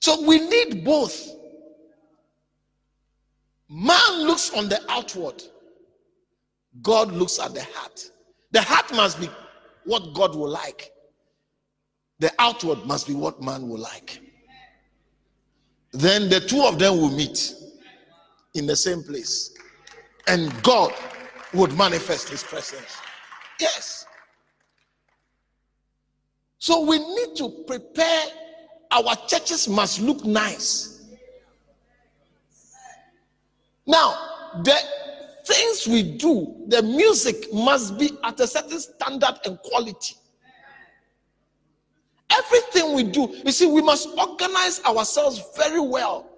So 0.00 0.22
we 0.26 0.38
need 0.38 0.84
both. 0.84 1.34
Man 3.68 4.26
looks 4.26 4.52
on 4.54 4.68
the 4.68 4.80
outward, 4.90 5.42
God 6.82 7.12
looks 7.12 7.38
at 7.38 7.54
the 7.54 7.62
heart. 7.62 8.10
The 8.52 8.62
heart 8.62 8.92
must 8.94 9.20
be 9.20 9.28
what 9.84 10.14
God 10.14 10.34
will 10.34 10.48
like, 10.48 10.92
the 12.18 12.32
outward 12.38 12.84
must 12.86 13.06
be 13.06 13.14
what 13.14 13.40
man 13.40 13.68
will 13.68 13.78
like. 13.78 14.20
Then 15.92 16.28
the 16.28 16.40
two 16.40 16.62
of 16.62 16.78
them 16.78 16.96
will 16.98 17.10
meet 17.10 17.54
in 18.54 18.66
the 18.66 18.76
same 18.76 19.02
place, 19.02 19.54
and 20.26 20.52
God 20.62 20.92
would 21.54 21.76
manifest 21.76 22.28
his 22.28 22.42
presence. 22.42 22.96
Yes. 23.60 24.06
So 26.58 26.84
we 26.84 26.98
need 26.98 27.36
to 27.36 27.64
prepare 27.66 28.24
our 28.90 29.14
churches 29.28 29.68
must 29.68 30.00
look 30.00 30.24
nice. 30.24 31.04
Now, 33.86 34.52
the 34.64 34.76
things 35.46 35.86
we 35.86 36.02
do, 36.02 36.64
the 36.68 36.82
music 36.82 37.52
must 37.52 37.98
be 37.98 38.10
at 38.24 38.38
a 38.40 38.46
certain 38.46 38.80
standard 38.80 39.38
and 39.44 39.58
quality. 39.60 40.14
Everything 42.30 42.94
we 42.94 43.04
do, 43.04 43.34
you 43.44 43.52
see, 43.52 43.66
we 43.66 43.82
must 43.82 44.08
organize 44.18 44.82
ourselves 44.84 45.42
very 45.56 45.80
well. 45.80 46.28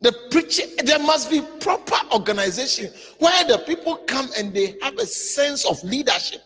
The 0.00 0.12
preaching, 0.30 0.68
there 0.84 0.98
must 0.98 1.30
be 1.30 1.40
proper 1.60 1.96
organization 2.12 2.90
where 3.18 3.44
the 3.44 3.58
people 3.58 3.96
come 4.06 4.28
and 4.36 4.52
they 4.52 4.76
have 4.82 4.98
a 4.98 5.06
sense 5.06 5.64
of 5.64 5.82
leadership. 5.82 6.42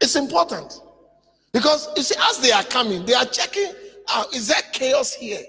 It's 0.00 0.16
important. 0.16 0.80
Because 1.52 1.88
you 1.96 2.02
see, 2.02 2.16
as 2.28 2.38
they 2.38 2.50
are 2.50 2.64
coming, 2.64 3.04
they 3.06 3.14
are 3.14 3.24
checking 3.24 3.72
uh, 4.08 4.24
is 4.34 4.48
there 4.48 4.62
chaos 4.72 5.12
here? 5.12 5.42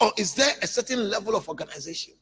Or 0.00 0.12
is 0.16 0.34
there 0.34 0.52
a 0.62 0.66
certain 0.66 1.10
level 1.10 1.34
of 1.34 1.48
organization? 1.48 2.14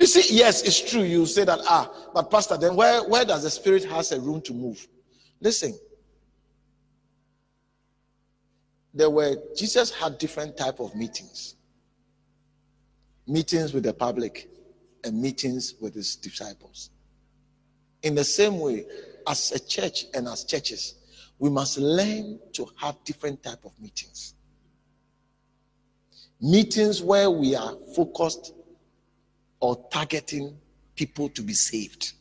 You 0.00 0.06
see, 0.06 0.34
yes, 0.36 0.62
it's 0.62 0.80
true. 0.90 1.02
You 1.02 1.26
say 1.26 1.44
that, 1.44 1.60
ah, 1.68 1.88
but 2.12 2.28
Pastor, 2.28 2.56
then 2.56 2.74
where, 2.74 3.08
where 3.08 3.24
does 3.24 3.44
the 3.44 3.50
Spirit 3.50 3.84
has 3.84 4.10
a 4.10 4.20
room 4.20 4.40
to 4.42 4.52
move? 4.52 4.88
Listen. 5.40 5.78
There 8.94 9.08
were 9.08 9.36
Jesus 9.56 9.90
had 9.90 10.18
different 10.18 10.56
type 10.56 10.80
of 10.80 10.94
meetings. 10.94 11.54
Meetings 13.26 13.72
with 13.72 13.84
the 13.84 13.94
public 13.94 14.50
and 15.04 15.20
meetings 15.20 15.74
with 15.80 15.94
his 15.94 16.16
disciples. 16.16 16.90
In 18.02 18.14
the 18.14 18.24
same 18.24 18.58
way, 18.58 18.84
as 19.26 19.52
a 19.52 19.60
church 19.60 20.06
and 20.14 20.26
as 20.26 20.44
churches, 20.44 20.96
we 21.42 21.50
must 21.50 21.76
learn 21.76 22.38
to 22.52 22.68
have 22.76 23.02
different 23.02 23.42
type 23.42 23.64
of 23.64 23.72
meetings. 23.80 24.34
Meetings 26.40 27.02
where 27.02 27.28
we 27.32 27.56
are 27.56 27.74
focused 27.96 28.54
or 29.58 29.88
targeting 29.90 30.56
people 30.94 31.28
to 31.30 31.42
be 31.42 31.52
saved. 31.52 32.12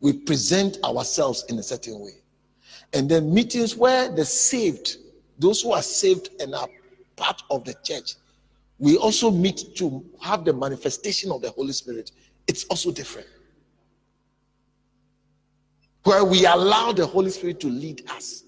We 0.00 0.14
present 0.14 0.78
ourselves 0.82 1.44
in 1.50 1.58
a 1.58 1.62
certain 1.62 2.00
way. 2.00 2.22
And 2.94 3.10
then 3.10 3.34
meetings 3.34 3.76
where 3.76 4.08
the 4.08 4.24
saved, 4.24 4.96
those 5.38 5.60
who 5.60 5.72
are 5.72 5.82
saved 5.82 6.30
and 6.40 6.54
are 6.54 6.68
part 7.16 7.42
of 7.50 7.66
the 7.66 7.74
church, 7.84 8.14
we 8.78 8.96
also 8.96 9.30
meet 9.30 9.76
to 9.76 10.02
have 10.22 10.46
the 10.46 10.54
manifestation 10.54 11.30
of 11.30 11.42
the 11.42 11.50
Holy 11.50 11.74
Spirit. 11.74 12.12
It's 12.46 12.64
also 12.64 12.90
different 12.90 13.28
where 16.10 16.24
we 16.24 16.44
allow 16.44 16.90
the 16.90 17.06
Holy 17.06 17.30
Spirit 17.30 17.60
to 17.60 17.68
lead 17.68 18.02
us. 18.10 18.42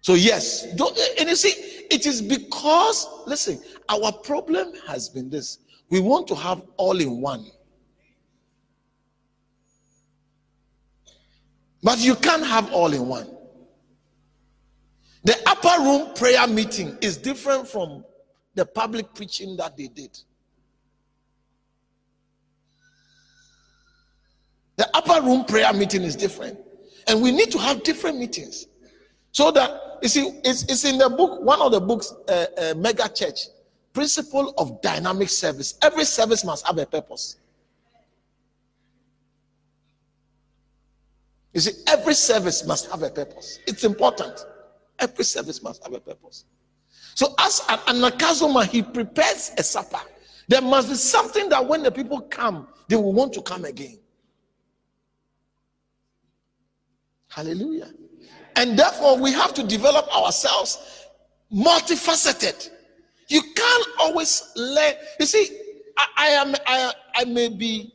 So, 0.00 0.14
yes, 0.14 0.64
and 0.64 1.28
you 1.28 1.36
see, 1.36 1.50
it 1.88 2.04
is 2.04 2.20
because, 2.20 3.06
listen, 3.28 3.62
our 3.88 4.10
problem 4.10 4.72
has 4.88 5.08
been 5.08 5.30
this 5.30 5.58
we 5.88 6.00
want 6.00 6.26
to 6.28 6.34
have 6.34 6.62
all 6.78 6.98
in 6.98 7.20
one. 7.20 7.46
But 11.80 12.00
you 12.00 12.16
can't 12.16 12.44
have 12.44 12.72
all 12.72 12.92
in 12.92 13.06
one. 13.06 13.28
The 15.22 15.38
upper 15.46 15.80
room 15.80 16.12
prayer 16.14 16.48
meeting 16.48 16.98
is 17.00 17.16
different 17.16 17.68
from 17.68 18.04
the 18.56 18.66
public 18.66 19.14
preaching 19.14 19.56
that 19.58 19.76
they 19.76 19.86
did. 19.86 20.18
The 24.82 24.96
upper 24.96 25.24
room 25.24 25.44
prayer 25.44 25.72
meeting 25.72 26.02
is 26.02 26.16
different. 26.16 26.58
And 27.06 27.22
we 27.22 27.30
need 27.30 27.52
to 27.52 27.58
have 27.58 27.84
different 27.84 28.18
meetings. 28.18 28.66
So 29.30 29.52
that, 29.52 30.00
you 30.02 30.08
see, 30.08 30.40
it's, 30.42 30.64
it's 30.64 30.84
in 30.84 30.98
the 30.98 31.08
book, 31.08 31.40
one 31.40 31.62
of 31.62 31.70
the 31.70 31.80
books, 31.80 32.12
uh, 32.28 32.46
uh, 32.58 32.74
Mega 32.76 33.08
Church, 33.08 33.46
Principle 33.92 34.52
of 34.58 34.82
Dynamic 34.82 35.28
Service. 35.28 35.78
Every 35.82 36.04
service 36.04 36.44
must 36.44 36.66
have 36.66 36.78
a 36.78 36.86
purpose. 36.86 37.36
You 41.54 41.60
see, 41.60 41.84
every 41.86 42.14
service 42.14 42.66
must 42.66 42.90
have 42.90 43.04
a 43.04 43.10
purpose. 43.10 43.60
It's 43.68 43.84
important. 43.84 44.44
Every 44.98 45.22
service 45.22 45.62
must 45.62 45.84
have 45.84 45.92
a 45.92 46.00
purpose. 46.00 46.44
So, 47.14 47.36
as 47.38 47.62
an 47.68 47.78
anagkazo 47.86 48.52
man, 48.52 48.66
he 48.66 48.82
prepares 48.82 49.52
a 49.56 49.62
supper. 49.62 50.00
There 50.48 50.60
must 50.60 50.88
be 50.88 50.96
something 50.96 51.48
that 51.50 51.64
when 51.64 51.84
the 51.84 51.92
people 51.92 52.20
come, 52.22 52.66
they 52.88 52.96
will 52.96 53.12
want 53.12 53.32
to 53.34 53.42
come 53.42 53.64
again. 53.64 54.00
Hallelujah. 57.34 57.90
And 58.56 58.78
therefore, 58.78 59.16
we 59.18 59.32
have 59.32 59.54
to 59.54 59.62
develop 59.62 60.06
ourselves 60.14 61.06
multifaceted. 61.52 62.68
You 63.28 63.40
can't 63.56 63.86
always 63.98 64.52
learn. 64.54 64.92
You 65.18 65.24
see, 65.24 65.58
I, 65.96 66.06
I 66.18 66.26
am 66.28 66.54
I, 66.66 66.92
I 67.14 67.24
may 67.24 67.48
be, 67.48 67.94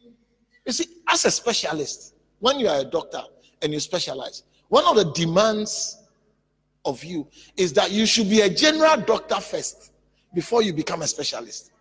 you 0.65 0.73
see, 0.73 0.87
as 1.07 1.25
a 1.25 1.31
specialist, 1.31 2.15
when 2.39 2.59
you 2.59 2.67
are 2.67 2.79
a 2.79 2.83
doctor 2.83 3.21
and 3.61 3.71
you 3.71 3.79
specialize, 3.79 4.43
one 4.69 4.85
of 4.85 4.95
the 4.95 5.11
demands 5.13 6.01
of 6.83 7.03
you 7.03 7.27
is 7.57 7.73
that 7.73 7.91
you 7.91 8.07
should 8.07 8.29
be 8.29 8.41
a 8.41 8.49
general 8.49 8.97
doctor 8.97 9.39
first 9.39 9.91
before 10.33 10.63
you 10.63 10.73
become 10.73 11.03
a 11.03 11.07
specialist. 11.07 11.71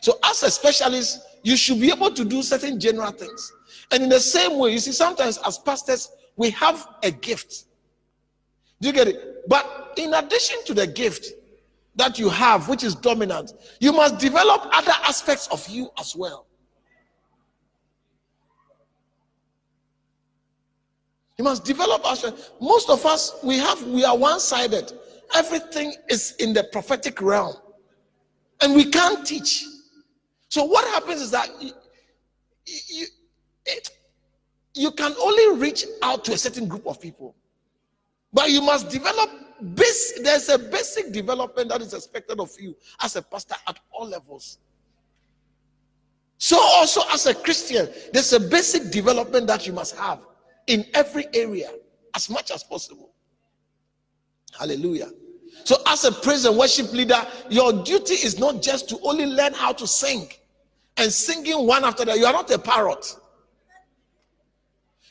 So, 0.00 0.16
as 0.24 0.44
a 0.44 0.50
specialist, 0.50 1.22
you 1.42 1.56
should 1.56 1.80
be 1.80 1.90
able 1.90 2.12
to 2.12 2.24
do 2.24 2.40
certain 2.42 2.78
general 2.78 3.10
things. 3.10 3.52
And 3.90 4.04
in 4.04 4.08
the 4.08 4.20
same 4.20 4.58
way, 4.58 4.70
you 4.72 4.78
see, 4.78 4.92
sometimes 4.92 5.38
as 5.38 5.58
pastors, 5.58 6.10
we 6.36 6.50
have 6.50 6.86
a 7.02 7.10
gift. 7.10 7.64
Do 8.80 8.88
you 8.88 8.94
get 8.94 9.08
it? 9.08 9.48
But 9.48 9.94
in 9.96 10.14
addition 10.14 10.64
to 10.66 10.74
the 10.74 10.86
gift 10.86 11.26
that 11.96 12.18
you 12.18 12.28
have, 12.28 12.68
which 12.68 12.84
is 12.84 12.94
dominant, 12.94 13.52
you 13.80 13.92
must 13.92 14.18
develop 14.18 14.68
other 14.72 14.92
aspects 15.04 15.48
of 15.48 15.66
you 15.68 15.90
as 15.98 16.16
well. 16.16 16.46
You 21.36 21.44
must 21.44 21.64
develop 21.64 22.04
us. 22.04 22.24
Most 22.60 22.90
of 22.90 23.06
us, 23.06 23.38
we 23.42 23.56
have, 23.58 23.82
we 23.84 24.04
are 24.04 24.16
one-sided. 24.16 24.92
Everything 25.34 25.94
is 26.10 26.34
in 26.38 26.52
the 26.52 26.64
prophetic 26.64 27.22
realm, 27.22 27.54
and 28.60 28.74
we 28.74 28.84
can't 28.84 29.26
teach. 29.26 29.64
So 30.48 30.64
what 30.64 30.84
happens 30.88 31.22
is 31.22 31.30
that 31.30 31.48
you, 31.60 31.72
you, 32.66 33.06
it, 33.64 33.90
you 34.74 34.90
can 34.92 35.14
only 35.20 35.60
reach 35.60 35.84
out 36.02 36.24
to 36.26 36.32
a 36.32 36.38
certain 36.38 36.68
group 36.68 36.86
of 36.86 37.00
people, 37.00 37.34
but 38.32 38.50
you 38.50 38.62
must 38.62 38.88
develop. 38.88 39.30
Base, 39.74 40.18
there's 40.22 40.48
a 40.48 40.58
basic 40.58 41.12
development 41.12 41.68
that 41.68 41.82
is 41.82 41.92
expected 41.92 42.40
of 42.40 42.50
you 42.58 42.74
as 43.02 43.14
a 43.16 43.20
pastor 43.20 43.56
at 43.68 43.78
all 43.90 44.08
levels. 44.08 44.56
So 46.38 46.58
also 46.58 47.02
as 47.12 47.26
a 47.26 47.34
Christian, 47.34 47.86
there's 48.14 48.32
a 48.32 48.40
basic 48.40 48.90
development 48.90 49.46
that 49.48 49.66
you 49.66 49.74
must 49.74 49.96
have 49.96 50.20
in 50.66 50.86
every 50.94 51.26
area 51.34 51.70
as 52.14 52.30
much 52.30 52.50
as 52.50 52.64
possible. 52.64 53.10
Hallelujah. 54.58 55.10
So, 55.64 55.76
as 55.86 56.04
a 56.04 56.12
praise 56.12 56.44
and 56.44 56.56
worship 56.56 56.92
leader, 56.92 57.20
your 57.48 57.84
duty 57.84 58.14
is 58.14 58.38
not 58.38 58.62
just 58.62 58.88
to 58.90 58.98
only 59.02 59.26
learn 59.26 59.52
how 59.52 59.72
to 59.72 59.86
sing 59.86 60.28
and 60.96 61.12
singing 61.12 61.66
one 61.66 61.84
after 61.84 62.04
the. 62.04 62.12
Other. 62.12 62.20
You 62.20 62.26
are 62.26 62.32
not 62.32 62.50
a 62.50 62.58
parrot. 62.58 63.16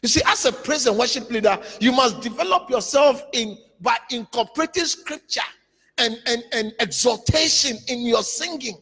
You 0.02 0.10
see, 0.10 0.22
as 0.26 0.46
a 0.46 0.52
praise 0.52 0.88
and 0.88 0.98
worship 0.98 1.30
leader, 1.30 1.60
you 1.80 1.92
must 1.92 2.22
develop 2.22 2.70
yourself 2.70 3.24
in 3.34 3.58
by 3.82 3.98
incorporating 4.12 4.86
scripture 4.86 5.42
and, 5.98 6.18
and, 6.26 6.44
and 6.52 6.74
exaltation 6.80 7.78
in 7.88 8.02
your 8.02 8.24
singing. 8.24 8.82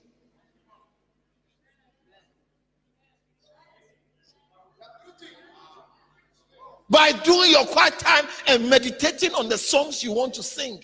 by 6.89 7.11
doing 7.11 7.51
your 7.51 7.65
quiet 7.65 7.99
time 7.99 8.26
and 8.47 8.70
meditating 8.70 9.34
on 9.34 9.49
the 9.49 9.57
songs 9.57 10.03
you 10.03 10.13
want 10.13 10.34
to 10.34 10.43
sing. 10.43 10.82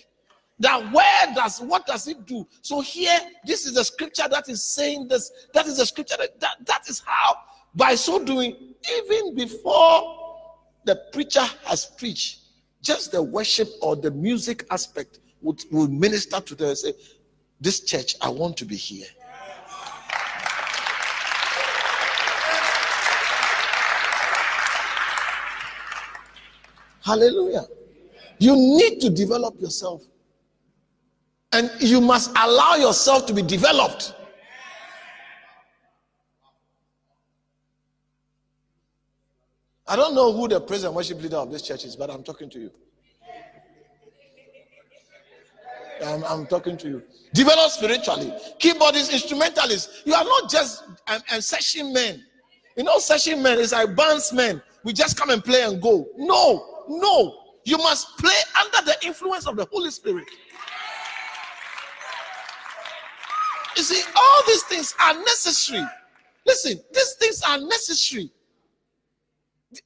That 0.59 0.91
where 0.91 1.33
does 1.33 1.61
what 1.61 1.85
does 1.85 2.07
it 2.07 2.25
do? 2.25 2.45
So 2.61 2.81
here, 2.81 3.19
this 3.45 3.65
is 3.65 3.73
the 3.73 3.83
scripture 3.83 4.27
that 4.29 4.49
is 4.49 4.63
saying 4.63 5.07
this. 5.07 5.31
That 5.53 5.65
is 5.65 5.77
the 5.77 5.85
scripture 5.85 6.15
that, 6.19 6.39
that, 6.39 6.57
that 6.65 6.89
is 6.89 7.01
how, 7.05 7.37
by 7.75 7.95
so 7.95 8.23
doing, 8.23 8.73
even 8.97 9.35
before 9.35 10.22
the 10.85 10.95
preacher 11.11 11.45
has 11.65 11.85
preached, 11.85 12.39
just 12.81 13.11
the 13.11 13.21
worship 13.21 13.69
or 13.81 13.95
the 13.95 14.11
music 14.11 14.65
aspect 14.69 15.19
would, 15.41 15.63
would 15.71 15.91
minister 15.91 16.39
to 16.39 16.55
them 16.55 16.69
and 16.69 16.77
say, 16.77 16.93
This 17.61 17.81
church, 17.81 18.15
I 18.21 18.29
want 18.29 18.57
to 18.57 18.65
be 18.65 18.75
here. 18.75 19.07
Hallelujah. 27.03 27.65
You 28.39 28.55
need 28.55 28.99
to 29.01 29.09
develop 29.09 29.59
yourself. 29.59 30.03
And 31.51 31.69
you 31.79 32.01
must 32.01 32.31
allow 32.31 32.75
yourself 32.75 33.25
to 33.27 33.33
be 33.33 33.41
developed. 33.41 34.15
I 39.87 39.95
don't 39.95 40.15
know 40.15 40.31
who 40.31 40.47
the 40.47 40.63
and 40.85 40.95
worship 40.95 41.21
leader 41.21 41.37
of 41.37 41.51
this 41.51 41.61
church 41.61 41.85
is, 41.85 41.95
but 41.95 42.09
I'm 42.09 42.23
talking 42.23 42.49
to 42.49 42.59
you. 42.59 42.71
I'm, 46.03 46.23
I'm 46.23 46.45
talking 46.47 46.77
to 46.77 46.87
you. 46.87 47.03
Develop 47.33 47.71
spiritually. 47.71 48.33
Keyboardists, 48.59 49.11
instrumentalists. 49.11 50.01
You 50.05 50.13
are 50.13 50.23
not 50.23 50.49
just 50.49 50.83
um, 51.07 51.41
session 51.41 51.93
men. 51.93 52.23
You 52.75 52.83
know, 52.83 52.97
session 52.99 53.41
men 53.41 53.59
is 53.59 53.71
like 53.71 53.95
bands 53.95 54.33
men. 54.33 54.61
We 54.83 54.93
just 54.93 55.17
come 55.17 55.29
and 55.29 55.43
play 55.43 55.63
and 55.63 55.81
go. 55.81 56.07
No. 56.17 56.73
No, 56.87 57.35
you 57.63 57.77
must 57.77 58.17
play 58.17 58.35
under 58.59 58.85
the 58.85 58.97
influence 59.05 59.47
of 59.47 59.55
the 59.55 59.65
Holy 59.71 59.91
Spirit. 59.91 60.25
You 63.75 63.83
see, 63.83 64.01
all 64.15 64.41
these 64.47 64.63
things 64.63 64.93
are 64.99 65.13
necessary. 65.13 65.83
Listen, 66.45 66.79
these 66.93 67.13
things 67.13 67.41
are 67.41 67.57
necessary. 67.59 68.31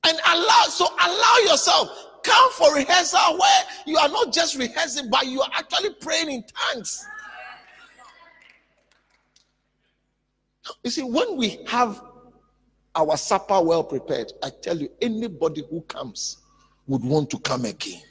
And 0.04 0.18
allow, 0.28 0.64
so 0.70 0.86
allow 0.86 1.38
yourself. 1.44 1.90
Come 2.24 2.52
for 2.54 2.76
rehearsal 2.76 3.38
where 3.40 3.64
you 3.86 3.98
are 3.98 4.10
not 4.10 4.34
just 4.34 4.58
rehearsing, 4.58 5.10
but 5.10 5.28
you 5.28 5.42
are 5.42 5.50
actually 5.56 5.92
praying 6.02 6.30
in 6.30 6.44
tongues. 6.74 7.06
You 10.84 10.92
see, 10.92 11.04
when 11.04 11.38
we 11.38 11.60
have 11.68 12.02
our 12.96 13.16
supper 13.16 13.62
well 13.62 13.84
prepared, 13.84 14.34
I 14.44 14.50
tell 14.62 14.78
you, 14.78 14.90
anybody 15.02 15.64
who 15.70 15.82
comes 15.82 16.38
would 16.88 17.04
want 17.04 17.30
to 17.30 17.40
come 17.40 17.66
again. 17.66 18.02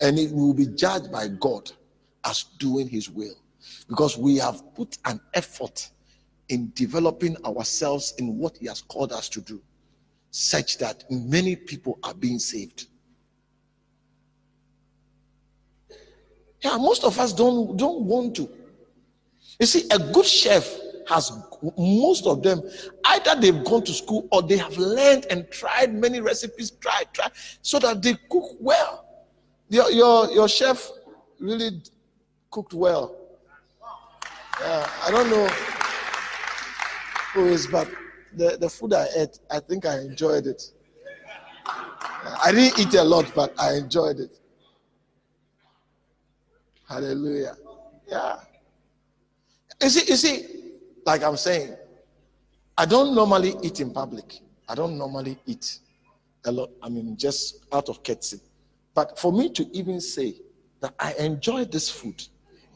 And 0.00 0.18
it 0.18 0.32
will 0.32 0.54
be 0.54 0.66
judged 0.66 1.12
by 1.12 1.28
God 1.28 1.70
as 2.24 2.44
doing 2.58 2.88
his 2.88 3.10
will. 3.10 3.34
Because 3.88 4.16
we 4.16 4.36
have 4.36 4.74
put 4.74 4.96
an 5.04 5.20
effort 5.34 5.90
in 6.50 6.72
developing 6.74 7.36
ourselves 7.46 8.14
in 8.18 8.36
what 8.36 8.56
he 8.58 8.66
has 8.66 8.82
called 8.82 9.12
us 9.12 9.28
to 9.30 9.40
do, 9.40 9.62
such 10.32 10.78
that 10.78 11.04
many 11.08 11.56
people 11.56 11.98
are 12.02 12.12
being 12.12 12.38
saved. 12.38 12.88
Yeah, 16.60 16.76
most 16.76 17.04
of 17.04 17.18
us 17.18 17.32
don't, 17.32 17.76
don't 17.76 18.02
want 18.02 18.36
to. 18.36 18.50
You 19.58 19.66
see, 19.66 19.88
a 19.90 19.98
good 19.98 20.26
chef 20.26 20.76
has 21.08 21.32
most 21.76 22.26
of 22.26 22.42
them 22.42 22.62
either 23.04 23.38
they've 23.40 23.64
gone 23.64 23.84
to 23.84 23.92
school 23.92 24.26
or 24.32 24.42
they 24.42 24.56
have 24.56 24.76
learned 24.76 25.26
and 25.30 25.50
tried 25.50 25.92
many 25.94 26.20
recipes, 26.20 26.70
try, 26.72 27.04
try, 27.12 27.28
so 27.62 27.78
that 27.78 28.02
they 28.02 28.14
cook 28.30 28.56
well. 28.60 29.04
Your 29.68 29.90
your 29.90 30.30
your 30.30 30.48
chef 30.48 30.90
really 31.38 31.82
cooked 32.50 32.74
well. 32.74 33.16
Yeah, 34.60 34.90
I 35.06 35.10
don't 35.10 35.30
know 35.30 35.79
is, 37.36 37.66
but 37.66 37.88
the, 38.34 38.56
the 38.60 38.68
food 38.68 38.92
I 38.92 39.06
ate, 39.16 39.38
I 39.50 39.60
think 39.60 39.86
I 39.86 39.98
enjoyed 40.00 40.46
it. 40.46 40.62
I 41.66 42.52
didn't 42.52 42.78
eat 42.78 42.94
a 42.94 43.02
lot, 43.02 43.30
but 43.34 43.58
I 43.58 43.74
enjoyed 43.74 44.18
it. 44.20 44.38
Hallelujah. 46.88 47.56
Yeah. 48.08 48.36
You 49.82 49.88
see, 49.88 50.10
you 50.10 50.16
see, 50.16 50.72
like 51.06 51.22
I'm 51.22 51.36
saying, 51.36 51.76
I 52.76 52.84
don't 52.84 53.14
normally 53.14 53.54
eat 53.62 53.80
in 53.80 53.92
public. 53.92 54.40
I 54.68 54.74
don't 54.74 54.98
normally 54.98 55.38
eat 55.46 55.78
a 56.44 56.52
lot. 56.52 56.70
I 56.82 56.88
mean, 56.88 57.16
just 57.16 57.64
out 57.72 57.88
of 57.88 58.02
courtesy. 58.02 58.40
But 58.94 59.18
for 59.18 59.32
me 59.32 59.50
to 59.50 59.68
even 59.76 60.00
say 60.00 60.34
that 60.80 60.94
I 60.98 61.14
enjoy 61.14 61.64
this 61.66 61.88
food, 61.88 62.22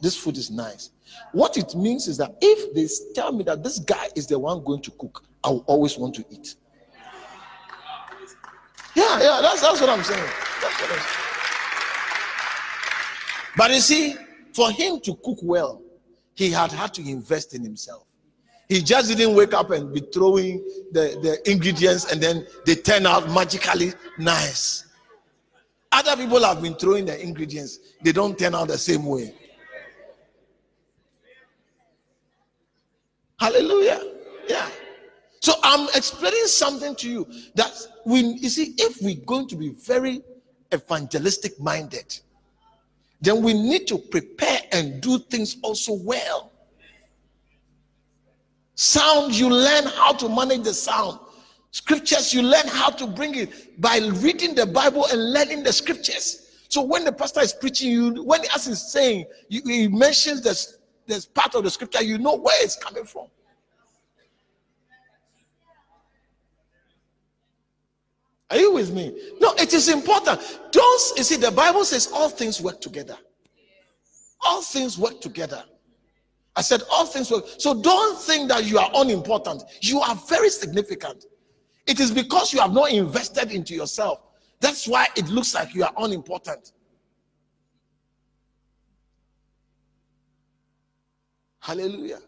this 0.01 0.17
food 0.17 0.37
is 0.37 0.51
nice. 0.51 0.91
What 1.33 1.57
it 1.57 1.75
means 1.75 2.09
is 2.09 2.17
that 2.19 2.37
if 2.41 2.75
they 2.75 2.89
tell 3.15 3.33
me 3.33 3.45
that 3.45 3.63
this 3.63 3.79
guy 3.79 4.09
is 4.15 4.27
the 4.27 4.39
one 4.39 4.63
going 4.65 4.83
to 4.83 4.91
cook, 4.93 5.25
I 5.43 5.51
will 5.51 5.65
always 5.67 5.99
want 5.99 6.15
to 6.17 6.25
eat. 6.31 6.55
Yeah, 8.95 9.21
yeah, 9.21 9.41
that's, 9.43 9.61
that's 9.61 9.81
what 9.81 9.91
I'm 9.91 10.05
saying. 10.05 10.23
What 10.23 10.73
I'm 10.81 10.89
saying. 10.89 11.03
But 13.57 13.71
you 13.73 13.81
see, 13.81 14.17
for 14.53 14.71
him 14.71 15.01
to 15.01 15.17
cook 15.17 15.39
well, 15.43 15.83
he 16.35 16.51
had 16.51 16.73
had 16.73 16.95
to 16.95 17.09
invest 17.09 17.55
in 17.55 17.63
himself. 17.63 18.07
He 18.69 18.81
just 18.81 19.09
didn't 19.09 19.37
wake 19.37 19.53
up 19.53 19.71
and 19.71 19.93
be 19.93 20.01
throwing 20.01 20.59
the, 20.93 21.19
the 21.23 21.51
ingredients 21.51 22.11
and 22.11 22.21
then 22.21 22.47
they 22.65 22.75
turn 22.75 23.07
out 23.07 23.31
magically 23.31 23.93
nice. 24.19 24.87
Other 25.93 26.17
people 26.17 26.43
have 26.43 26.61
been 26.63 26.75
throwing 26.75 27.05
the 27.05 27.21
ingredients, 27.23 27.79
they 28.03 28.11
don't 28.11 28.39
turn 28.39 28.55
out 28.55 28.69
the 28.69 28.79
same 28.79 29.05
way. 29.05 29.35
Hallelujah. 33.45 34.01
Yeah. 34.49 34.67
So 35.41 35.53
I'm 35.63 35.87
explaining 35.95 36.47
something 36.47 36.97
to 36.97 37.11
you 37.11 37.27
that 37.55 37.73
we 38.07 38.21
you 38.23 38.49
see, 38.49 38.75
if 38.79 39.03
we're 39.03 39.23
going 39.27 39.49
to 39.49 39.57
be 39.57 39.69
very 39.69 40.23
evangelistic 40.73 41.61
minded, 41.61 42.19
then 43.21 43.43
we 43.43 43.53
need 43.53 43.87
to 43.89 43.99
prepare 43.99 44.61
and 44.73 45.03
do 45.03 45.19
things 45.19 45.59
also 45.63 45.93
well. 45.93 46.53
Sound, 48.77 49.35
you 49.35 49.51
learn 49.51 49.85
how 49.89 50.15
to 50.15 50.27
manage 50.27 50.63
the 50.63 50.73
sound. 50.73 51.19
Scriptures, 51.71 52.33
you 52.33 52.41
learn 52.41 52.67
how 52.67 52.89
to 52.89 53.07
bring 53.07 53.35
it 53.35 53.79
by 53.79 53.99
reading 53.99 54.55
the 54.55 54.65
Bible 54.65 55.05
and 55.13 55.35
learning 55.35 55.65
the 55.65 55.73
scriptures. 55.73 56.63
So 56.71 56.81
when 56.81 57.05
the 57.05 57.13
pastor 57.13 57.41
is 57.41 57.53
preaching, 57.53 57.91
you 57.91 58.25
when 58.25 58.41
as 58.55 58.65
he's 58.65 58.91
saying, 58.91 59.27
he 59.51 59.87
mentions 59.89 60.41
this, 60.41 60.79
this 61.07 61.27
part 61.27 61.55
of 61.55 61.65
the 61.65 61.71
scripture, 61.71 62.03
you 62.03 62.19
know 62.19 62.35
where 62.35 62.63
it's 62.63 62.77
coming 62.77 63.05
from. 63.05 63.27
Are 68.51 68.59
you 68.59 68.73
with 68.73 68.93
me? 68.93 69.33
No, 69.41 69.53
it 69.55 69.73
is 69.73 69.89
important. 69.89 70.41
Don't 70.71 71.19
you 71.19 71.25
see 71.25 71.37
the 71.37 71.51
Bible 71.51 71.85
says 71.85 72.09
all 72.13 72.29
things 72.29 72.61
work 72.61 72.81
together. 72.81 73.17
All 74.45 74.63
things 74.63 74.99
work 74.99 75.21
together. 75.21 75.65
I 76.57 76.63
said, 76.63 76.83
all 76.91 77.07
things 77.07 77.31
work. 77.31 77.47
So 77.59 77.81
don't 77.81 78.21
think 78.21 78.49
that 78.51 78.65
you 78.65 78.79
are 78.79 78.91
unimportant. 78.95 79.65
You 79.81 80.01
are 80.01 80.15
very 80.29 80.51
significant. 80.51 81.25
It 81.87 81.99
is 81.99 82.11
because 82.11 82.53
you 82.53 82.61
have 82.61 82.73
not 82.73 82.93
invested 82.93 83.51
into 83.51 83.75
yourself. 83.75 84.21
That's 84.61 84.87
why 84.87 85.09
it 85.17 85.29
looks 85.29 85.55
like 85.55 85.75
you 85.75 85.85
are 85.85 85.93
unimportant. 85.99 86.73
Hallelujah. 91.65 92.21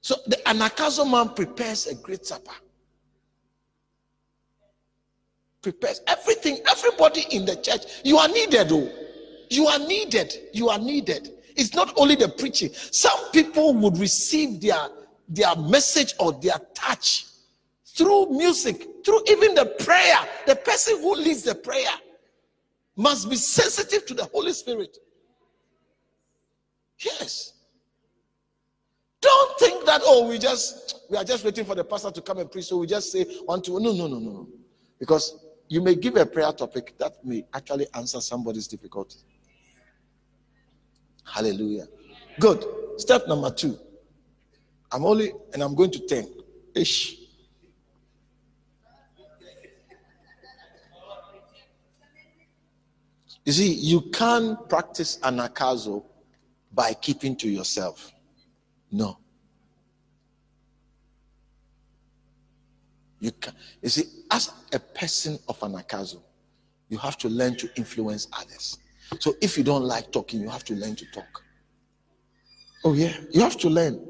So 0.00 0.16
the 0.26 0.34
anagkazo 0.44 1.08
man 1.08 1.28
prepares 1.28 1.86
a 1.86 1.94
great 1.94 2.26
supper. 2.26 2.50
Prepares 5.62 6.00
everything, 6.08 6.58
everybody 6.68 7.24
in 7.30 7.44
the 7.44 7.54
church. 7.54 7.82
You 8.02 8.18
are 8.18 8.26
needed, 8.26 8.68
though. 8.68 8.90
You 9.48 9.68
are 9.68 9.78
needed. 9.78 10.34
You 10.52 10.70
are 10.70 10.78
needed. 10.78 11.30
It's 11.54 11.72
not 11.72 11.92
only 11.96 12.16
the 12.16 12.28
preaching. 12.28 12.70
Some 12.72 13.30
people 13.30 13.74
would 13.74 13.96
receive 13.96 14.60
their, 14.60 14.88
their 15.28 15.54
message 15.54 16.14
or 16.18 16.32
their 16.32 16.58
touch 16.74 17.26
through 17.86 18.30
music, 18.30 18.88
through 19.04 19.22
even 19.28 19.54
the 19.54 19.66
prayer. 19.84 20.18
The 20.48 20.56
person 20.56 20.98
who 20.98 21.14
leads 21.14 21.44
the 21.44 21.54
prayer 21.54 21.94
must 22.96 23.30
be 23.30 23.36
sensitive 23.36 24.04
to 24.06 24.14
the 24.14 24.24
Holy 24.24 24.52
Spirit. 24.52 24.98
Yes. 26.98 27.52
Don't 29.20 29.58
think 29.58 29.84
that, 29.84 30.00
oh, 30.04 30.28
we 30.28 30.38
just 30.38 31.00
we 31.10 31.16
are 31.16 31.24
just 31.24 31.44
waiting 31.44 31.64
for 31.64 31.74
the 31.74 31.84
pastor 31.84 32.10
to 32.10 32.22
come 32.22 32.38
and 32.38 32.50
preach. 32.50 32.66
So 32.66 32.78
we 32.78 32.86
just 32.86 33.12
say 33.12 33.24
one, 33.44 33.60
two. 33.60 33.78
No, 33.80 33.92
no, 33.92 34.06
no, 34.06 34.18
no, 34.18 34.30
no. 34.30 34.48
Because 34.98 35.44
you 35.68 35.80
may 35.80 35.94
give 35.94 36.16
a 36.16 36.24
prayer 36.24 36.52
topic 36.52 36.94
that 36.98 37.24
may 37.24 37.44
actually 37.52 37.86
answer 37.94 38.20
somebody's 38.20 38.66
difficulty. 38.66 39.18
Hallelujah. 41.24 41.86
Good. 42.38 42.64
Step 42.96 43.26
number 43.28 43.50
two. 43.50 43.78
I'm 44.92 45.04
only, 45.04 45.32
and 45.52 45.62
I'm 45.62 45.74
going 45.74 45.90
to 45.92 46.06
10 46.06 46.28
ish. 46.74 47.16
You 53.44 53.52
see, 53.52 53.72
you 53.72 54.02
can't 54.12 54.68
practice 54.68 55.18
anagkazo 55.22 56.04
by 56.72 56.94
keeping 56.94 57.36
to 57.36 57.48
yourself. 57.48 58.12
No. 58.90 59.18
You 63.20 63.32
can 63.32 63.54
you 63.82 63.88
see, 63.90 64.04
as 64.30 64.50
a 64.72 64.78
person 64.78 65.38
of 65.48 65.58
anagkazo, 65.60 66.22
you 66.88 66.98
have 66.98 67.16
to 67.18 67.28
learn 67.28 67.56
to 67.56 67.68
influence 67.76 68.28
others. 68.32 68.78
So 69.18 69.34
if 69.40 69.58
you 69.58 69.64
don't 69.64 69.84
like 69.84 70.10
talking, 70.10 70.40
you 70.40 70.48
have 70.48 70.64
to 70.64 70.74
learn 70.74 70.96
to 70.96 71.06
talk. 71.12 71.44
Oh, 72.84 72.94
yeah, 72.94 73.12
you 73.30 73.40
have 73.42 73.56
to 73.58 73.68
learn. 73.68 74.00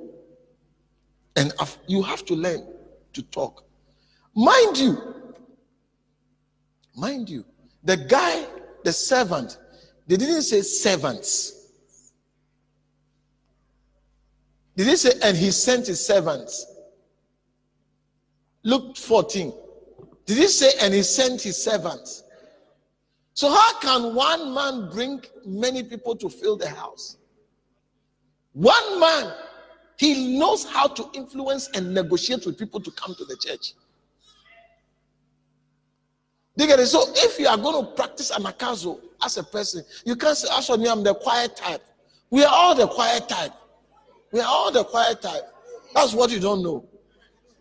And 1.36 1.52
you 1.86 2.02
have 2.02 2.24
to 2.26 2.34
learn 2.34 2.66
to 3.12 3.22
talk. 3.22 3.64
Mind 4.34 4.78
you, 4.78 5.14
mind 6.94 7.28
you, 7.28 7.44
the 7.82 7.96
guy, 7.96 8.46
the 8.84 8.92
servant, 8.92 9.58
they 10.06 10.16
didn't 10.16 10.42
say 10.42 10.60
servants. 10.62 11.59
Did 14.76 14.86
he 14.86 14.96
say, 14.96 15.12
and 15.22 15.36
he 15.36 15.50
sent 15.50 15.86
his 15.86 16.04
servants? 16.04 16.66
Luke 18.62 18.96
14. 18.96 19.52
Did 20.26 20.36
he 20.36 20.48
say, 20.48 20.72
and 20.80 20.94
he 20.94 21.02
sent 21.02 21.42
his 21.42 21.62
servants? 21.62 22.24
So, 23.34 23.50
how 23.50 23.78
can 23.80 24.14
one 24.14 24.52
man 24.54 24.90
bring 24.90 25.22
many 25.46 25.82
people 25.82 26.14
to 26.16 26.28
fill 26.28 26.56
the 26.56 26.68
house? 26.68 27.16
One 28.52 29.00
man, 29.00 29.32
he 29.96 30.38
knows 30.38 30.64
how 30.64 30.88
to 30.88 31.08
influence 31.14 31.68
and 31.74 31.94
negotiate 31.94 32.44
with 32.44 32.58
people 32.58 32.80
to 32.80 32.90
come 32.90 33.14
to 33.14 33.24
the 33.24 33.36
church. 33.36 33.74
They 36.56 36.66
get 36.66 36.80
it? 36.80 36.86
So, 36.86 37.04
if 37.14 37.38
you 37.38 37.46
are 37.48 37.56
going 37.56 37.84
to 37.84 37.92
practice 37.92 38.30
anagkazo 38.30 39.00
as 39.24 39.38
a 39.38 39.44
person, 39.44 39.84
you 40.04 40.16
can't 40.16 40.36
say, 40.36 40.48
As 40.52 40.68
I'm 40.68 41.02
the 41.02 41.14
quiet 41.14 41.56
type. 41.56 41.82
We 42.30 42.44
are 42.44 42.52
all 42.52 42.74
the 42.74 42.86
quiet 42.86 43.28
type. 43.28 43.52
We 44.32 44.40
are 44.40 44.46
all 44.46 44.70
the 44.70 44.84
quiet 44.84 45.22
type. 45.22 45.42
That's 45.94 46.14
what 46.14 46.30
you 46.30 46.40
don't 46.40 46.62
know. 46.62 46.88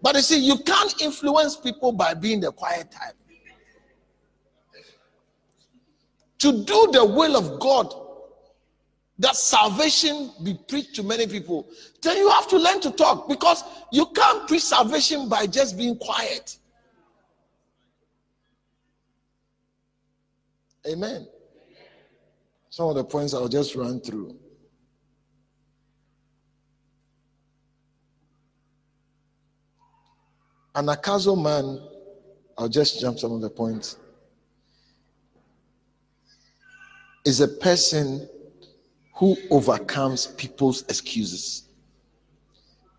But 0.01 0.15
you 0.15 0.21
see, 0.21 0.39
you 0.39 0.57
can't 0.59 1.01
influence 1.01 1.55
people 1.55 1.91
by 1.91 2.13
being 2.13 2.39
the 2.39 2.51
quiet 2.51 2.91
type. 2.91 3.15
To 6.39 6.63
do 6.63 6.89
the 6.93 7.03
will 7.03 7.35
of 7.35 7.59
God, 7.59 7.93
that 9.17 9.35
salvation 9.35 10.31
be 10.43 10.57
preached 10.67 10.95
to 10.95 11.03
many 11.03 11.27
people, 11.27 11.67
then 12.01 12.15
you 12.17 12.29
have 12.29 12.47
to 12.47 12.57
learn 12.57 12.79
to 12.79 12.91
talk 12.91 13.27
because 13.27 13.63
you 13.91 14.05
can't 14.15 14.47
preach 14.47 14.63
salvation 14.63 15.27
by 15.27 15.45
just 15.45 15.77
being 15.77 15.97
quiet. 15.97 16.57
Amen. 20.87 21.27
Some 22.69 22.87
of 22.87 22.95
the 22.95 23.03
points 23.03 23.33
I'll 23.33 23.49
just 23.49 23.75
run 23.75 23.99
through. 23.99 24.38
Anagkazo 30.79 31.35
man, 31.35 31.77
I'll 32.57 32.69
just 32.69 33.01
jump 33.01 33.19
some 33.19 33.33
of 33.33 33.41
the 33.41 33.49
points, 33.49 33.97
is 37.25 37.41
a 37.41 37.49
person 37.49 38.29
who 39.13 39.35
overcomes 39.51 40.27
people's 40.27 40.83
excuses. 40.83 41.63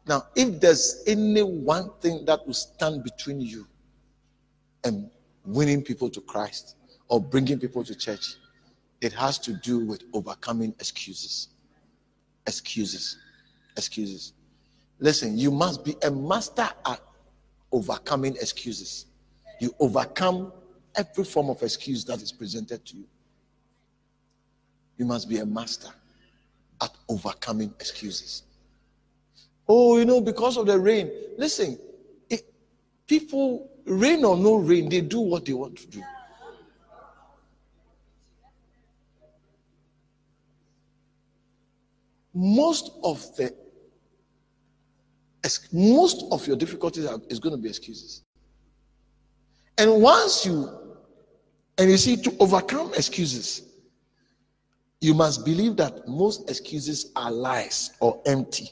Now, 0.07 0.27
if 0.37 0.61
there's 0.61 1.03
any 1.07 1.41
one 1.41 1.91
thing 2.03 2.27
that 2.27 2.47
will 2.47 2.53
stand 2.53 3.03
between 3.03 3.41
you 3.41 3.67
and 4.85 5.11
winning 5.47 5.83
people 5.83 6.11
to 6.11 6.21
Christ 6.21 6.77
or 7.09 7.19
bringing 7.19 7.59
people 7.59 7.83
to 7.85 7.95
church, 7.95 8.35
it 9.01 9.15
has 9.15 9.39
to 9.39 9.55
do 9.55 9.87
with 9.87 10.03
overcoming 10.13 10.75
excuses. 10.81 11.49
Excuses. 12.47 13.17
Excuses. 13.79 14.35
Listen, 14.99 15.39
you 15.39 15.51
must 15.51 15.83
be 15.83 15.97
a 16.03 16.11
master 16.11 16.69
at 16.85 17.01
overcoming 17.73 18.37
excuses. 18.37 19.07
You 19.61 19.75
overcome 19.79 20.53
every 20.97 21.25
form 21.25 21.51
of 21.51 21.63
excuse 21.63 22.05
that 22.05 22.23
is 22.23 22.33
presented 22.33 22.85
to 22.87 22.97
you. 22.97 23.05
You 24.97 25.05
must 25.05 25.29
be 25.29 25.39
a 25.39 25.47
master 25.47 25.89
at 26.83 26.91
overcoming 27.09 27.73
excuses. 27.79 28.43
Oh, 29.69 29.99
you 29.99 30.05
know, 30.05 30.21
because 30.21 30.57
of 30.57 30.67
the 30.67 30.79
rain. 30.79 31.11
Listen, 31.39 31.79
it, 32.29 32.43
people, 33.07 33.71
rain 33.85 34.25
or 34.25 34.37
no 34.37 34.57
rain, 34.57 34.89
they 34.89 35.01
do 35.01 35.21
what 35.21 35.45
they 35.45 35.53
want 35.53 35.79
to 35.79 35.87
do. 35.87 36.03
Most 42.35 42.93
of 43.03 43.21
the 43.37 43.55
most 45.73 46.25
of 46.31 46.47
your 46.47 46.57
difficulties 46.57 47.07
are, 47.07 47.19
is 47.29 47.39
going 47.39 47.55
to 47.55 47.61
be 47.61 47.69
excuses. 47.69 48.25
And 49.79 50.03
once 50.03 50.45
you, 50.45 50.69
and 51.79 51.91
you 51.91 51.97
see, 51.97 52.17
to 52.17 52.37
overcome 52.41 52.93
excuses, 52.95 53.63
you 55.01 55.15
must 55.15 55.45
believe 55.45 55.77
that 55.77 56.07
most 56.07 56.51
excuses 56.51 57.11
are 57.17 57.31
lies 57.31 57.93
or 58.01 58.21
empty. 58.27 58.71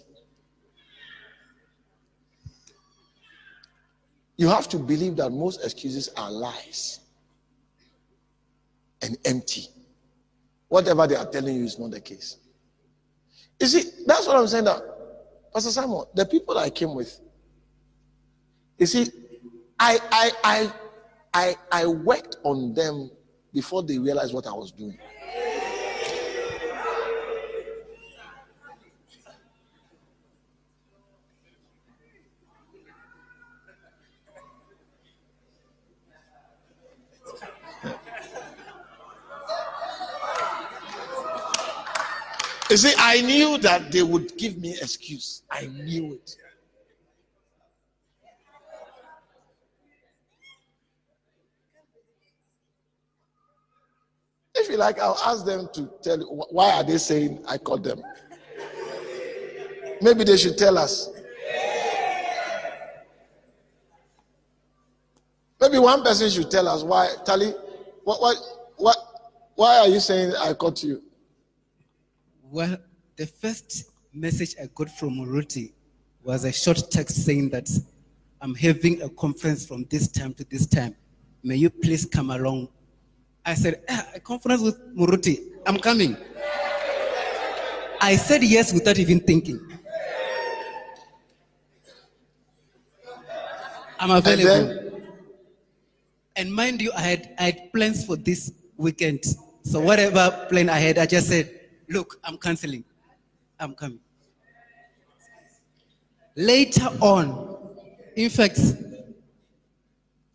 You 4.37 4.49
have 4.49 4.69
to 4.69 4.79
believe 4.79 5.17
that 5.17 5.31
most 5.31 5.65
excuses 5.65 6.11
are 6.17 6.31
lies 6.31 7.01
and 9.03 9.17
empty. 9.25 9.69
Whatever 10.69 11.07
they 11.07 11.17
are 11.17 11.27
telling 11.27 11.57
you 11.57 11.65
is 11.65 11.79
not 11.79 11.91
the 11.91 12.01
case. 12.01 12.37
You 13.59 13.67
see, 13.67 13.91
that's 14.07 14.27
what 14.27 14.37
I'm 14.37 14.47
saying. 14.47 14.65
That 14.65 14.83
Pastor 15.59 15.73
Simon, 15.73 16.05
the 16.15 16.25
people 16.25 16.57
I 16.57 16.71
came 16.71 16.95
with, 16.95 17.21
you 18.79 18.87
see, 18.87 19.09
I 19.81 19.99
I 20.13 20.31
I 20.45 20.73
I 21.35 21.57
I 21.73 21.87
worked 21.87 22.37
on 22.45 22.75
them 22.75 23.11
before 23.53 23.83
they 23.83 23.99
realized 23.99 24.33
what 24.33 24.47
I 24.47 24.53
was 24.53 24.71
doing. 24.71 24.97
You 42.71 42.77
see, 42.77 42.93
I 42.99 43.23
knew 43.23 43.57
that 43.59 43.91
they 43.91 44.03
would 44.03 44.37
give 44.37 44.59
me 44.59 44.73
excuse. 44.73 45.43
I 45.51 45.67
knew 45.67 46.15
it. 46.15 46.37
If 54.55 54.69
you 54.69 54.77
like, 54.77 54.99
I'll 54.99 55.19
ask 55.25 55.47
them 55.47 55.69
to 55.73 55.91
tell 56.03 56.19
you 56.19 56.27
why 56.51 56.73
are 56.73 56.85
they 56.85 56.99
saying 56.99 57.43
I 57.49 57.57
caught 57.59 57.83
them. 57.85 58.03
Maybe 60.03 60.25
they 60.25 60.37
should 60.37 60.59
tell 60.59 60.77
us. 60.77 61.09
Maybe 65.61 65.79
one 65.79 66.03
person 66.03 66.29
should 66.29 66.51
tell 66.51 66.69
us 66.69 66.83
why. 66.83 67.09
Tali, 67.25 67.53
what, 68.05 68.21
what, 68.21 68.37
what, 68.77 68.97
why 69.55 69.79
are 69.79 69.89
you 69.89 70.01
saying 70.01 70.35
I 70.39 70.53
caught 70.55 70.83
you? 70.83 71.03
Well, 72.51 72.79
the 73.17 73.27
first 73.27 73.91
message 74.15 74.55
I 74.63 74.71
got 74.75 74.89
from 74.89 75.17
Muruti 75.17 75.73
was 76.25 76.45
a 76.45 76.53
short 76.53 76.83
text 76.91 77.27
saying 77.27 77.51
that 77.51 77.69
I'm 78.41 78.55
having 78.55 79.03
a 79.03 79.09
conference 79.11 79.67
from 79.67 79.85
this 79.91 80.09
time 80.09 80.33
to 80.35 80.45
this 80.45 80.67
time. 80.67 80.97
May 81.43 81.57
you 81.57 81.69
please 81.69 82.07
come 82.07 82.31
along? 82.31 82.69
I 83.45 83.53
said, 83.53 83.83
ah, 83.91 84.07
a 84.15 84.21
conference 84.21 84.63
with 84.63 84.97
Muruti. 84.97 85.41
I'm 85.67 85.79
coming. 85.79 86.17
I 88.01 88.17
said 88.17 88.43
yes 88.43 88.73
without 88.73 88.99
even 88.99 89.21
thinking. 89.21 89.61
I'm 94.01 94.11
available. 94.11 94.71
And 94.71 95.03
And, 96.37 96.55
mind 96.55 96.81
you, 96.81 96.93
I 96.97 97.01
had, 97.01 97.35
I 97.39 97.43
had 97.43 97.73
plans 97.75 98.07
for 98.07 98.17
this 98.17 98.53
weekend. 98.79 99.25
So 99.65 99.81
whatever 99.81 100.47
plan 100.49 100.71
I 100.71 100.79
had, 100.79 100.97
I 100.97 101.05
just 101.05 101.29
said, 101.29 101.58
look, 101.89 102.19
I'm 102.25 102.39
canceling. 102.39 102.85
I'm 103.61 103.75
coming. 103.75 104.01
Later 106.37 106.89
on, 107.01 107.59
in 108.17 108.31
fact, 108.31 108.61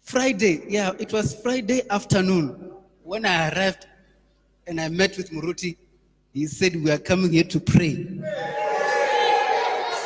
Friday, 0.02 0.64
yeah, 0.68 0.92
it 1.00 1.14
was 1.14 1.34
Friday 1.42 1.82
afternoon 1.90 2.72
when 3.04 3.26
I 3.26 3.50
arrived 3.50 3.88
and 4.68 4.80
I 4.80 4.90
met 4.90 5.18
with 5.18 5.32
Muruti. 5.32 5.78
He 6.34 6.46
said, 6.48 6.76
We 6.76 6.92
are 6.92 6.98
coming 6.98 7.32
here 7.32 7.44
to 7.46 7.60
pray 7.60 8.06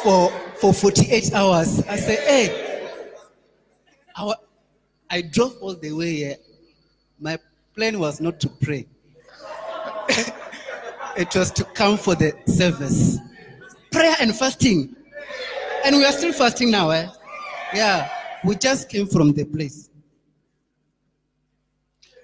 for, 0.04 0.30
for 0.60 0.74
48 0.74 1.34
hours. 1.34 1.82
I 1.88 1.96
said, 1.96 2.20
Hey, 2.20 2.90
I, 4.16 4.34
I 5.10 5.22
drove 5.22 5.58
all 5.62 5.76
the 5.76 5.92
way 5.92 6.16
here. 6.16 6.36
My 7.20 7.40
plan 7.76 8.00
was 8.00 8.22
not 8.22 8.40
to 8.42 8.50
pray, 8.50 8.86
it 11.18 11.36
was 11.36 11.52
to 11.52 11.64
come 11.64 11.98
for 11.98 12.16
the 12.16 12.34
service. 12.46 13.18
Prayer 13.92 14.16
and 14.20 14.36
fasting. 14.36 14.96
And 15.84 15.96
we 15.96 16.06
are 16.06 16.12
still 16.12 16.32
fasting 16.32 16.72
now, 16.72 16.92
eh? 16.92 17.08
Yeah, 17.74 18.10
we 18.44 18.56
just 18.56 18.90
came 18.90 19.08
from 19.08 19.34
the 19.34 19.44
place. 19.46 19.90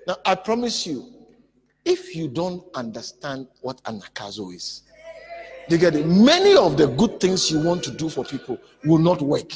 Now, 0.08 0.18
I 0.26 0.36
promise 0.36 0.86
you, 0.86 1.12
if 1.86 2.16
you 2.16 2.28
don't 2.28 2.64
understand 2.76 3.48
what 3.62 3.82
anagkazo 3.84 4.54
is, 4.54 4.84
you 5.70 5.78
get 5.78 5.96
it. 5.96 6.06
Many 6.06 6.56
of 6.56 6.78
the 6.78 6.88
good 6.88 7.20
things 7.20 7.50
you 7.50 7.60
want 7.60 7.84
to 7.84 7.92
do 7.92 8.10
for 8.10 8.24
people 8.24 8.58
will 8.86 8.98
not 9.00 9.22
work. 9.22 9.52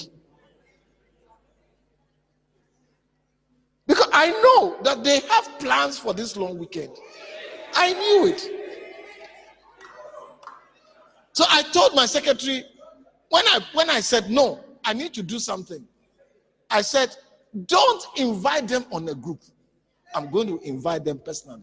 Because 3.85 4.09
I 4.11 4.31
know 4.31 4.77
that 4.83 5.03
they 5.03 5.19
have 5.19 5.59
plans 5.59 5.97
for 5.97 6.13
this 6.13 6.35
long 6.35 6.57
weekend. 6.57 6.91
I 7.73 7.93
knew 7.93 8.27
it. 8.27 8.56
So 11.37 11.45
I 11.51 11.61
told 11.61 11.93
my 11.93 12.07
secretary 12.07 12.63
when 13.29 13.45
I 13.45 13.59
when 13.73 13.91
I 13.91 13.99
said 13.99 14.27
no, 14.31 14.59
I 14.83 14.93
need 14.93 15.13
to 15.13 15.21
do 15.21 15.37
something. 15.37 15.85
I 16.71 16.81
said, 16.81 17.15
don't 17.67 18.03
invite 18.17 18.67
them 18.67 18.85
on 18.91 19.07
a 19.07 19.13
group. 19.13 19.43
I'm 20.15 20.31
going 20.31 20.47
to 20.47 20.59
invite 20.67 21.05
them 21.05 21.19
personally. 21.19 21.61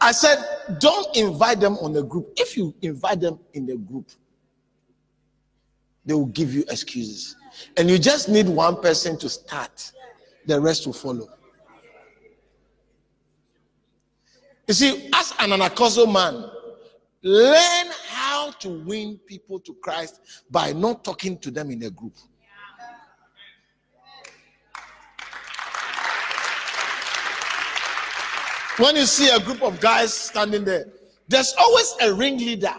I 0.00 0.12
said, 0.12 0.78
don't 0.78 1.16
invite 1.16 1.58
them 1.58 1.74
on 1.78 1.96
a 1.96 2.04
group. 2.04 2.34
If 2.36 2.56
you 2.56 2.72
invite 2.82 3.20
them 3.20 3.40
in 3.54 3.68
a 3.70 3.76
group, 3.76 4.12
they 6.06 6.14
will 6.14 6.26
give 6.26 6.54
you 6.54 6.64
excuses. 6.68 7.36
And 7.76 7.90
you 7.90 7.98
just 7.98 8.28
need 8.28 8.48
one 8.48 8.80
person 8.80 9.18
to 9.18 9.28
start, 9.28 9.92
the 10.46 10.60
rest 10.60 10.86
will 10.86 10.94
follow. 10.94 11.28
You 14.68 14.74
see, 14.74 15.10
as 15.14 15.32
an 15.38 15.50
anagkazo 15.50 16.10
man, 16.10 16.48
learn 17.22 17.86
how 18.08 18.50
to 18.52 18.68
win 18.84 19.18
people 19.26 19.60
to 19.60 19.74
Christ 19.74 20.44
by 20.50 20.72
not 20.72 21.04
talking 21.04 21.38
to 21.38 21.50
them 21.50 21.70
in 21.70 21.82
a 21.82 21.90
group. 21.90 22.14
When 28.78 28.94
you 28.94 29.06
see 29.06 29.30
a 29.30 29.40
group 29.40 29.62
of 29.62 29.80
guys 29.80 30.12
standing 30.12 30.64
there, 30.64 30.86
there's 31.28 31.54
always 31.58 31.94
a 32.02 32.12
ringleader 32.12 32.74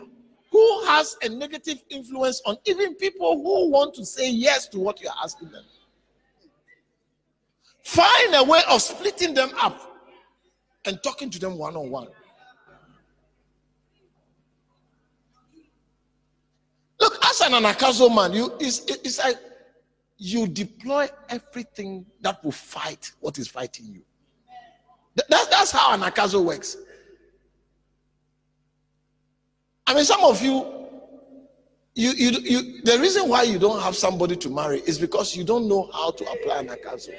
who 0.51 0.85
has 0.85 1.17
a 1.23 1.29
negative 1.29 1.83
influence 1.89 2.41
on 2.45 2.57
even 2.65 2.95
people 2.95 3.35
who 3.35 3.69
want 3.69 3.93
to 3.95 4.05
say 4.05 4.29
yes 4.29 4.67
to 4.69 4.79
what 4.79 5.01
you're 5.01 5.11
asking 5.23 5.51
them. 5.51 5.63
Find 7.83 8.35
a 8.35 8.43
way 8.43 8.61
of 8.69 8.81
splitting 8.81 9.33
them 9.33 9.51
up 9.61 9.81
and 10.85 11.01
talking 11.03 11.29
to 11.29 11.39
them 11.39 11.57
one 11.57 11.75
on 11.75 11.89
one. 11.89 12.07
Look, 16.99 17.17
as 17.25 17.41
an 17.41 17.51
anagkazo 17.51 18.13
man, 18.13 18.33
you 18.33 18.53
it's, 18.59 18.79
it's 18.85 19.19
like 19.19 19.37
you 20.17 20.47
deploy 20.47 21.07
everything 21.29 22.05
that 22.21 22.43
will 22.43 22.51
fight 22.51 23.11
what 23.19 23.37
is 23.37 23.47
fighting 23.47 23.85
you. 23.85 24.01
Th- 25.15 25.27
That, 25.29 25.47
that's 25.51 25.71
how 25.71 25.95
anagkazo 25.95 26.43
works. 26.43 26.77
I 29.87 29.93
mean, 29.93 30.03
some 30.03 30.21
of 30.25 30.41
you, 30.41 30.65
you, 31.95 32.11
you, 32.11 32.31
you, 32.41 32.81
the 32.81 32.99
reason 32.99 33.29
why 33.29 33.43
you 33.43 33.57
don't 33.57 33.81
have 33.81 33.95
somebody 33.95 34.35
to 34.35 34.49
marry 34.49 34.81
is 34.81 34.99
because 34.99 35.35
you 35.35 35.45
don't 35.45 35.67
know 35.67 35.89
how 35.93 36.11
to 36.11 36.29
apply 36.29 36.59
an 36.59 36.67
anagkazo. 36.67 37.15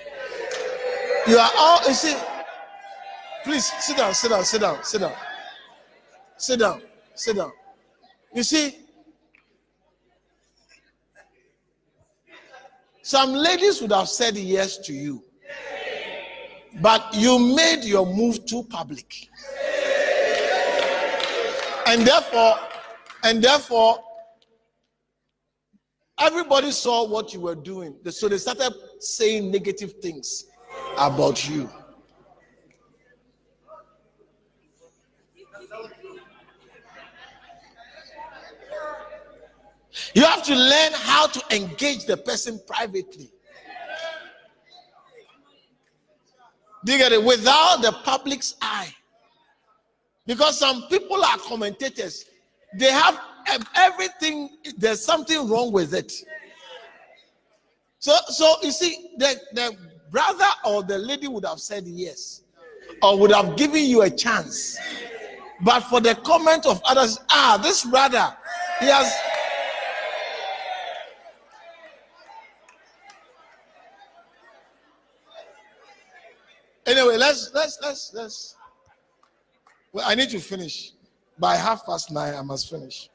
You 1.27 1.39
are 1.39 1.51
all, 1.57 1.81
you 1.89 1.95
see, 1.95 2.15
please 3.43 3.73
sit 3.81 3.97
down, 3.97 4.12
sit 4.12 4.28
down, 4.28 4.45
sit 4.45 4.61
down, 4.61 4.78
sit 4.85 5.01
down, 5.01 5.12
sit 6.36 6.59
down, 6.59 6.82
sit 7.15 7.36
down. 7.36 7.53
You 8.35 8.43
see, 8.43 8.77
some 13.01 13.32
ladies 13.32 13.81
would 13.81 13.93
have 13.93 14.09
said 14.11 14.36
yes 14.36 14.77
to 14.78 14.93
you, 14.93 15.24
but 16.82 17.15
you 17.15 17.39
made 17.57 17.82
your 17.82 18.05
move 18.05 18.45
too 18.45 18.62
public. 18.65 19.28
And 21.89 22.06
therefore, 22.06 22.55
and 23.24 23.43
therefore, 23.43 23.98
everybody 26.20 26.70
saw 26.70 27.09
what 27.09 27.32
you 27.32 27.40
were 27.40 27.55
doing. 27.55 27.97
So 28.10 28.28
they 28.28 28.36
started 28.36 28.74
saying 29.01 29.51
negative 29.51 29.94
things 30.02 30.44
about 30.98 31.48
you. 31.48 31.70
You 40.15 40.24
have 40.24 40.43
to 40.43 40.55
learn 40.55 40.93
how 40.93 41.27
to 41.27 41.56
engage 41.56 42.05
the 42.05 42.19
person 42.19 42.60
privately. 42.66 43.32
Do 46.85 46.93
you 46.93 46.98
it? 47.12 47.24
Without 47.24 47.81
the 47.81 47.93
public's 48.05 48.56
eye. 48.60 48.94
Because 50.29 50.59
some 50.59 50.83
people 50.91 51.25
are 51.25 51.39
commentators, 51.39 52.27
they 52.75 52.93
have 52.93 53.19
everything, 53.75 54.59
there's 54.77 55.03
something 55.03 55.49
wrong 55.49 55.73
with 55.73 55.95
it. 55.95 56.13
So, 57.99 58.15
so 58.27 58.57
you 58.63 58.71
see, 58.71 59.13
the, 59.17 59.41
the 59.55 59.77
brother 60.11 60.45
or 60.67 60.83
the 60.83 60.99
lady 60.99 61.29
would 61.29 61.47
have 61.47 61.61
said 61.61 61.85
yes, 61.87 62.43
or 63.03 63.19
would 63.19 63.33
have 63.33 63.57
given 63.57 63.85
you 63.85 64.03
a 64.03 64.11
chance. 64.11 64.79
But 65.63 65.81
for 65.85 65.99
the 65.99 66.15
comment 66.17 66.67
of 66.67 66.83
others, 66.85 67.19
ah, 67.31 67.59
this 67.63 67.87
brother, 67.87 68.37
he 68.81 68.87
has. 68.87 69.11
Anyway, 76.85 77.17
let's 77.17 77.51
let's 77.55 77.79
let's 77.81 78.13
let's. 78.13 78.57
I 80.05 80.15
need 80.15 80.31
to 80.31 80.41
finish 80.41 80.93
by 81.39 81.57
half 81.57 81.85
past 81.87 82.11
nine. 82.11 82.35
I 82.35 82.43
must 82.43 82.70
finish. 82.70 83.09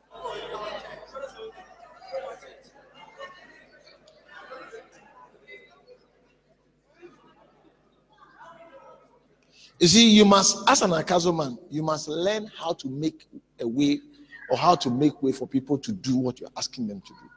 You 9.79 9.87
see, 9.87 10.09
you 10.11 10.23
must, 10.23 10.69
as 10.69 10.81
an 10.81 10.91
Akazo 10.91 11.35
man, 11.35 11.57
you 11.69 11.83
must 11.83 12.07
learn 12.07 12.49
how 12.57 12.71
to 12.73 12.87
make 12.87 13.27
a 13.59 13.67
way 13.67 13.99
or 14.49 14.57
how 14.57 14.75
to 14.75 14.89
make 14.89 15.21
way 15.21 15.33
for 15.33 15.45
people 15.47 15.77
to 15.79 15.91
do 15.91 16.15
what 16.15 16.39
you're 16.39 16.49
asking 16.55 16.87
them 16.87 17.01
to 17.01 17.13
do. 17.13 17.29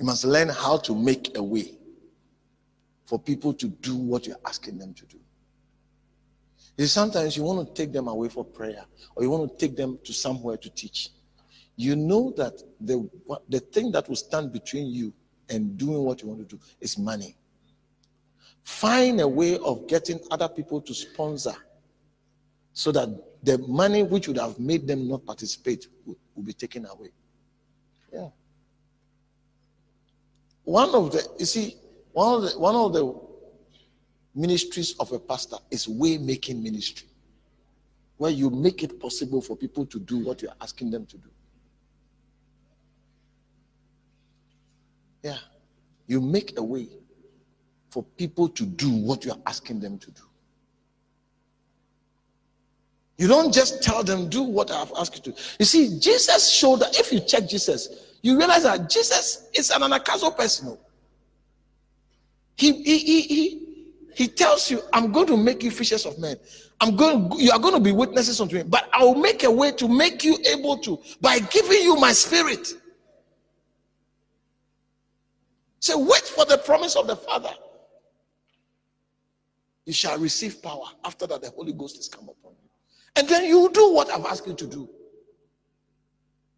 You 0.00 0.06
must 0.06 0.24
learn 0.24 0.48
how 0.48 0.78
to 0.78 0.94
make 0.94 1.36
a 1.36 1.42
way 1.42 1.78
for 3.04 3.18
people 3.18 3.54
to 3.54 3.68
do 3.68 3.94
what 3.94 4.26
you're 4.26 4.40
asking 4.44 4.78
them 4.78 4.92
to 4.94 5.06
do. 5.06 5.18
Is 6.76 6.92
sometimes 6.92 7.36
you 7.36 7.44
want 7.44 7.66
to 7.68 7.74
take 7.74 7.92
them 7.92 8.08
away 8.08 8.28
for 8.28 8.44
prayer 8.44 8.84
or 9.14 9.22
you 9.22 9.30
want 9.30 9.50
to 9.50 9.66
take 9.66 9.76
them 9.76 9.98
to 10.02 10.12
somewhere 10.12 10.56
to 10.56 10.70
teach. 10.70 11.10
You 11.76 11.94
know 11.94 12.32
that 12.36 12.62
the, 12.80 13.08
the 13.48 13.60
thing 13.60 13.92
that 13.92 14.08
will 14.08 14.16
stand 14.16 14.52
between 14.52 14.86
you 14.88 15.12
and 15.48 15.76
doing 15.76 16.02
what 16.02 16.22
you 16.22 16.28
want 16.28 16.48
to 16.48 16.56
do 16.56 16.60
is 16.80 16.98
money. 16.98 17.36
Find 18.62 19.20
a 19.20 19.28
way 19.28 19.58
of 19.58 19.86
getting 19.86 20.18
other 20.30 20.48
people 20.48 20.80
to 20.80 20.94
sponsor 20.94 21.54
so 22.72 22.90
that 22.92 23.08
the 23.44 23.58
money 23.58 24.02
which 24.02 24.26
would 24.26 24.38
have 24.38 24.58
made 24.58 24.86
them 24.86 25.06
not 25.06 25.24
participate 25.24 25.86
will, 26.04 26.16
will 26.34 26.42
be 26.42 26.52
taken 26.52 26.86
away. 26.86 27.10
Yeah. 28.12 28.28
One 30.64 30.94
of 30.94 31.12
the, 31.12 31.28
you 31.38 31.46
see, 31.46 31.76
one 32.12 32.34
of 32.36 32.42
the, 32.42 32.58
one 32.58 32.74
of 32.74 32.92
the 32.92 33.23
ministries 34.34 34.94
of 34.98 35.12
a 35.12 35.18
pastor 35.18 35.56
is 35.70 35.88
way 35.88 36.18
making 36.18 36.62
ministry, 36.62 37.08
where 38.16 38.30
you 38.30 38.50
make 38.50 38.82
it 38.82 39.00
possible 39.00 39.40
for 39.40 39.56
people 39.56 39.86
to 39.86 39.98
do 39.98 40.18
what 40.18 40.42
you're 40.42 40.54
asking 40.60 40.90
them 40.90 41.06
to 41.06 41.16
do. 41.18 41.28
Yeah. 45.22 45.38
You 46.06 46.20
make 46.20 46.58
a 46.58 46.62
way 46.62 46.88
for 47.90 48.02
people 48.02 48.48
to 48.48 48.64
do 48.64 48.90
what 48.90 49.24
you're 49.24 49.40
asking 49.46 49.80
them 49.80 49.98
to 49.98 50.10
do. 50.10 50.22
You 53.16 53.28
don't 53.28 53.54
just 53.54 53.82
tell 53.82 54.02
them, 54.02 54.28
do 54.28 54.42
what 54.42 54.70
I've 54.70 54.92
asked 54.98 55.24
you 55.24 55.32
to. 55.32 55.40
You 55.58 55.64
see, 55.64 55.98
Jesus 56.00 56.50
showed 56.50 56.80
that 56.80 56.98
if 56.98 57.12
you 57.12 57.20
check 57.20 57.48
Jesus, 57.48 58.16
you 58.22 58.36
realize 58.36 58.64
that 58.64 58.90
Jesus 58.90 59.48
is 59.54 59.70
an 59.70 59.82
anagkazo 59.82 60.36
person. 60.36 60.76
He, 62.56 62.72
he, 62.82 62.98
he, 62.98 63.20
he, 63.22 63.63
he 64.14 64.28
tells 64.28 64.70
you, 64.70 64.80
I'm 64.92 65.12
going 65.12 65.26
to 65.28 65.36
make 65.36 65.62
you 65.62 65.70
fishers 65.70 66.06
of 66.06 66.18
men. 66.18 66.36
I'm 66.80 66.96
going, 66.96 67.32
you 67.38 67.50
are 67.50 67.58
going 67.58 67.74
to 67.74 67.80
be 67.80 67.92
witnesses 67.92 68.40
unto 68.40 68.56
me, 68.56 68.62
but 68.62 68.88
I 68.92 69.02
will 69.02 69.14
make 69.14 69.44
a 69.44 69.50
way 69.50 69.72
to 69.72 69.88
make 69.88 70.24
you 70.24 70.36
able 70.46 70.78
to 70.78 71.00
by 71.20 71.38
giving 71.38 71.82
you 71.82 71.96
my 71.96 72.12
spirit. 72.12 72.74
Say, 75.80 75.94
wait 75.94 76.22
for 76.22 76.44
the 76.44 76.58
promise 76.58 76.96
of 76.96 77.06
the 77.06 77.16
Father. 77.16 77.52
You 79.86 79.92
shall 79.92 80.18
receive 80.18 80.62
power 80.62 80.86
after 81.04 81.26
that 81.26 81.42
the 81.42 81.50
Holy 81.50 81.72
Ghost 81.72 81.98
is 81.98 82.08
come 82.08 82.24
upon 82.24 82.52
you. 82.52 82.70
And 83.16 83.28
then 83.28 83.44
you 83.44 83.70
do 83.72 83.92
what 83.92 84.10
I've 84.10 84.24
asked 84.24 84.46
you 84.46 84.54
to 84.54 84.66
do. 84.66 84.88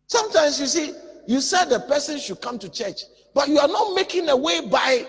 Sometimes 0.06 0.60
you 0.60 0.66
see, 0.66 0.94
you 1.26 1.40
said 1.40 1.66
the 1.66 1.80
person 1.80 2.18
should 2.18 2.40
come 2.40 2.58
to 2.60 2.68
church, 2.68 3.02
but 3.34 3.48
you 3.48 3.58
are 3.58 3.68
not 3.68 3.94
making 3.94 4.28
a 4.28 4.36
way 4.36 4.66
by 4.66 5.06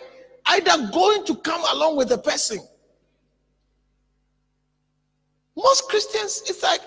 either 0.49 0.89
going 0.91 1.25
to 1.25 1.35
come 1.35 1.61
along 1.73 1.97
with 1.97 2.09
the 2.09 2.17
person. 2.17 2.59
Most 5.55 5.89
Christians, 5.89 6.43
it's 6.47 6.61
like 6.61 6.81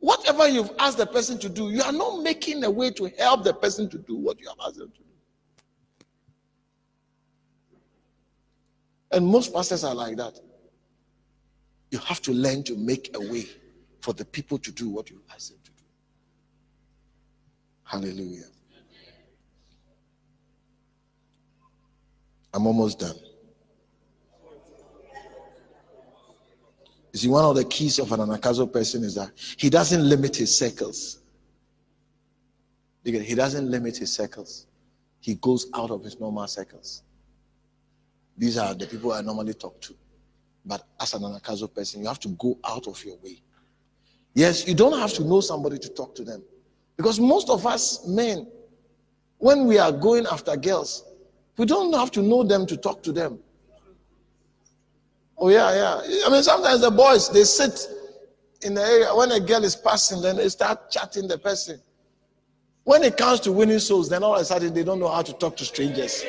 whatever 0.00 0.48
you've 0.48 0.72
asked 0.78 0.98
the 0.98 1.06
person 1.06 1.38
to 1.38 1.48
do, 1.48 1.70
you 1.70 1.82
are 1.82 1.92
not 1.92 2.22
making 2.22 2.64
a 2.64 2.70
way 2.70 2.90
to 2.90 3.10
help 3.18 3.44
the 3.44 3.52
person 3.54 3.88
to 3.90 3.98
do 3.98 4.16
what 4.16 4.40
you 4.40 4.48
have 4.48 4.58
asked 4.66 4.78
them 4.78 4.90
to 4.90 4.98
do. 4.98 5.04
And 9.12 9.26
most 9.26 9.52
pastors 9.52 9.84
are 9.84 9.94
like 9.94 10.16
that. 10.16 10.40
You 11.90 11.98
have 11.98 12.22
to 12.22 12.32
learn 12.32 12.62
to 12.64 12.76
make 12.76 13.14
a 13.14 13.20
way 13.20 13.44
for 14.00 14.14
the 14.14 14.24
people 14.24 14.58
to 14.58 14.72
do 14.72 14.88
what 14.88 15.10
you 15.10 15.22
ask 15.32 15.50
them 15.50 15.58
to 15.62 15.70
do. 15.70 15.84
Hallelujah. 17.84 18.48
I'm 22.54 22.66
almost 22.66 22.98
done. 22.98 23.16
You 27.12 27.18
see, 27.18 27.28
one 27.28 27.44
of 27.44 27.56
the 27.56 27.64
keys 27.64 27.98
of 27.98 28.10
an 28.12 28.20
anagkazo 28.20 28.72
person 28.72 29.04
is 29.04 29.14
that 29.16 29.30
he 29.58 29.68
doesn't 29.68 30.08
limit 30.08 30.36
his 30.36 30.56
circles. 30.56 31.20
He 33.04 33.34
doesn't 33.34 33.70
limit 33.70 33.96
his 33.96 34.12
circles. 34.12 34.66
He 35.20 35.34
goes 35.34 35.66
out 35.74 35.90
of 35.90 36.02
his 36.02 36.18
normal 36.18 36.46
circles. 36.46 37.02
These 38.36 38.56
are 38.56 38.74
the 38.74 38.86
people 38.86 39.12
I 39.12 39.20
normally 39.20 39.54
talk 39.54 39.80
to. 39.82 39.94
But 40.64 40.86
as 41.00 41.12
an 41.14 41.22
anagkazo 41.22 41.74
person, 41.74 42.00
you 42.00 42.08
have 42.08 42.20
to 42.20 42.28
go 42.28 42.58
out 42.64 42.86
of 42.86 43.04
your 43.04 43.16
way. 43.18 43.42
Yes, 44.34 44.66
you 44.66 44.74
don't 44.74 44.98
have 44.98 45.12
to 45.14 45.24
know 45.24 45.40
somebody 45.40 45.78
to 45.78 45.88
talk 45.90 46.14
to 46.14 46.24
them. 46.24 46.42
Because 46.96 47.20
most 47.20 47.50
of 47.50 47.66
us 47.66 48.06
men, 48.06 48.46
when 49.38 49.66
we 49.66 49.78
are 49.78 49.92
going 49.92 50.24
after 50.26 50.56
girls, 50.56 51.04
we 51.56 51.66
don't 51.66 51.92
have 51.92 52.10
to 52.12 52.22
know 52.22 52.42
them 52.42 52.66
to 52.66 52.76
talk 52.76 53.02
to 53.02 53.12
them. 53.12 53.38
Oh, 55.36 55.48
yeah, 55.48 55.74
yeah. 55.74 56.26
I 56.26 56.30
mean, 56.30 56.42
sometimes 56.42 56.80
the 56.80 56.90
boys, 56.90 57.28
they 57.30 57.44
sit 57.44 57.86
in 58.62 58.74
the 58.74 58.82
area. 58.82 59.14
When 59.14 59.32
a 59.32 59.40
girl 59.40 59.64
is 59.64 59.74
passing, 59.74 60.22
then 60.22 60.36
they 60.36 60.48
start 60.48 60.90
chatting 60.90 61.28
the 61.28 61.38
person. 61.38 61.80
When 62.84 63.02
it 63.02 63.16
comes 63.16 63.40
to 63.40 63.52
winning 63.52 63.78
souls, 63.78 64.08
then 64.08 64.22
all 64.22 64.34
of 64.34 64.40
a 64.40 64.44
sudden 64.44 64.72
they 64.72 64.84
don't 64.84 64.98
know 64.98 65.08
how 65.08 65.22
to 65.22 65.32
talk 65.32 65.56
to 65.58 65.64
strangers. 65.64 66.24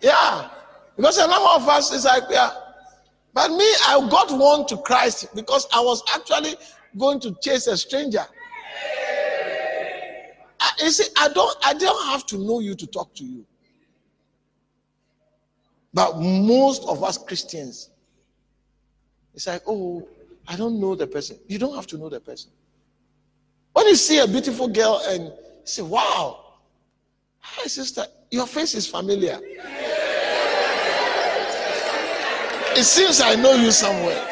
Yeah. 0.00 0.48
Because 0.96 1.18
a 1.18 1.26
number 1.26 1.48
of 1.48 1.68
us 1.68 1.92
is 1.92 2.04
like, 2.04 2.24
yeah. 2.30 2.50
But 3.32 3.50
me, 3.50 3.64
I 3.86 4.06
got 4.10 4.30
one 4.36 4.66
to 4.66 4.76
Christ 4.78 5.34
because 5.34 5.66
I 5.72 5.80
was 5.80 6.02
actually 6.14 6.56
going 6.98 7.20
to 7.20 7.34
chase 7.40 7.66
a 7.66 7.76
stranger. 7.76 8.24
I, 10.58 10.70
you 10.80 10.90
see, 10.90 11.10
I 11.18 11.28
don't 11.28 11.56
I 11.64 11.74
don't 11.74 12.06
have 12.08 12.26
to 12.26 12.38
know 12.38 12.60
you 12.60 12.74
to 12.74 12.86
talk 12.86 13.14
to 13.14 13.24
you. 13.24 13.46
But 15.92 16.18
most 16.18 16.84
of 16.84 17.02
us 17.02 17.18
Christians, 17.18 17.90
it's 19.34 19.46
like, 19.46 19.62
oh, 19.66 20.06
I 20.46 20.56
don't 20.56 20.80
know 20.80 20.94
the 20.94 21.06
person. 21.06 21.38
You 21.48 21.58
don't 21.58 21.74
have 21.74 21.86
to 21.88 21.98
know 21.98 22.08
the 22.08 22.20
person. 22.20 22.50
When 23.72 23.86
you 23.86 23.96
see 23.96 24.18
a 24.18 24.26
beautiful 24.26 24.68
girl 24.68 25.00
and 25.08 25.32
say, 25.64 25.82
wow, 25.82 26.54
hi 27.38 27.66
sister, 27.66 28.04
your 28.30 28.46
face 28.46 28.74
is 28.74 28.86
familiar. 28.86 29.38
It 32.76 32.84
seems 32.84 33.20
I 33.20 33.34
know 33.34 33.54
you 33.54 33.72
somewhere. 33.72 34.26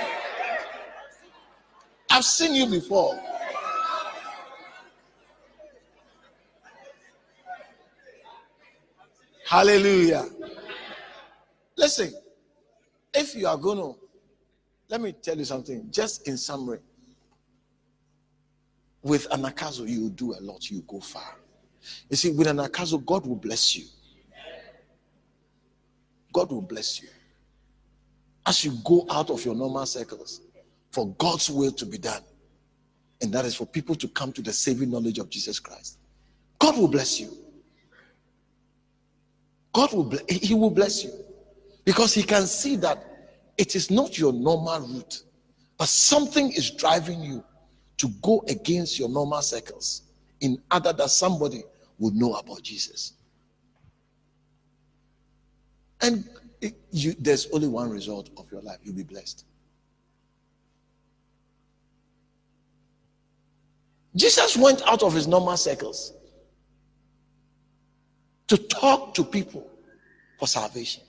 I've 2.09 2.25
seen 2.25 2.55
you 2.55 2.67
before. 2.67 3.21
Hallelujah. 9.45 10.25
Listen, 11.77 12.13
if 13.13 13.35
you 13.35 13.49
are 13.49 13.57
going 13.57 13.79
to, 13.79 13.99
let 14.89 15.01
me 15.01 15.13
tell 15.13 15.37
you 15.37 15.45
something, 15.45 15.89
just 15.91 16.29
in 16.29 16.37
summary. 16.37 16.79
With 19.03 19.29
anagkazo, 19.31 19.89
you 19.89 20.11
do 20.11 20.35
a 20.35 20.41
lot, 20.41 20.71
you 20.71 20.83
go 20.87 21.01
far. 21.01 21.37
You 22.09 22.17
see, 22.17 22.31
with 22.31 22.47
anagkazo, 22.47 23.05
God 23.05 23.27
will 23.27 23.37
bless 23.37 23.77
you. 23.77 23.87
God 26.33 26.53
will 26.53 26.63
bless 26.63 27.03
you 27.03 27.09
as 28.49 28.65
you 28.65 28.73
go 28.83 29.05
out 29.11 29.29
of 29.29 29.45
your 29.45 29.55
normal 29.55 29.85
circles 29.85 30.41
for 30.91 31.15
God's 31.19 31.51
will 31.51 31.71
to 31.73 31.85
be 31.85 31.99
done. 31.99 32.23
And 33.21 33.31
that 33.35 33.45
is 33.45 33.55
for 33.55 33.67
people 33.67 33.95
to 33.97 34.09
come 34.09 34.33
to 34.33 34.41
the 34.41 34.55
saving 34.55 34.91
knowledge 34.91 35.19
of 35.19 35.29
Jesus 35.29 35.61
Christ. 35.61 35.99
God 36.59 36.79
will 36.79 36.89
bless 36.89 37.21
you. 37.21 37.31
God 39.75 39.93
will 39.93 40.05
bless, 40.05 40.23
he 40.31 40.55
will 40.55 40.71
bless 40.71 41.05
you 41.05 41.13
because 41.85 42.15
he 42.15 42.23
can 42.23 42.47
see 42.47 42.77
that 42.77 43.05
it 43.59 43.77
is 43.77 43.91
not 43.91 44.19
your 44.19 44.33
normal 44.33 44.81
route, 44.81 45.23
but 45.77 45.89
something 45.89 46.51
is 46.51 46.71
driving 46.71 47.21
you 47.21 47.45
to 47.99 48.09
go 48.23 48.43
against 48.49 48.99
your 48.99 49.11
normal 49.11 49.43
circles 49.43 50.03
in 50.41 50.59
order 50.73 50.95
that 50.95 51.11
somebody 51.11 51.65
would 51.99 52.15
know 52.15 52.33
about 52.35 52.63
Jesus. 52.63 53.13
And 56.01 56.25
you, 56.91 57.15
there's 57.19 57.47
only 57.53 57.69
one 57.69 57.91
result 57.91 58.31
of 58.37 58.51
your 58.51 58.61
life. 58.61 58.79
You'll 58.83 58.97
be 58.97 59.03
blessed. 59.03 59.45
Jesus 64.17 64.57
went 64.57 64.83
out 64.87 65.03
of 65.03 65.15
his 65.15 65.27
normal 65.29 65.57
circles 65.57 66.13
to 68.49 68.57
talk 68.57 69.15
to 69.15 69.23
people 69.23 69.69
for 70.39 70.49
salvation. 70.49 71.03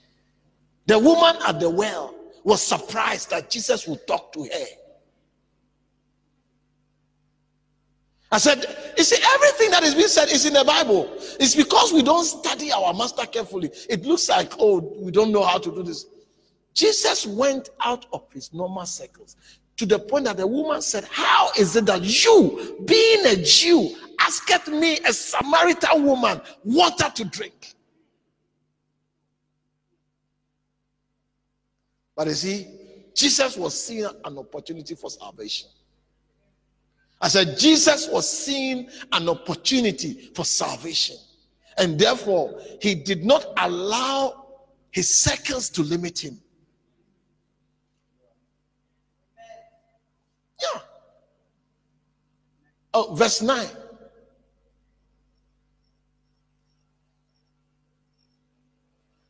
The 0.86 0.98
woman 0.98 1.36
at 1.46 1.58
the 1.58 1.70
well 1.70 2.14
was 2.44 2.62
surprised 2.62 3.30
that 3.30 3.50
Jesus 3.50 3.86
would 3.86 4.06
talk 4.06 4.32
to 4.34 4.44
her. 4.44 4.66
I 8.32 8.38
said, 8.38 8.64
you 8.96 9.02
see, 9.02 9.16
everything 9.34 9.70
that 9.72 9.82
is 9.82 9.94
being 9.94 10.08
said 10.08 10.28
is 10.28 10.46
in 10.46 10.52
the 10.52 10.64
Bible. 10.64 11.10
It's 11.40 11.56
because 11.56 11.92
we 11.92 12.02
don't 12.02 12.24
study 12.24 12.70
our 12.70 12.94
master 12.94 13.26
carefully. 13.26 13.70
It 13.88 14.04
looks 14.04 14.28
like, 14.28 14.52
oh, 14.58 14.78
we 15.00 15.10
don't 15.10 15.32
know 15.32 15.42
how 15.42 15.58
to 15.58 15.74
do 15.74 15.82
this. 15.82 16.06
Jesus 16.74 17.26
went 17.26 17.70
out 17.80 18.06
of 18.12 18.30
his 18.32 18.52
normal 18.54 18.86
circles 18.86 19.36
to 19.76 19.86
the 19.86 19.98
point 19.98 20.26
that 20.26 20.36
the 20.36 20.46
woman 20.46 20.80
said, 20.80 21.04
How 21.10 21.50
is 21.58 21.74
it 21.74 21.86
that 21.86 22.02
you, 22.02 22.76
being 22.84 23.26
a 23.26 23.36
Jew, 23.42 23.96
asketh 24.20 24.68
me, 24.68 24.98
a 25.06 25.12
Samaritan 25.12 26.04
woman, 26.04 26.40
water 26.64 27.10
to 27.14 27.24
drink. 27.24 27.74
But 32.14 32.28
you 32.28 32.34
see, 32.34 32.66
Jesus 33.14 33.56
was 33.56 33.82
seeing 33.82 34.08
an 34.24 34.38
opportunity 34.38 34.94
for 34.94 35.10
salvation. 35.10 35.68
I 37.20 37.28
said, 37.28 37.58
Jesus 37.58 38.08
was 38.08 38.28
seeing 38.28 38.88
an 39.12 39.28
opportunity 39.28 40.30
for 40.34 40.44
salvation. 40.44 41.16
And 41.76 41.98
therefore, 41.98 42.60
he 42.80 42.94
did 42.94 43.24
not 43.24 43.46
allow 43.58 44.46
his 44.90 45.14
seconds 45.18 45.68
to 45.70 45.82
limit 45.82 46.18
him. 46.18 46.40
Yeah. 50.62 50.80
Oh, 52.94 53.14
verse 53.14 53.42
9. 53.42 53.66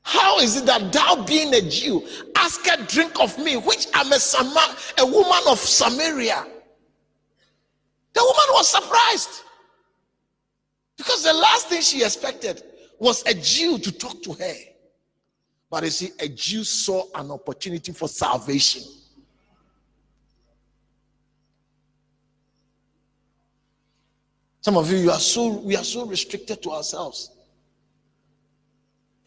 How 0.02 0.38
is 0.40 0.56
it 0.56 0.66
that 0.66 0.92
thou, 0.92 1.24
being 1.24 1.54
a 1.54 1.60
Jew, 1.60 2.06
ask 2.36 2.66
a 2.66 2.82
drink 2.84 3.20
of 3.20 3.36
me, 3.38 3.56
which 3.56 3.86
am 3.94 4.12
a, 4.12 4.18
Sama- 4.18 4.76
a 4.98 5.06
woman 5.06 5.42
of 5.48 5.58
Samaria? 5.58 6.46
The 8.12 8.20
woman 8.20 8.54
was 8.54 8.68
surprised 8.68 9.42
because 10.96 11.22
the 11.22 11.32
last 11.32 11.68
thing 11.68 11.80
she 11.80 12.02
expected 12.02 12.62
was 12.98 13.22
a 13.26 13.34
Jew 13.34 13.78
to 13.78 13.92
talk 13.92 14.22
to 14.22 14.32
her. 14.34 14.54
But 15.70 15.84
you 15.84 15.90
see, 15.90 16.10
a 16.18 16.28
Jew 16.28 16.64
saw 16.64 17.04
an 17.14 17.30
opportunity 17.30 17.92
for 17.92 18.08
salvation. 18.08 18.82
Some 24.62 24.76
of 24.76 24.90
you, 24.90 24.98
you 24.98 25.10
are 25.10 25.18
so 25.18 25.58
we 25.60 25.76
are 25.76 25.84
so 25.84 26.04
restricted 26.04 26.62
to 26.62 26.70
ourselves. 26.70 27.30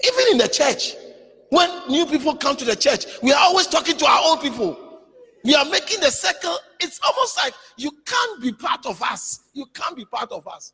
Even 0.04 0.24
in 0.34 0.38
the 0.38 0.48
church, 0.48 0.96
when 1.50 1.70
new 1.88 2.06
people 2.06 2.36
come 2.36 2.56
to 2.58 2.66
the 2.66 2.76
church, 2.76 3.06
we 3.24 3.32
are 3.32 3.40
always 3.40 3.68
talking 3.68 3.98
to 3.98 4.06
our 4.06 4.22
own 4.26 4.40
people. 4.40 4.83
We 5.44 5.56
are 5.56 5.66
making 5.66 6.00
the 6.00 6.10
circle. 6.10 6.58
It's 6.80 7.00
almost 7.06 7.38
like 7.38 7.54
you 7.78 7.92
can't 8.06 8.42
be 8.42 8.54
part 8.54 8.86
of 8.86 9.02
us. 9.02 9.42
You 9.54 9.66
can't 9.74 9.96
be 9.96 10.06
part 10.06 10.32
of 10.32 10.48
us. 10.48 10.74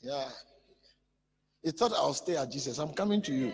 Yeah. 0.00 0.28
He 1.62 1.70
thought 1.70 1.92
I'll 1.92 2.14
stay 2.14 2.36
at 2.36 2.52
Jesus. 2.52 2.78
I'm 2.78 2.92
coming 2.92 3.22
to 3.22 3.32
you. 3.32 3.52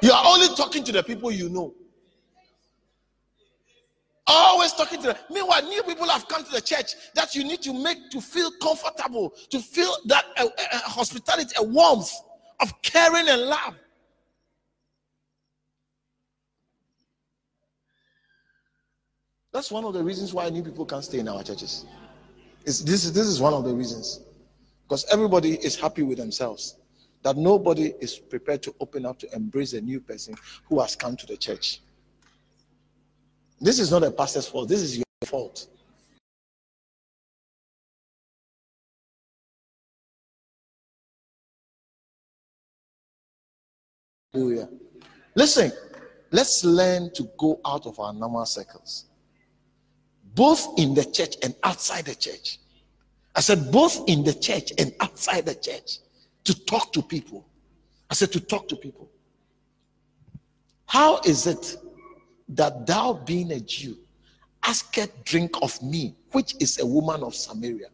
You 0.00 0.10
are 0.10 0.24
only 0.26 0.48
talking 0.56 0.82
to 0.82 0.92
the 0.92 1.02
people 1.02 1.30
you 1.30 1.48
know. 1.48 1.74
Always 4.26 4.72
talking 4.72 5.00
to 5.02 5.08
them. 5.08 5.16
Meanwhile, 5.30 5.62
new 5.68 5.82
people 5.82 6.08
have 6.08 6.26
come 6.26 6.44
to 6.44 6.50
the 6.50 6.60
church 6.60 6.94
that 7.14 7.34
you 7.34 7.44
need 7.44 7.60
to 7.62 7.72
make 7.72 8.10
to 8.10 8.20
feel 8.20 8.50
comfortable, 8.62 9.34
to 9.50 9.60
feel 9.60 9.94
that 10.06 10.24
uh, 10.38 10.46
uh, 10.46 10.78
hospitality, 10.78 11.54
a 11.58 11.62
warmth 11.62 12.10
of 12.60 12.72
caring 12.82 13.28
and 13.28 13.42
love. 13.42 13.74
That's 19.52 19.70
one 19.70 19.84
of 19.84 19.92
the 19.92 20.02
reasons 20.02 20.32
why 20.32 20.48
new 20.48 20.62
people 20.62 20.86
can't 20.86 21.04
stay 21.04 21.18
in 21.18 21.28
our 21.28 21.42
churches. 21.42 21.84
It's, 22.64 22.80
this, 22.80 23.10
this 23.10 23.26
is 23.26 23.40
one 23.40 23.52
of 23.52 23.64
the 23.64 23.74
reasons. 23.74 24.20
Because 24.88 25.04
everybody 25.12 25.54
is 25.56 25.78
happy 25.78 26.02
with 26.02 26.16
themselves. 26.18 26.76
That 27.22 27.36
nobody 27.36 27.92
is 28.00 28.18
prepared 28.18 28.62
to 28.62 28.74
open 28.80 29.04
up 29.04 29.18
to 29.18 29.32
embrace 29.34 29.74
a 29.74 29.80
new 29.80 30.00
person 30.00 30.34
who 30.68 30.80
has 30.80 30.96
come 30.96 31.16
to 31.16 31.26
the 31.26 31.36
church. 31.36 31.80
This 33.60 33.78
is 33.78 33.90
not 33.90 34.02
a 34.02 34.10
pastor's 34.10 34.48
fault, 34.48 34.68
this 34.68 34.80
is 34.80 34.96
your 34.96 35.04
fault. 35.26 35.68
Hallelujah. 44.32 44.68
Listen, 45.34 45.70
let's 46.30 46.64
learn 46.64 47.12
to 47.12 47.30
go 47.38 47.60
out 47.66 47.86
of 47.86 48.00
our 48.00 48.14
normal 48.14 48.46
circles 48.46 49.04
both 50.34 50.78
in 50.78 50.94
the 50.94 51.04
church 51.04 51.36
and 51.42 51.54
outside 51.62 52.06
the 52.06 52.14
church. 52.14 52.58
I 53.34 53.40
said, 53.40 53.72
both 53.72 54.08
in 54.08 54.24
the 54.24 54.34
church 54.34 54.72
and 54.78 54.92
outside 55.00 55.46
the 55.46 55.54
church 55.54 55.98
to 56.44 56.64
talk 56.64 56.92
to 56.92 57.02
people. 57.02 57.46
I 58.10 58.14
said, 58.14 58.32
to 58.32 58.40
talk 58.40 58.68
to 58.68 58.76
people. 58.76 59.08
How 60.86 61.20
is 61.20 61.46
it 61.46 61.76
that 62.50 62.86
thou, 62.86 63.14
being 63.14 63.52
a 63.52 63.60
Jew, 63.60 63.96
asketh 64.62 65.24
drink 65.24 65.56
of 65.62 65.82
me, 65.82 66.14
which 66.32 66.54
is 66.60 66.78
a 66.78 66.86
woman 66.86 67.22
of 67.22 67.34
Samaria? 67.34 67.88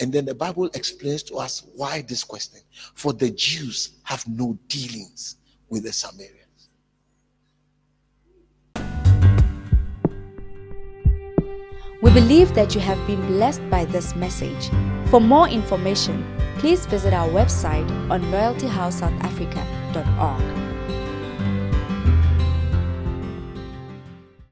And 0.00 0.12
then 0.12 0.24
the 0.24 0.34
Bible 0.34 0.66
explains 0.74 1.22
to 1.24 1.36
us 1.36 1.64
why 1.74 2.02
this 2.02 2.24
question. 2.24 2.60
For 2.94 3.12
the 3.12 3.30
Jews 3.30 3.98
have 4.04 4.26
no 4.26 4.58
dealings 4.68 5.36
with 5.68 5.82
the 5.82 5.92
Samaritans. 5.92 6.37
We 12.00 12.12
believe 12.12 12.54
that 12.54 12.76
you 12.76 12.80
have 12.80 13.04
been 13.08 13.26
blessed 13.26 13.68
by 13.70 13.84
this 13.84 14.14
message. 14.14 14.70
For 15.10 15.20
more 15.20 15.48
information, 15.48 16.24
please 16.58 16.86
visit 16.86 17.12
our 17.12 17.28
website 17.28 17.90
on 18.08 18.22
loyaltyhousesouthafrica.org. 18.30 20.67